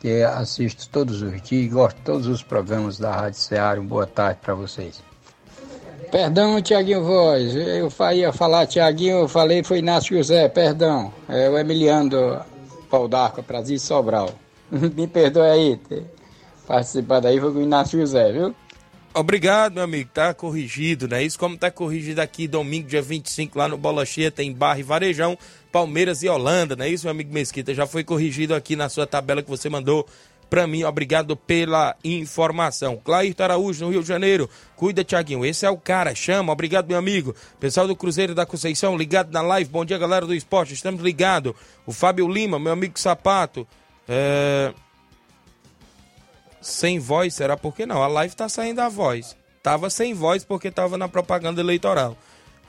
que 0.00 0.22
assisto 0.22 0.88
todos 0.88 1.20
os 1.20 1.42
dias, 1.42 1.70
gosto 1.70 1.96
de 1.98 2.02
todos 2.02 2.26
os 2.26 2.42
programas 2.42 2.98
da 2.98 3.14
Rádio 3.14 3.38
Ceará. 3.38 3.80
Boa 3.80 4.06
tarde 4.06 4.40
para 4.42 4.54
vocês. 4.54 5.02
Perdão, 6.10 6.60
Tiaguinho 6.60 7.04
Voz, 7.04 7.54
eu 7.54 7.88
ia 8.12 8.32
falar 8.32 8.66
Tiaguinho, 8.66 9.18
eu 9.18 9.28
falei 9.28 9.62
foi 9.62 9.78
Inácio 9.78 10.16
José, 10.16 10.48
perdão. 10.48 11.12
É 11.28 11.48
o 11.48 11.56
Emiliano 11.56 12.10
do 12.10 12.40
Pau 12.90 13.06
d'Arco, 13.06 13.42
Prazer 13.42 13.78
Sobral. 13.78 14.30
Me 14.72 15.06
perdoe 15.06 15.48
aí, 15.48 15.76
ter 15.76 16.04
participado 16.66 17.28
aí 17.28 17.38
foi 17.38 17.52
com 17.52 17.58
o 17.58 17.62
Inácio 17.62 18.00
José, 18.00 18.32
viu? 18.32 18.54
Obrigado, 19.12 19.74
meu 19.74 19.82
amigo. 19.82 20.08
Tá 20.12 20.32
corrigido, 20.32 21.08
né? 21.08 21.22
Isso 21.22 21.38
como 21.38 21.56
tá 21.56 21.70
corrigido 21.70 22.20
aqui 22.20 22.46
domingo, 22.46 22.88
dia 22.88 23.02
25, 23.02 23.58
lá 23.58 23.68
no 23.68 23.76
Bola 23.76 24.06
Cheia, 24.06 24.30
tem 24.30 24.52
Barra 24.52 24.78
e 24.78 24.84
Varejão, 24.84 25.36
Palmeiras 25.70 26.22
e 26.22 26.28
Holanda, 26.28 26.74
não 26.74 26.84
é 26.84 26.88
isso, 26.88 27.04
meu 27.04 27.12
amigo 27.12 27.32
Mesquita? 27.32 27.74
Já 27.74 27.86
foi 27.86 28.04
corrigido 28.04 28.54
aqui 28.54 28.76
na 28.76 28.88
sua 28.88 29.06
tabela 29.06 29.42
que 29.42 29.48
você 29.48 29.68
mandou 29.68 30.06
para 30.48 30.66
mim. 30.66 30.82
Obrigado 30.84 31.36
pela 31.36 31.96
informação. 32.02 32.96
Clair 32.96 33.34
Araújo, 33.38 33.84
no 33.84 33.90
Rio 33.90 34.02
de 34.02 34.08
Janeiro. 34.08 34.50
Cuida, 34.76 35.04
Tiaguinho. 35.04 35.44
Esse 35.46 35.64
é 35.64 35.70
o 35.70 35.76
cara. 35.76 36.14
Chama. 36.14 36.52
Obrigado, 36.52 36.88
meu 36.88 36.98
amigo. 36.98 37.34
Pessoal 37.60 37.86
do 37.86 37.94
Cruzeiro 37.94 38.34
da 38.34 38.44
Conceição, 38.44 38.96
ligado 38.96 39.32
na 39.32 39.42
live. 39.42 39.70
Bom 39.70 39.84
dia, 39.84 39.96
galera 39.96 40.26
do 40.26 40.34
esporte. 40.34 40.74
Estamos 40.74 41.02
ligados. 41.02 41.54
O 41.86 41.92
Fábio 41.92 42.28
Lima, 42.28 42.58
meu 42.58 42.72
amigo 42.72 42.98
Sapato. 42.98 43.66
É 44.08 44.74
sem 46.60 46.98
voz, 46.98 47.34
será 47.34 47.56
por 47.56 47.74
que 47.74 47.86
não? 47.86 48.02
A 48.02 48.06
live 48.06 48.36
tá 48.36 48.48
saindo 48.48 48.80
a 48.80 48.88
voz. 48.88 49.36
Tava 49.62 49.88
sem 49.90 50.12
voz 50.14 50.44
porque 50.44 50.70
tava 50.70 50.98
na 50.98 51.08
propaganda 51.08 51.60
eleitoral. 51.60 52.16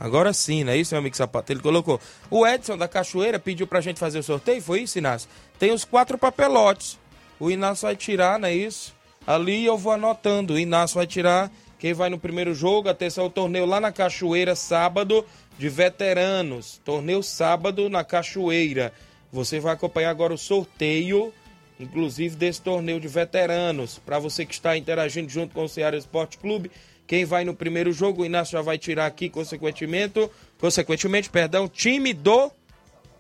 Agora 0.01 0.33
sim, 0.33 0.63
não 0.63 0.73
é 0.73 0.77
isso, 0.77 0.95
meu 0.95 0.99
amigo 0.99 1.15
Sapato? 1.15 1.53
Ele 1.53 1.59
colocou. 1.59 2.01
O 2.27 2.47
Edson 2.47 2.75
da 2.75 2.87
Cachoeira 2.87 3.37
pediu 3.37 3.67
pra 3.67 3.81
gente 3.81 3.99
fazer 3.99 4.17
o 4.17 4.23
sorteio, 4.23 4.59
foi 4.59 4.81
isso, 4.81 4.97
Inácio? 4.97 5.29
Tem 5.59 5.71
os 5.71 5.85
quatro 5.85 6.17
papelotes. 6.17 6.97
O 7.39 7.51
Inácio 7.51 7.83
vai 7.83 7.95
tirar, 7.95 8.39
não 8.39 8.47
é 8.47 8.55
isso? 8.55 8.95
Ali 9.27 9.63
eu 9.63 9.77
vou 9.77 9.93
anotando. 9.93 10.55
O 10.55 10.59
Inácio 10.59 10.95
vai 10.95 11.05
tirar 11.05 11.51
quem 11.77 11.93
vai 11.93 12.09
no 12.09 12.17
primeiro 12.17 12.51
jogo. 12.55 12.89
Atenção, 12.89 13.27
o 13.27 13.29
torneio 13.29 13.67
lá 13.67 13.79
na 13.79 13.91
Cachoeira, 13.91 14.55
sábado, 14.55 15.23
de 15.55 15.69
veteranos. 15.69 16.81
Torneio 16.83 17.21
sábado 17.21 17.87
na 17.87 18.03
Cachoeira. 18.03 18.91
Você 19.31 19.59
vai 19.59 19.73
acompanhar 19.73 20.09
agora 20.09 20.33
o 20.33 20.37
sorteio 20.37 21.31
inclusive 21.79 22.35
desse 22.35 22.61
torneio 22.61 22.99
de 22.99 23.07
veteranos. 23.07 23.99
Para 23.99 24.19
você 24.19 24.45
que 24.45 24.53
está 24.53 24.77
interagindo 24.77 25.29
junto 25.29 25.53
com 25.53 25.63
o 25.63 25.69
Ceará 25.69 25.97
Esporte 25.97 26.37
Clube, 26.37 26.71
quem 27.11 27.25
vai 27.25 27.43
no 27.43 27.53
primeiro 27.53 27.91
jogo, 27.91 28.21
o 28.21 28.25
Inácio 28.25 28.53
já 28.53 28.61
vai 28.61 28.77
tirar 28.77 29.05
aqui, 29.05 29.29
consequentemente, 29.29 30.29
consequentemente, 30.57 31.29
perdão, 31.29 31.67
time 31.67 32.13
do 32.13 32.49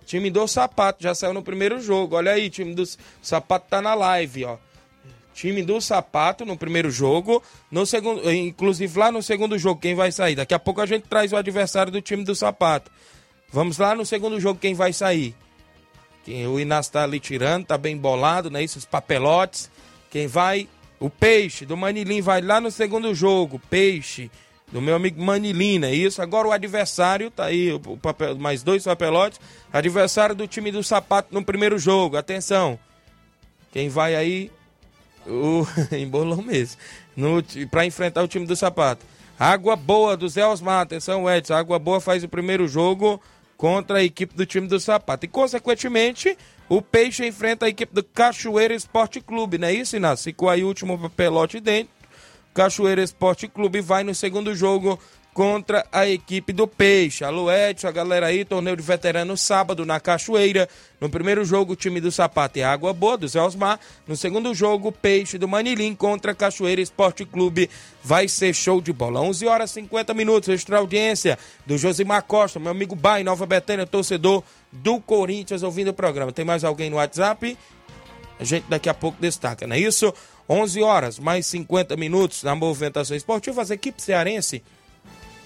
time 0.05 0.31
do 0.31 0.47
Sapato, 0.47 1.03
já 1.03 1.13
saiu 1.13 1.33
no 1.33 1.43
primeiro 1.43 1.81
jogo. 1.81 2.15
Olha 2.15 2.31
aí, 2.31 2.49
time 2.49 2.73
do 2.73 2.83
Sapato 3.21 3.65
tá 3.69 3.81
na 3.81 3.93
live, 3.93 4.45
ó. 4.45 4.57
Time 5.33 5.61
do 5.61 5.81
Sapato 5.81 6.45
no 6.45 6.55
primeiro 6.55 6.89
jogo, 6.89 7.43
no 7.69 7.85
segundo, 7.85 8.31
inclusive 8.31 8.97
lá 8.97 9.11
no 9.11 9.21
segundo 9.21 9.59
jogo 9.59 9.81
quem 9.81 9.93
vai 9.93 10.09
sair? 10.09 10.35
Daqui 10.35 10.53
a 10.53 10.59
pouco 10.59 10.79
a 10.79 10.85
gente 10.85 11.09
traz 11.09 11.33
o 11.33 11.35
adversário 11.35 11.91
do 11.91 12.01
time 12.01 12.23
do 12.23 12.33
Sapato. 12.33 12.89
Vamos 13.51 13.77
lá 13.77 13.93
no 13.93 14.05
segundo 14.05 14.39
jogo 14.39 14.57
quem 14.57 14.73
vai 14.73 14.93
sair? 14.93 15.35
o 16.49 16.61
Inácio 16.61 16.91
está 16.91 17.03
ali 17.03 17.19
tirando, 17.19 17.65
tá 17.65 17.77
bem 17.77 17.97
bolado, 17.97 18.49
né? 18.49 18.63
Isso, 18.63 18.79
os 18.79 18.85
papelotes. 18.85 19.69
Quem 20.09 20.27
vai? 20.27 20.69
O 21.01 21.09
Peixe, 21.09 21.65
do 21.65 21.75
Manilim, 21.75 22.21
vai 22.21 22.41
lá 22.41 22.61
no 22.61 22.69
segundo 22.69 23.13
jogo. 23.15 23.59
Peixe, 23.71 24.29
do 24.71 24.79
meu 24.79 24.95
amigo 24.95 25.19
Manilim, 25.19 25.83
é 25.83 25.91
isso? 25.91 26.21
Agora 26.21 26.47
o 26.47 26.51
adversário, 26.51 27.31
tá 27.31 27.45
aí, 27.45 27.73
o 27.73 27.97
papel, 27.97 28.37
mais 28.37 28.61
dois 28.61 28.83
papelotes. 28.83 29.39
Adversário 29.73 30.35
do 30.35 30.47
time 30.47 30.71
do 30.71 30.83
Sapato 30.83 31.33
no 31.33 31.43
primeiro 31.43 31.79
jogo. 31.79 32.17
Atenção. 32.17 32.77
Quem 33.71 33.89
vai 33.89 34.13
aí? 34.13 34.51
O 35.25 35.65
embolou 35.91 36.43
mesmo. 36.43 36.79
Para 37.71 37.83
enfrentar 37.83 38.21
o 38.21 38.27
time 38.27 38.45
do 38.45 38.55
Sapato. 38.55 39.03
Água 39.39 39.75
Boa 39.75 40.15
do 40.15 40.29
Zé 40.29 40.45
Osmar. 40.45 40.81
Atenção, 40.81 41.27
Edson. 41.27 41.55
Água 41.55 41.79
Boa 41.79 41.99
faz 41.99 42.23
o 42.23 42.29
primeiro 42.29 42.67
jogo 42.67 43.19
contra 43.57 43.97
a 43.97 44.03
equipe 44.03 44.35
do 44.35 44.45
time 44.45 44.67
do 44.67 44.79
Sapato. 44.79 45.25
E, 45.25 45.27
consequentemente, 45.27 46.37
o 46.71 46.81
Peixe 46.81 47.27
enfrenta 47.27 47.65
a 47.65 47.69
equipe 47.69 47.93
do 47.93 48.01
Cachoeira 48.01 48.73
Esporte 48.73 49.19
Clube, 49.19 49.57
não 49.57 49.67
é 49.67 49.73
isso, 49.73 49.97
Inácio? 49.97 50.23
Ficou 50.23 50.49
aí 50.49 50.63
o 50.63 50.67
último 50.67 51.09
pelote 51.09 51.59
dentro. 51.59 51.91
Cachoeira 52.53 53.03
Esporte 53.03 53.45
Clube 53.45 53.81
vai 53.81 54.05
no 54.05 54.15
segundo 54.15 54.55
jogo 54.55 54.97
contra 55.33 55.85
a 55.91 56.07
equipe 56.07 56.51
do 56.51 56.67
Peixe. 56.67 57.23
Alô, 57.23 57.51
Edson, 57.51 57.87
a 57.87 57.91
galera 57.91 58.27
aí, 58.27 58.43
torneio 58.43 58.75
de 58.75 58.83
veterano 58.83 59.37
sábado 59.37 59.85
na 59.85 59.99
Cachoeira. 59.99 60.67
No 60.99 61.09
primeiro 61.09 61.45
jogo, 61.45 61.73
o 61.73 61.75
time 61.75 62.01
do 62.01 62.11
Sapato 62.11 62.59
e 62.59 62.63
Água 62.63 62.93
Boa, 62.93 63.17
do 63.17 63.27
Zé 63.27 63.41
Osmar. 63.41 63.79
No 64.05 64.15
segundo 64.15 64.53
jogo, 64.53 64.91
Peixe 64.91 65.37
do 65.37 65.47
Manilim 65.47 65.95
contra 65.95 66.35
Cachoeira 66.35 66.81
Esporte 66.81 67.25
Clube. 67.25 67.69
Vai 68.03 68.27
ser 68.27 68.53
show 68.53 68.81
de 68.81 68.91
bola. 68.91 69.21
11 69.21 69.47
horas 69.47 69.71
e 69.71 69.73
50 69.75 70.13
minutos, 70.13 70.49
extra 70.49 70.77
audiência 70.77 71.39
do 71.65 71.77
Josimar 71.77 72.23
Costa, 72.23 72.59
meu 72.59 72.71
amigo 72.71 72.95
Bai, 72.95 73.23
Nova 73.23 73.45
Betânia, 73.45 73.87
torcedor 73.87 74.43
do 74.71 74.99
Corinthians, 74.99 75.63
ouvindo 75.63 75.89
o 75.89 75.93
programa. 75.93 76.31
Tem 76.31 76.43
mais 76.43 76.63
alguém 76.63 76.89
no 76.89 76.97
WhatsApp? 76.97 77.57
A 78.39 78.43
gente 78.43 78.65
daqui 78.67 78.89
a 78.89 78.93
pouco 78.93 79.21
destaca, 79.21 79.67
não 79.67 79.75
é 79.75 79.79
isso? 79.79 80.13
11 80.49 80.81
horas, 80.81 81.19
mais 81.19 81.45
50 81.45 81.95
minutos 81.95 82.43
na 82.43 82.55
movimentação 82.55 83.15
esportiva. 83.15 83.61
As 83.61 83.69
equipes 83.69 84.03
cearense 84.03 84.61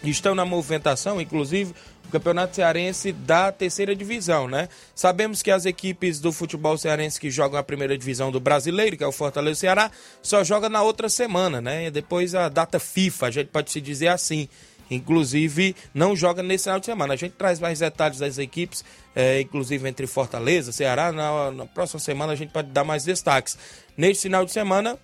estão 0.09 0.35
na 0.35 0.45
movimentação, 0.45 1.19
inclusive 1.19 1.73
o 2.07 2.11
Campeonato 2.11 2.55
Cearense 2.55 3.11
da 3.11 3.51
terceira 3.51 3.95
divisão, 3.95 4.47
né? 4.47 4.69
Sabemos 4.93 5.41
que 5.41 5.51
as 5.51 5.65
equipes 5.65 6.19
do 6.19 6.31
futebol 6.31 6.77
cearense 6.77 7.19
que 7.19 7.31
jogam 7.31 7.59
a 7.59 7.63
primeira 7.63 7.97
divisão 7.97 8.31
do 8.31 8.39
brasileiro, 8.39 8.95
que 8.95 9.03
é 9.03 9.07
o 9.07 9.11
Fortaleza 9.11 9.59
Ceará, 9.59 9.91
só 10.21 10.43
joga 10.43 10.69
na 10.69 10.81
outra 10.81 11.09
semana, 11.09 11.61
né? 11.61 11.89
Depois 11.89 12.35
a 12.35 12.47
data 12.49 12.79
FIFA, 12.79 13.27
a 13.27 13.31
gente 13.31 13.47
pode 13.47 13.71
se 13.71 13.81
dizer 13.81 14.07
assim. 14.09 14.47
Inclusive, 14.89 15.75
não 15.95 16.15
joga 16.15 16.43
nesse 16.43 16.65
final 16.65 16.79
de 16.79 16.85
semana. 16.85 17.15
A 17.15 17.17
gente 17.17 17.33
traz 17.33 17.59
mais 17.59 17.79
detalhes 17.79 18.19
das 18.19 18.37
equipes, 18.37 18.85
é, 19.15 19.41
inclusive 19.41 19.89
entre 19.89 20.05
Fortaleza, 20.05 20.71
Ceará. 20.71 21.11
Na, 21.11 21.51
na 21.51 21.65
próxima 21.65 21.99
semana 21.99 22.33
a 22.33 22.35
gente 22.35 22.51
pode 22.51 22.69
dar 22.69 22.83
mais 22.83 23.03
destaques. 23.03 23.57
Neste 23.97 24.23
final 24.23 24.45
de 24.45 24.51
semana, 24.51 24.99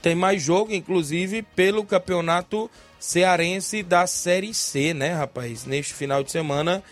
tem 0.00 0.14
mais 0.14 0.42
jogo, 0.42 0.72
inclusive, 0.72 1.42
pelo 1.42 1.84
campeonato 1.84 2.70
cearense 2.98 3.82
da 3.82 4.06
Série 4.06 4.54
C, 4.54 4.94
né, 4.94 5.12
rapaz? 5.12 5.66
Neste 5.66 5.92
final 5.92 6.22
de 6.22 6.30
semana 6.30 6.82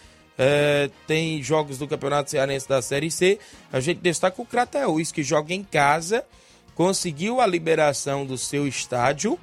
é, 0.43 0.91
tem 1.07 1.43
jogos 1.43 1.79
do 1.79 1.87
Campeonato 1.87 2.31
Cearense 2.31 2.69
da 2.69 2.81
Série 2.81 3.11
C. 3.11 3.39
A 3.71 3.79
gente 3.79 4.01
destaca 4.01 4.41
o 4.41 4.47
Crateus, 4.47 5.13
que 5.13 5.23
joga 5.23 5.53
em 5.53 5.63
casa, 5.63 6.25
conseguiu 6.75 7.41
a 7.41 7.47
liberação 7.47 8.25
do 8.25 8.39
seu 8.39 8.67
estádio, 8.67 9.39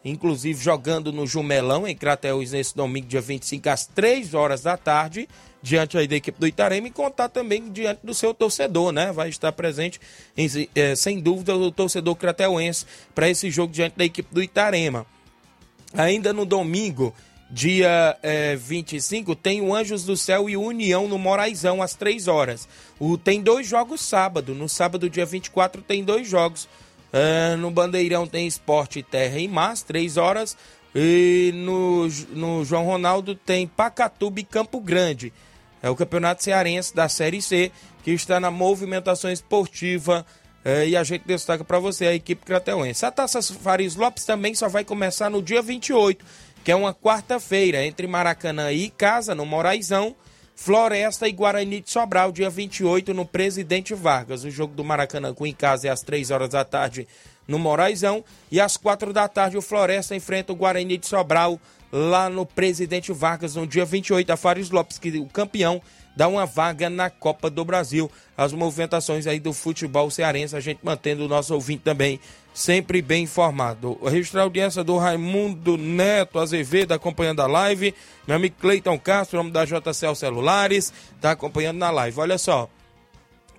Crateus, 0.00 0.04
é 0.04 0.08
inclusive 0.08 0.62
jogando 0.62 1.12
no 1.12 1.26
Jumelão, 1.26 1.86
em 1.86 1.96
Crateús, 1.96 2.52
nesse 2.52 2.74
domingo, 2.74 3.06
dia 3.06 3.20
25, 3.20 3.68
às 3.68 3.86
3 3.86 4.34
horas 4.34 4.62
da 4.62 4.76
tarde, 4.76 5.28
diante 5.62 5.98
aí 5.98 6.08
da 6.08 6.16
equipe 6.16 6.38
do 6.40 6.46
Itarema, 6.46 6.88
e 6.88 6.90
contar 6.90 7.28
também 7.28 7.70
diante 7.70 8.00
do 8.04 8.14
seu 8.14 8.32
torcedor, 8.32 8.92
né? 8.92 9.12
Vai 9.12 9.28
estar 9.28 9.52
presente, 9.52 10.00
em, 10.36 10.48
eh, 10.74 10.96
sem 10.96 11.20
dúvida, 11.20 11.54
o 11.54 11.70
torcedor 11.70 12.16
crateuense 12.16 12.86
para 13.14 13.28
esse 13.28 13.50
jogo 13.50 13.72
diante 13.72 13.96
da 13.96 14.04
equipe 14.04 14.32
do 14.32 14.42
Itarema. 14.42 15.06
Ainda 15.92 16.32
no 16.32 16.46
domingo, 16.46 17.14
dia 17.50 18.16
eh, 18.22 18.56
25, 18.56 19.34
tem 19.34 19.60
o 19.60 19.74
Anjos 19.74 20.04
do 20.04 20.16
Céu 20.16 20.48
e 20.48 20.56
União 20.56 21.08
no 21.08 21.18
Moraizão, 21.18 21.82
às 21.82 21.94
3 21.94 22.28
horas. 22.28 22.68
O, 22.98 23.18
tem 23.18 23.42
dois 23.42 23.66
jogos 23.66 24.00
sábado. 24.00 24.54
No 24.54 24.68
sábado, 24.68 25.10
dia 25.10 25.26
24, 25.26 25.82
tem 25.82 26.04
dois 26.04 26.28
jogos. 26.28 26.68
Eh, 27.12 27.56
no 27.56 27.70
Bandeirão 27.70 28.26
tem 28.26 28.46
Esporte 28.46 29.02
Terra 29.02 29.38
e 29.38 29.48
Mar, 29.48 29.72
às 29.72 29.82
3 29.82 30.16
horas. 30.16 30.56
E 30.94 31.52
no, 31.54 32.08
no 32.32 32.64
João 32.64 32.84
Ronaldo 32.84 33.34
tem 33.34 33.66
Pacatuba 33.66 34.40
e 34.40 34.44
Campo 34.44 34.80
Grande. 34.80 35.32
É 35.82 35.88
o 35.88 35.96
Campeonato 35.96 36.42
Cearense 36.42 36.94
da 36.94 37.08
Série 37.08 37.40
C, 37.40 37.70
que 38.02 38.10
está 38.10 38.38
na 38.38 38.50
movimentação 38.50 39.30
esportiva. 39.30 40.26
eh, 40.64 40.88
e 40.88 40.96
a 40.96 41.02
gente 41.04 41.22
destaca 41.26 41.64
para 41.64 41.78
você 41.78 42.06
a 42.06 42.14
equipe 42.14 42.44
crateuense. 42.44 43.06
A 43.06 43.10
Taça 43.10 43.40
Faris 43.42 43.96
Lopes 43.96 44.24
também 44.24 44.54
só 44.54 44.68
vai 44.68 44.84
começar 44.84 45.30
no 45.30 45.42
dia 45.42 45.62
28, 45.62 46.24
que 46.62 46.70
é 46.70 46.76
uma 46.76 46.92
quarta-feira, 46.92 47.84
entre 47.84 48.06
Maracanã 48.06 48.70
e 48.72 48.90
Casa, 48.90 49.34
no 49.34 49.46
Moraizão. 49.46 50.14
Floresta 50.62 51.26
e 51.26 51.32
Guarani 51.32 51.80
de 51.80 51.90
Sobral, 51.90 52.30
dia 52.30 52.50
28, 52.50 53.14
no 53.14 53.24
Presidente 53.24 53.94
Vargas. 53.94 54.44
O 54.44 54.50
jogo 54.50 54.74
do 54.74 54.84
Maracanã 54.84 55.32
com 55.32 55.46
em 55.46 55.54
casa 55.54 55.88
é 55.88 55.90
às 55.90 56.02
3 56.02 56.30
horas 56.30 56.50
da 56.50 56.62
tarde 56.62 57.08
no 57.48 57.58
Moraizão. 57.58 58.22
E 58.52 58.60
às 58.60 58.76
4 58.76 59.10
da 59.10 59.26
tarde 59.26 59.56
o 59.56 59.62
Floresta 59.62 60.14
enfrenta 60.14 60.52
o 60.52 60.54
Guarani 60.54 60.98
de 60.98 61.06
Sobral 61.06 61.58
lá 61.90 62.28
no 62.28 62.44
Presidente 62.44 63.10
Vargas, 63.10 63.54
no 63.54 63.66
dia 63.66 63.86
28. 63.86 64.30
A 64.30 64.36
Fares 64.36 64.68
Lopes, 64.68 64.98
que 64.98 65.08
o 65.18 65.24
campeão, 65.24 65.80
dá 66.14 66.28
uma 66.28 66.44
vaga 66.44 66.90
na 66.90 67.08
Copa 67.08 67.48
do 67.48 67.64
Brasil. 67.64 68.10
As 68.36 68.52
movimentações 68.52 69.26
aí 69.26 69.40
do 69.40 69.54
futebol 69.54 70.10
cearense, 70.10 70.54
a 70.54 70.60
gente 70.60 70.80
mantendo 70.82 71.24
o 71.24 71.28
nosso 71.28 71.54
ouvinte 71.54 71.84
também 71.84 72.20
sempre 72.52 73.00
bem 73.00 73.24
informado. 73.24 73.98
Registrar 74.04 74.42
a 74.42 74.44
audiência 74.44 74.84
do 74.84 74.96
Raimundo 74.98 75.76
Neto 75.76 76.38
Azevedo 76.38 76.92
acompanhando 76.92 77.40
a 77.40 77.46
live. 77.46 77.94
Meu 78.26 78.36
amigo 78.36 78.56
Cleiton 78.60 78.98
Castro, 78.98 79.38
nome 79.38 79.50
da 79.50 79.64
JCL 79.64 80.14
Celulares, 80.14 80.92
está 81.14 81.32
acompanhando 81.32 81.78
na 81.78 81.90
live. 81.90 82.20
Olha 82.20 82.38
só, 82.38 82.68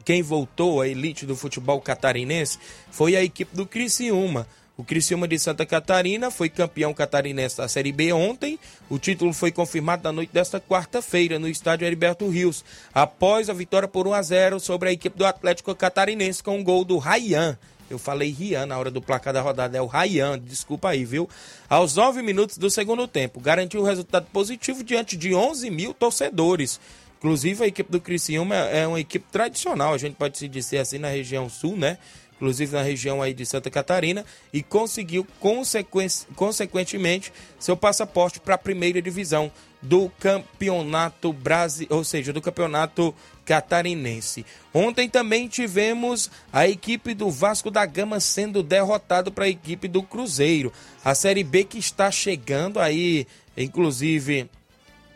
quem 0.03 0.21
voltou 0.21 0.81
à 0.81 0.87
elite 0.87 1.25
do 1.25 1.35
futebol 1.35 1.79
catarinense 1.79 2.57
foi 2.89 3.15
a 3.15 3.23
equipe 3.23 3.55
do 3.55 3.65
Criciúma. 3.65 4.47
O 4.77 4.83
Criciúma 4.83 5.27
de 5.27 5.37
Santa 5.37 5.63
Catarina 5.63 6.31
foi 6.31 6.49
campeão 6.49 6.93
catarinense 6.93 7.57
da 7.57 7.67
Série 7.67 7.91
B 7.91 8.11
ontem. 8.13 8.57
O 8.89 8.97
título 8.97 9.31
foi 9.31 9.51
confirmado 9.51 10.03
na 10.03 10.11
noite 10.11 10.33
desta 10.33 10.59
quarta-feira 10.59 11.37
no 11.37 11.47
estádio 11.47 11.85
Heriberto 11.85 12.27
Rios, 12.27 12.65
após 12.91 13.47
a 13.47 13.53
vitória 13.53 13.87
por 13.87 14.07
1 14.07 14.13
a 14.13 14.21
0 14.23 14.59
sobre 14.59 14.89
a 14.89 14.91
equipe 14.91 15.17
do 15.17 15.25
Atlético 15.25 15.75
Catarinense 15.75 16.41
com 16.41 16.57
um 16.57 16.63
gol 16.63 16.83
do 16.83 16.97
Rayan. 16.97 17.59
Eu 17.91 17.99
falei 17.99 18.31
Rian 18.31 18.65
na 18.65 18.77
hora 18.77 18.89
do 18.89 19.01
placar 19.01 19.33
da 19.33 19.41
rodada, 19.41 19.77
é 19.77 19.81
o 19.81 19.85
Rayan, 19.85 20.39
desculpa 20.39 20.89
aí, 20.89 21.03
viu? 21.03 21.29
Aos 21.69 21.95
nove 21.95 22.21
minutos 22.21 22.57
do 22.57 22.69
segundo 22.69 23.05
tempo, 23.05 23.39
garantiu 23.41 23.81
o 23.81 23.83
resultado 23.83 24.27
positivo 24.31 24.81
diante 24.81 25.17
de 25.17 25.35
11 25.35 25.69
mil 25.69 25.93
torcedores. 25.93 26.79
Inclusive, 27.17 27.65
a 27.65 27.67
equipe 27.67 27.91
do 27.91 27.99
Criciúma 27.99 28.55
é 28.55 28.87
uma 28.87 28.99
equipe 28.99 29.25
tradicional, 29.29 29.93
a 29.93 29.97
gente 29.97 30.15
pode 30.15 30.37
se 30.37 30.47
dizer 30.47 30.79
assim, 30.79 30.97
na 30.97 31.09
região 31.09 31.49
sul, 31.49 31.75
né? 31.75 31.97
Inclusive 32.41 32.73
na 32.73 32.81
região 32.81 33.21
aí 33.21 33.35
de 33.35 33.45
Santa 33.45 33.69
Catarina, 33.69 34.25
e 34.51 34.63
conseguiu, 34.63 35.27
consequen- 35.39 36.07
consequentemente, 36.35 37.31
seu 37.59 37.77
passaporte 37.77 38.39
para 38.39 38.55
a 38.55 38.57
primeira 38.57 38.99
divisão 38.99 39.51
do 39.79 40.09
campeonato 40.19 41.31
brasileiro, 41.31 41.95
ou 41.95 42.03
seja, 42.03 42.33
do 42.33 42.41
campeonato 42.41 43.13
catarinense. 43.45 44.43
Ontem 44.73 45.07
também 45.07 45.47
tivemos 45.47 46.31
a 46.51 46.67
equipe 46.67 47.13
do 47.13 47.29
Vasco 47.29 47.69
da 47.69 47.85
Gama 47.85 48.19
sendo 48.19 48.63
derrotado 48.63 49.31
para 49.31 49.45
a 49.45 49.49
equipe 49.49 49.87
do 49.87 50.01
Cruzeiro. 50.01 50.73
A 51.05 51.13
Série 51.13 51.43
B 51.43 51.63
que 51.63 51.77
está 51.77 52.09
chegando 52.09 52.79
aí, 52.79 53.27
inclusive 53.55 54.49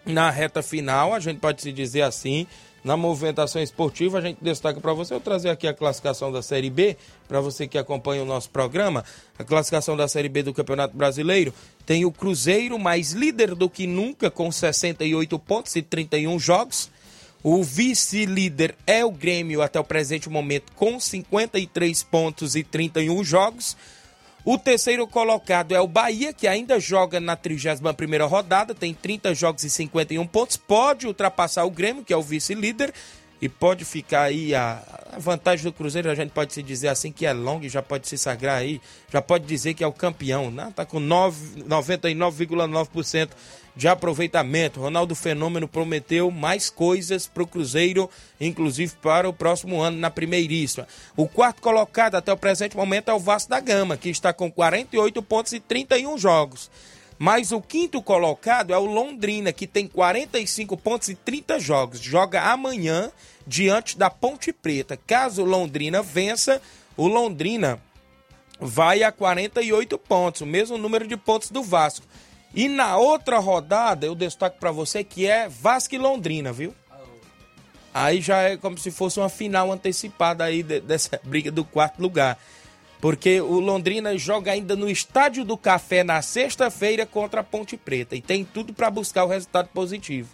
na 0.05 0.29
reta 0.29 0.61
final, 0.61 1.11
a 1.11 1.19
gente 1.19 1.39
pode 1.39 1.63
se 1.63 1.71
dizer 1.71 2.03
assim, 2.03 2.45
na 2.85 2.95
movimentação 2.95 3.59
esportiva, 3.63 4.19
a 4.19 4.21
gente 4.21 4.37
destaca 4.39 4.79
para 4.79 4.93
você, 4.93 5.15
eu 5.15 5.19
trazer 5.19 5.49
aqui 5.49 5.67
a 5.67 5.73
classificação 5.73 6.31
da 6.31 6.43
Série 6.43 6.69
B, 6.69 6.95
para 7.27 7.41
você 7.41 7.67
que 7.67 7.79
acompanha 7.79 8.21
o 8.21 8.25
nosso 8.27 8.51
programa, 8.51 9.03
a 9.39 9.43
classificação 9.43 9.97
da 9.97 10.07
Série 10.07 10.29
B 10.29 10.43
do 10.43 10.53
Campeonato 10.53 10.95
Brasileiro, 10.95 11.51
tem 11.83 12.05
o 12.05 12.11
Cruzeiro 12.11 12.77
mais 12.77 13.11
líder 13.11 13.55
do 13.55 13.67
que 13.67 13.87
nunca, 13.87 14.29
com 14.29 14.51
68 14.51 15.39
pontos 15.39 15.75
e 15.75 15.81
31 15.81 16.37
jogos, 16.37 16.91
o 17.41 17.63
vice-líder 17.63 18.75
é 18.85 19.03
o 19.03 19.09
Grêmio 19.09 19.63
até 19.63 19.79
o 19.79 19.83
presente 19.83 20.29
momento, 20.29 20.71
com 20.75 20.99
53 20.99 22.03
pontos 22.03 22.55
e 22.55 22.63
31 22.63 23.23
jogos, 23.23 23.75
o 24.45 24.59
terceiro 24.59 25.07
colocado 25.07 25.73
é 25.73 25.81
o 25.81 25.87
Bahia, 25.87 26.31
que 26.31 26.47
ainda 26.47 26.79
joga 26.79 27.19
na 27.19 27.35
31ª 27.35 28.29
rodada, 28.29 28.75
tem 28.75 28.93
30 28.93 29.33
jogos 29.33 29.63
e 29.63 29.69
51 29.71 30.27
pontos, 30.27 30.55
pode 30.55 31.07
ultrapassar 31.07 31.65
o 31.65 31.71
Grêmio, 31.71 32.03
que 32.03 32.13
é 32.13 32.17
o 32.17 32.21
vice-líder, 32.21 32.93
e 33.45 33.49
pode 33.49 33.85
ficar 33.85 34.23
aí 34.23 34.55
a, 34.55 34.81
a 35.13 35.19
vantagem 35.19 35.63
do 35.65 35.71
Cruzeiro, 35.71 36.09
a 36.09 36.15
gente 36.15 36.31
pode 36.31 36.51
se 36.51 36.63
dizer 36.63 36.87
assim 36.87 37.11
que 37.11 37.27
é 37.27 37.31
longa 37.31 37.67
e 37.67 37.69
já 37.69 37.81
pode 37.81 38.07
se 38.07 38.17
sagrar 38.17 38.57
aí, 38.57 38.81
já 39.13 39.21
pode 39.21 39.45
dizer 39.45 39.75
que 39.75 39.83
é 39.83 39.87
o 39.87 39.93
campeão, 39.93 40.49
né? 40.49 40.73
Tá 40.75 40.83
com 40.83 40.99
nove- 40.99 41.61
99,9% 41.61 43.29
de 43.75 43.87
aproveitamento. 43.87 44.79
Ronaldo 44.79 45.13
Fenômeno 45.13 45.67
prometeu 45.67 46.31
mais 46.31 46.71
coisas 46.71 47.27
para 47.27 47.43
o 47.43 47.47
Cruzeiro, 47.47 48.09
inclusive 48.41 48.93
para 48.99 49.29
o 49.29 49.33
próximo 49.33 49.79
ano 49.79 49.97
na 49.99 50.09
primeiríssima. 50.09 50.87
O 51.15 51.27
quarto 51.27 51.61
colocado 51.61 52.15
até 52.15 52.33
o 52.33 52.37
presente 52.37 52.75
momento 52.75 53.09
é 53.09 53.13
o 53.13 53.19
Vasco 53.19 53.51
da 53.51 53.59
Gama, 53.59 53.95
que 53.95 54.09
está 54.09 54.33
com 54.33 54.51
48 54.51 55.21
pontos 55.21 55.53
e 55.53 55.59
31 55.59 56.17
jogos. 56.17 56.71
Mas 57.17 57.51
o 57.51 57.61
quinto 57.61 58.01
colocado 58.01 58.73
é 58.73 58.77
o 58.77 58.85
Londrina, 58.85 59.53
que 59.53 59.67
tem 59.67 59.87
45 59.87 60.75
pontos 60.75 61.09
e 61.09 61.15
30 61.15 61.59
jogos. 61.59 61.99
Joga 62.01 62.41
amanhã 62.41 63.11
diante 63.45 63.97
da 63.97 64.09
Ponte 64.09 64.51
Preta. 64.51 64.97
Caso 64.97 65.43
Londrina 65.43 66.01
vença, 66.01 66.61
o 66.97 67.07
Londrina 67.07 67.79
vai 68.59 69.03
a 69.03 69.11
48 69.11 69.97
pontos, 69.97 70.41
o 70.41 70.45
mesmo 70.45 70.77
número 70.77 71.07
de 71.07 71.17
pontos 71.17 71.51
do 71.51 71.61
Vasco. 71.61 72.05
E 72.53 72.67
na 72.69 72.97
outra 72.97 73.37
rodada, 73.37 74.05
eu 74.05 74.15
destaco 74.15 74.57
para 74.59 74.71
você 74.71 75.03
que 75.03 75.27
é 75.27 75.49
Vasco 75.49 75.93
e 75.93 75.97
Londrina, 75.97 76.53
viu? 76.53 76.73
Aí 77.93 78.21
já 78.21 78.41
é 78.41 78.57
como 78.57 78.77
se 78.77 78.91
fosse 78.91 79.19
uma 79.19 79.29
final 79.29 79.71
antecipada 79.71 80.43
aí 80.43 80.61
de- 80.63 80.81
dessa 80.81 81.19
briga 81.23 81.51
do 81.51 81.63
quarto 81.63 82.01
lugar. 82.01 82.37
Porque 82.99 83.39
o 83.39 83.59
Londrina 83.59 84.17
joga 84.17 84.51
ainda 84.51 84.75
no 84.75 84.89
Estádio 84.89 85.45
do 85.45 85.57
Café 85.57 86.03
na 86.03 86.21
sexta-feira 86.21 87.05
contra 87.05 87.41
a 87.41 87.43
Ponte 87.43 87.77
Preta. 87.77 88.15
E 88.15 88.21
tem 88.21 88.43
tudo 88.43 88.73
para 88.73 88.89
buscar 88.89 89.25
o 89.25 89.29
resultado 89.29 89.67
positivo. 89.69 90.29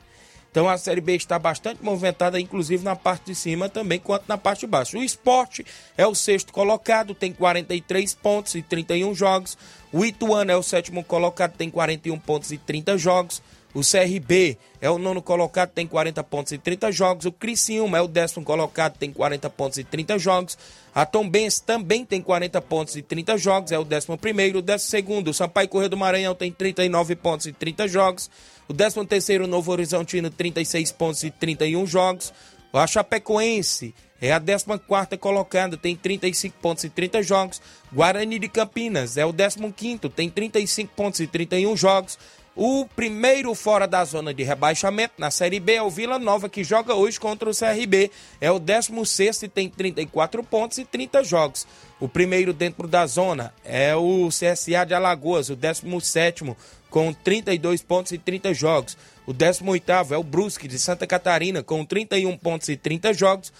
Então 0.52 0.68
a 0.68 0.78
Série 0.78 1.00
B 1.00 1.16
está 1.16 1.40
bastante 1.40 1.82
movimentada, 1.82 2.40
inclusive 2.40 2.84
na 2.84 2.96
parte 2.96 3.28
de 3.28 3.36
cima 3.36 3.70
também, 3.70 4.00
quanto 4.00 4.26
na 4.28 4.38
parte 4.38 4.62
de 4.62 4.68
baixo. 4.68 4.98
O 4.98 5.04
esporte 5.04 5.66
é 5.98 6.06
o 6.06 6.14
sexto 6.14 6.52
colocado, 6.52 7.16
tem 7.16 7.32
43 7.32 8.14
pontos 8.16 8.56
e 8.56 8.62
31 8.62 9.16
jogos. 9.16 9.58
O 9.94 10.04
Ituano 10.04 10.52
é 10.52 10.56
o 10.56 10.62
sétimo 10.62 11.04
colocado, 11.06 11.56
tem 11.56 11.70
41 11.70 12.20
pontos 12.20 12.52
e 12.52 12.58
30 12.58 12.98
jogos. 12.98 13.42
O 13.74 13.82
CRB 13.82 14.58
é 14.82 14.90
o 14.90 14.98
nono 14.98 15.22
colocado, 15.22 15.70
tem 15.70 15.88
40 15.88 16.24
pontos 16.24 16.52
e 16.52 16.58
30 16.58 16.92
jogos. 16.92 17.26
O 17.26 17.32
Criciúma 17.32 17.98
é 17.98 18.02
o 18.02 18.08
décimo 18.08 18.44
colocado, 18.44 18.98
tem 18.98 19.12
40 19.12 19.50
pontos 19.50 19.78
e 19.78 19.84
30 19.84 20.20
jogos. 20.20 20.58
A 20.94 21.06
Tombense 21.06 21.64
também 21.64 22.04
tem 22.04 22.22
40 22.22 22.62
pontos 22.62 22.96
e 22.98 23.02
30 23.02 23.38
jogos, 23.38 23.72
é 23.72 23.80
o 23.80 23.86
décimo 23.86 24.18
primeiro. 24.18 24.60
O 24.60 24.62
décimo 24.62 24.90
segundo, 24.90 25.30
o 25.30 25.34
Sampaio 25.34 25.70
Correio 25.70 25.90
do 25.90 25.98
Maranhão 25.98 26.36
tem 26.36 26.52
39 26.52 27.16
pontos 27.16 27.46
e 27.46 27.54
30 27.54 27.88
jogos. 27.88 28.30
O 28.68 28.74
décimo 28.74 29.06
terceiro, 29.06 29.48
Novo 29.48 29.72
Horizontino, 29.72 30.30
36 30.30 30.92
pontos 30.92 31.24
e 31.24 31.32
31 31.32 31.86
jogos. 31.86 32.34
A 32.74 32.88
Chapecoense 32.88 33.94
é 34.22 34.32
a 34.32 34.40
14 34.40 35.18
colocada, 35.18 35.76
tem 35.76 35.96
35 35.96 36.58
pontos 36.62 36.84
e 36.84 36.90
30 36.90 37.24
jogos. 37.24 37.62
Guarani 37.92 38.38
de 38.38 38.48
Campinas 38.48 39.18
é 39.18 39.26
o 39.26 39.34
15, 39.34 40.10
tem 40.16 40.30
35 40.30 40.94
pontos 40.96 41.20
e 41.20 41.28
31 41.28 41.76
jogos. 41.76 42.18
O 42.54 42.86
primeiro 42.98 43.56
fora 43.56 43.88
da 43.88 44.04
zona 44.04 44.34
de 44.34 44.44
rebaixamento 44.44 45.14
na 45.18 45.32
Série 45.32 45.60
B 45.60 45.76
é 45.76 45.82
o 45.82 45.90
Vila 45.90 46.20
Nova, 46.20 46.50
que 46.50 46.66
joga 46.66 46.94
hoje 46.94 47.18
contra 47.18 47.50
o 47.50 47.56
CRB. 47.56 48.12
É 48.42 48.52
o 48.52 48.60
16 48.60 49.44
e 49.44 49.48
tem 49.48 49.70
34 49.70 50.44
pontos 50.44 50.78
e 50.78 50.84
30 50.84 51.24
jogos. 51.24 51.66
O 51.98 52.10
primeiro 52.10 52.52
dentro 52.52 52.90
da 52.90 53.06
zona 53.06 53.54
é 53.64 53.96
o 53.96 54.28
CSA 54.28 54.86
de 54.86 54.94
Alagoas, 54.94 55.50
o 55.50 55.56
17 55.56 56.54
com 56.90 57.14
32 57.14 57.82
pontos 57.84 58.12
e 58.12 58.18
30 58.18 58.54
jogos. 58.54 58.98
O 59.26 59.32
18 59.32 60.14
é 60.14 60.18
o 60.18 60.24
Brusque 60.24 60.68
de 60.68 60.78
Santa 60.78 61.08
Catarina, 61.08 61.64
com 61.64 61.86
31 61.86 62.38
pontos 62.38 62.68
e 62.68 62.76
30 62.76 63.14
jogos. 63.14 63.54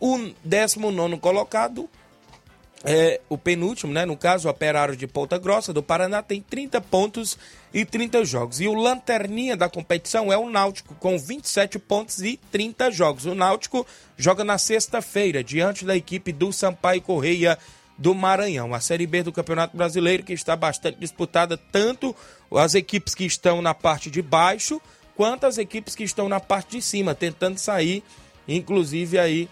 O 0.00 0.30
19 0.42 1.18
colocado 1.18 1.88
é, 2.84 3.20
o 3.28 3.36
penúltimo, 3.36 3.92
né? 3.92 4.04
No 4.04 4.16
caso, 4.16 4.46
o 4.46 4.50
Operário 4.50 4.96
de 4.96 5.06
Ponta 5.06 5.36
Grossa, 5.36 5.72
do 5.72 5.82
Paraná, 5.82 6.22
tem 6.22 6.40
30 6.40 6.80
pontos 6.80 7.36
e 7.74 7.84
30 7.84 8.24
jogos. 8.24 8.60
E 8.60 8.68
o 8.68 8.74
lanterninha 8.74 9.56
da 9.56 9.68
competição 9.68 10.32
é 10.32 10.38
o 10.38 10.48
Náutico, 10.48 10.94
com 10.94 11.18
27 11.18 11.78
pontos 11.78 12.22
e 12.22 12.38
30 12.52 12.90
jogos. 12.92 13.26
O 13.26 13.34
Náutico 13.34 13.86
joga 14.16 14.44
na 14.44 14.58
sexta-feira, 14.58 15.42
diante 15.42 15.84
da 15.84 15.96
equipe 15.96 16.32
do 16.32 16.52
Sampaio 16.52 17.02
Correia 17.02 17.58
do 17.96 18.14
Maranhão. 18.14 18.72
A 18.72 18.80
Série 18.80 19.06
B 19.06 19.24
do 19.24 19.32
Campeonato 19.32 19.76
Brasileiro, 19.76 20.22
que 20.22 20.32
está 20.32 20.54
bastante 20.54 21.00
disputada, 21.00 21.56
tanto 21.56 22.14
as 22.54 22.74
equipes 22.74 23.14
que 23.14 23.24
estão 23.24 23.60
na 23.60 23.74
parte 23.74 24.08
de 24.08 24.22
baixo, 24.22 24.80
quanto 25.16 25.46
as 25.46 25.58
equipes 25.58 25.96
que 25.96 26.04
estão 26.04 26.28
na 26.28 26.38
parte 26.38 26.76
de 26.76 26.82
cima, 26.82 27.12
tentando 27.12 27.58
sair, 27.58 28.04
inclusive 28.46 29.18
aí 29.18 29.48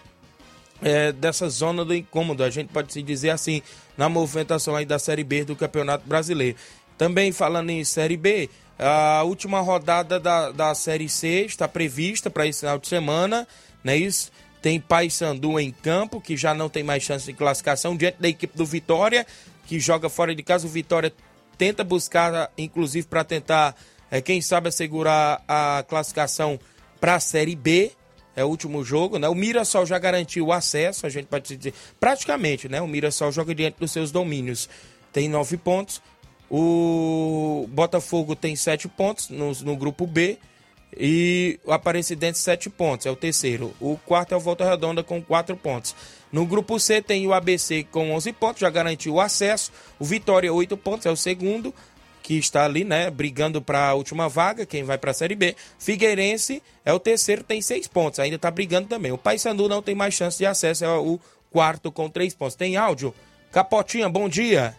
é, 0.82 1.12
dessa 1.12 1.48
zona 1.48 1.84
do 1.84 1.94
incômodo, 1.94 2.44
a 2.44 2.50
gente 2.50 2.68
pode 2.68 2.92
se 2.92 3.02
dizer 3.02 3.30
assim, 3.30 3.62
na 3.96 4.08
movimentação 4.08 4.76
aí 4.76 4.84
da 4.84 4.98
Série 4.98 5.24
B 5.24 5.44
do 5.44 5.56
Campeonato 5.56 6.06
Brasileiro. 6.06 6.56
Também 6.98 7.32
falando 7.32 7.70
em 7.70 7.84
Série 7.84 8.16
B, 8.16 8.48
a 8.78 9.22
última 9.24 9.60
rodada 9.60 10.20
da, 10.20 10.50
da 10.50 10.74
Série 10.74 11.08
C 11.08 11.44
está 11.44 11.66
prevista 11.66 12.30
para 12.30 12.46
esse 12.46 12.60
final 12.60 12.78
de 12.78 12.88
semana, 12.88 13.46
né? 13.82 13.96
Isso 13.96 14.30
tem 14.60 14.80
Paysandu 14.80 15.58
em 15.60 15.70
campo, 15.70 16.20
que 16.20 16.36
já 16.36 16.52
não 16.54 16.68
tem 16.68 16.82
mais 16.82 17.02
chance 17.02 17.26
de 17.26 17.32
classificação, 17.32 17.96
diante 17.96 18.20
da 18.20 18.28
equipe 18.28 18.56
do 18.56 18.66
Vitória, 18.66 19.26
que 19.66 19.78
joga 19.78 20.08
fora 20.08 20.34
de 20.34 20.42
casa. 20.42 20.66
O 20.66 20.70
Vitória 20.70 21.12
tenta 21.56 21.84
buscar, 21.84 22.50
inclusive, 22.58 23.06
para 23.06 23.24
tentar, 23.24 23.74
é, 24.10 24.20
quem 24.20 24.40
sabe, 24.40 24.68
assegurar 24.68 25.42
a 25.46 25.84
classificação 25.86 26.58
para 27.00 27.14
a 27.14 27.20
Série 27.20 27.54
B, 27.54 27.92
é 28.36 28.44
o 28.44 28.48
último 28.48 28.84
jogo, 28.84 29.18
né? 29.18 29.28
O 29.28 29.34
Mirassol 29.34 29.86
já 29.86 29.98
garantiu 29.98 30.46
o 30.46 30.52
acesso, 30.52 31.06
a 31.06 31.08
gente 31.08 31.26
pode 31.26 31.56
dizer, 31.56 31.72
praticamente, 31.98 32.68
né? 32.68 32.80
O 32.82 32.86
Mirassol 32.86 33.32
joga 33.32 33.54
diante 33.54 33.80
dos 33.80 33.90
seus 33.90 34.12
domínios. 34.12 34.68
Tem 35.10 35.28
nove 35.28 35.56
pontos. 35.56 36.02
O 36.50 37.66
Botafogo 37.70 38.36
tem 38.36 38.54
sete 38.54 38.86
pontos 38.86 39.30
no, 39.30 39.52
no 39.52 39.76
grupo 39.76 40.06
B. 40.06 40.38
E 40.98 41.58
o 41.64 41.72
Aparecidense, 41.72 42.40
sete 42.40 42.70
pontos, 42.70 43.06
é 43.06 43.10
o 43.10 43.16
terceiro. 43.16 43.74
O 43.80 43.98
quarto 43.98 44.32
é 44.32 44.36
o 44.36 44.40
Volta 44.40 44.68
Redonda 44.68 45.02
com 45.02 45.20
quatro 45.20 45.56
pontos. 45.56 45.94
No 46.30 46.46
grupo 46.46 46.78
C 46.78 47.02
tem 47.02 47.26
o 47.26 47.32
ABC 47.32 47.84
com 47.90 48.12
11 48.12 48.32
pontos, 48.34 48.60
já 48.60 48.70
garantiu 48.70 49.14
o 49.14 49.20
acesso. 49.20 49.72
O 49.98 50.04
Vitória, 50.04 50.52
oito 50.52 50.76
pontos, 50.76 51.06
é 51.06 51.10
o 51.10 51.16
segundo 51.16 51.74
que 52.26 52.34
está 52.36 52.64
ali, 52.64 52.82
né, 52.82 53.08
brigando 53.08 53.62
para 53.62 53.90
a 53.90 53.94
última 53.94 54.28
vaga, 54.28 54.66
quem 54.66 54.82
vai 54.82 54.98
para 54.98 55.12
a 55.12 55.14
Série 55.14 55.36
B. 55.36 55.54
Figueirense 55.78 56.60
é 56.84 56.92
o 56.92 56.98
terceiro, 56.98 57.44
tem 57.44 57.62
seis 57.62 57.86
pontos, 57.86 58.18
ainda 58.18 58.34
está 58.34 58.50
brigando 58.50 58.88
também. 58.88 59.12
O 59.12 59.16
Paysandu 59.16 59.68
não 59.68 59.80
tem 59.80 59.94
mais 59.94 60.12
chance 60.12 60.36
de 60.36 60.44
acesso, 60.44 60.84
é 60.84 60.88
o 60.88 61.20
quarto 61.52 61.92
com 61.92 62.10
três 62.10 62.34
pontos. 62.34 62.56
Tem 62.56 62.76
áudio? 62.76 63.14
Capotinha, 63.52 64.08
bom 64.08 64.28
dia. 64.28 64.76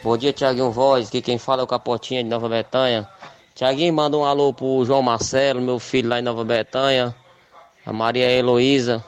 Bom 0.00 0.16
dia, 0.16 0.32
Tiaguinho 0.32 0.70
Voz. 0.70 1.08
Aqui 1.08 1.20
quem 1.20 1.36
fala 1.36 1.62
é 1.62 1.64
o 1.64 1.66
Capotinha 1.66 2.22
de 2.22 2.30
Nova 2.30 2.48
Betânia. 2.48 3.08
Tiaguinho, 3.56 3.92
manda 3.92 4.16
um 4.16 4.24
alô 4.24 4.54
pro 4.54 4.84
João 4.84 5.02
Marcelo, 5.02 5.60
meu 5.60 5.80
filho 5.80 6.10
lá 6.10 6.20
em 6.20 6.22
Nova 6.22 6.44
Betânia, 6.44 7.12
a 7.84 7.92
Maria 7.92 8.30
Heloísa 8.30 9.04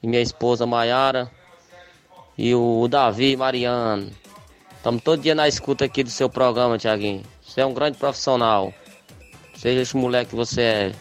e 0.00 0.06
minha 0.06 0.22
esposa 0.22 0.66
Maiara 0.66 1.28
e 2.38 2.54
o 2.54 2.86
Davi 2.86 3.36
Mariano. 3.36 4.21
Estamos 4.82 5.00
todo 5.00 5.22
dia 5.22 5.32
na 5.32 5.46
escuta 5.46 5.84
aqui 5.84 6.02
do 6.02 6.10
seu 6.10 6.28
programa, 6.28 6.76
Tiaguinho. 6.76 7.22
Você 7.40 7.60
é 7.60 7.64
um 7.64 7.72
grande 7.72 7.96
profissional. 7.98 8.74
Seja 9.54 9.80
esse 9.80 9.96
moleque 9.96 10.30
que 10.30 10.34
você 10.34 10.60
é. 10.60 10.92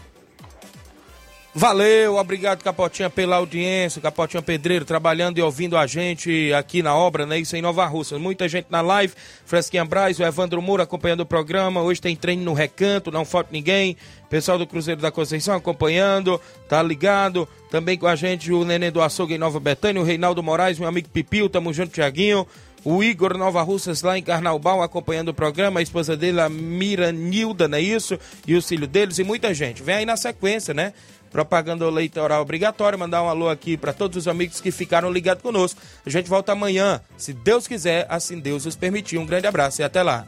Valeu, 1.53 2.15
obrigado 2.15 2.63
Capotinha 2.63 3.09
pela 3.09 3.37
audiência, 3.37 3.99
Capotinha 3.99 4.41
Pedreiro 4.41 4.85
trabalhando 4.85 5.39
e 5.39 5.41
ouvindo 5.41 5.75
a 5.75 5.87
gente 5.87 6.53
aqui 6.53 6.83
na 6.83 6.95
obra, 6.95 7.25
né? 7.25 7.39
Isso 7.39 7.55
em 7.55 7.61
Nova 7.61 7.83
Rússia. 7.87 8.19
Muita 8.19 8.47
gente 8.47 8.67
na 8.69 8.81
live, 8.81 9.15
Fresquinha 9.45 9.83
Braz, 9.83 10.19
o 10.19 10.23
Evandro 10.23 10.61
Moura 10.61 10.83
acompanhando 10.83 11.21
o 11.21 11.25
programa. 11.25 11.81
Hoje 11.81 11.99
tem 11.99 12.15
treino 12.15 12.43
no 12.43 12.53
recanto, 12.53 13.11
não 13.11 13.25
falta 13.25 13.49
ninguém. 13.51 13.97
Pessoal 14.29 14.59
do 14.59 14.67
Cruzeiro 14.67 15.01
da 15.01 15.09
Conceição 15.09 15.55
acompanhando, 15.55 16.39
tá 16.69 16.83
ligado? 16.83 17.49
Também 17.71 17.97
com 17.97 18.05
a 18.05 18.15
gente 18.15 18.53
o 18.53 18.63
Nenê 18.63 18.91
do 18.91 19.01
Açougue 19.01 19.33
em 19.33 19.39
Nova 19.39 19.59
Betânia, 19.59 19.99
o 19.99 20.05
Reinaldo 20.05 20.43
Moraes, 20.43 20.77
meu 20.77 20.87
amigo 20.87 21.09
Pipil, 21.09 21.49
tamo 21.49 21.73
junto, 21.73 21.91
Tiaguinho. 21.91 22.47
O 22.83 23.03
Igor 23.03 23.37
Nova 23.37 23.61
Russas 23.61 24.01
lá 24.01 24.17
em 24.17 24.23
Carnaubal 24.23 24.81
acompanhando 24.81 25.29
o 25.29 25.33
programa, 25.33 25.79
a 25.79 25.83
esposa 25.83 26.17
dele, 26.17 26.41
a 26.41 26.49
Miranilda, 26.49 27.67
não 27.67 27.77
é 27.77 27.81
isso? 27.81 28.17
E 28.47 28.55
o 28.55 28.61
filho 28.61 28.87
deles 28.87 29.19
e 29.19 29.23
muita 29.23 29.53
gente. 29.53 29.83
Vem 29.83 29.95
aí 29.95 30.05
na 30.05 30.17
sequência, 30.17 30.73
né? 30.73 30.93
Propaganda 31.31 31.85
eleitoral 31.85 32.41
obrigatória. 32.41 32.97
Mandar 32.97 33.23
um 33.23 33.29
alô 33.29 33.49
aqui 33.49 33.77
para 33.77 33.93
todos 33.93 34.17
os 34.17 34.27
amigos 34.27 34.59
que 34.59 34.71
ficaram 34.71 35.11
ligados 35.11 35.43
conosco. 35.43 35.79
A 36.05 36.09
gente 36.09 36.27
volta 36.27 36.51
amanhã, 36.51 36.99
se 37.17 37.33
Deus 37.33 37.67
quiser, 37.67 38.05
assim 38.09 38.39
Deus 38.39 38.65
nos 38.65 38.75
permitir. 38.75 39.17
Um 39.17 39.25
grande 39.25 39.47
abraço 39.47 39.81
e 39.81 39.83
até 39.83 40.01
lá. 40.01 40.25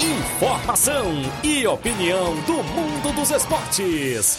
Informação 0.00 1.22
e 1.42 1.66
opinião 1.66 2.36
do 2.42 2.62
mundo 2.62 3.12
dos 3.16 3.30
esportes. 3.32 4.38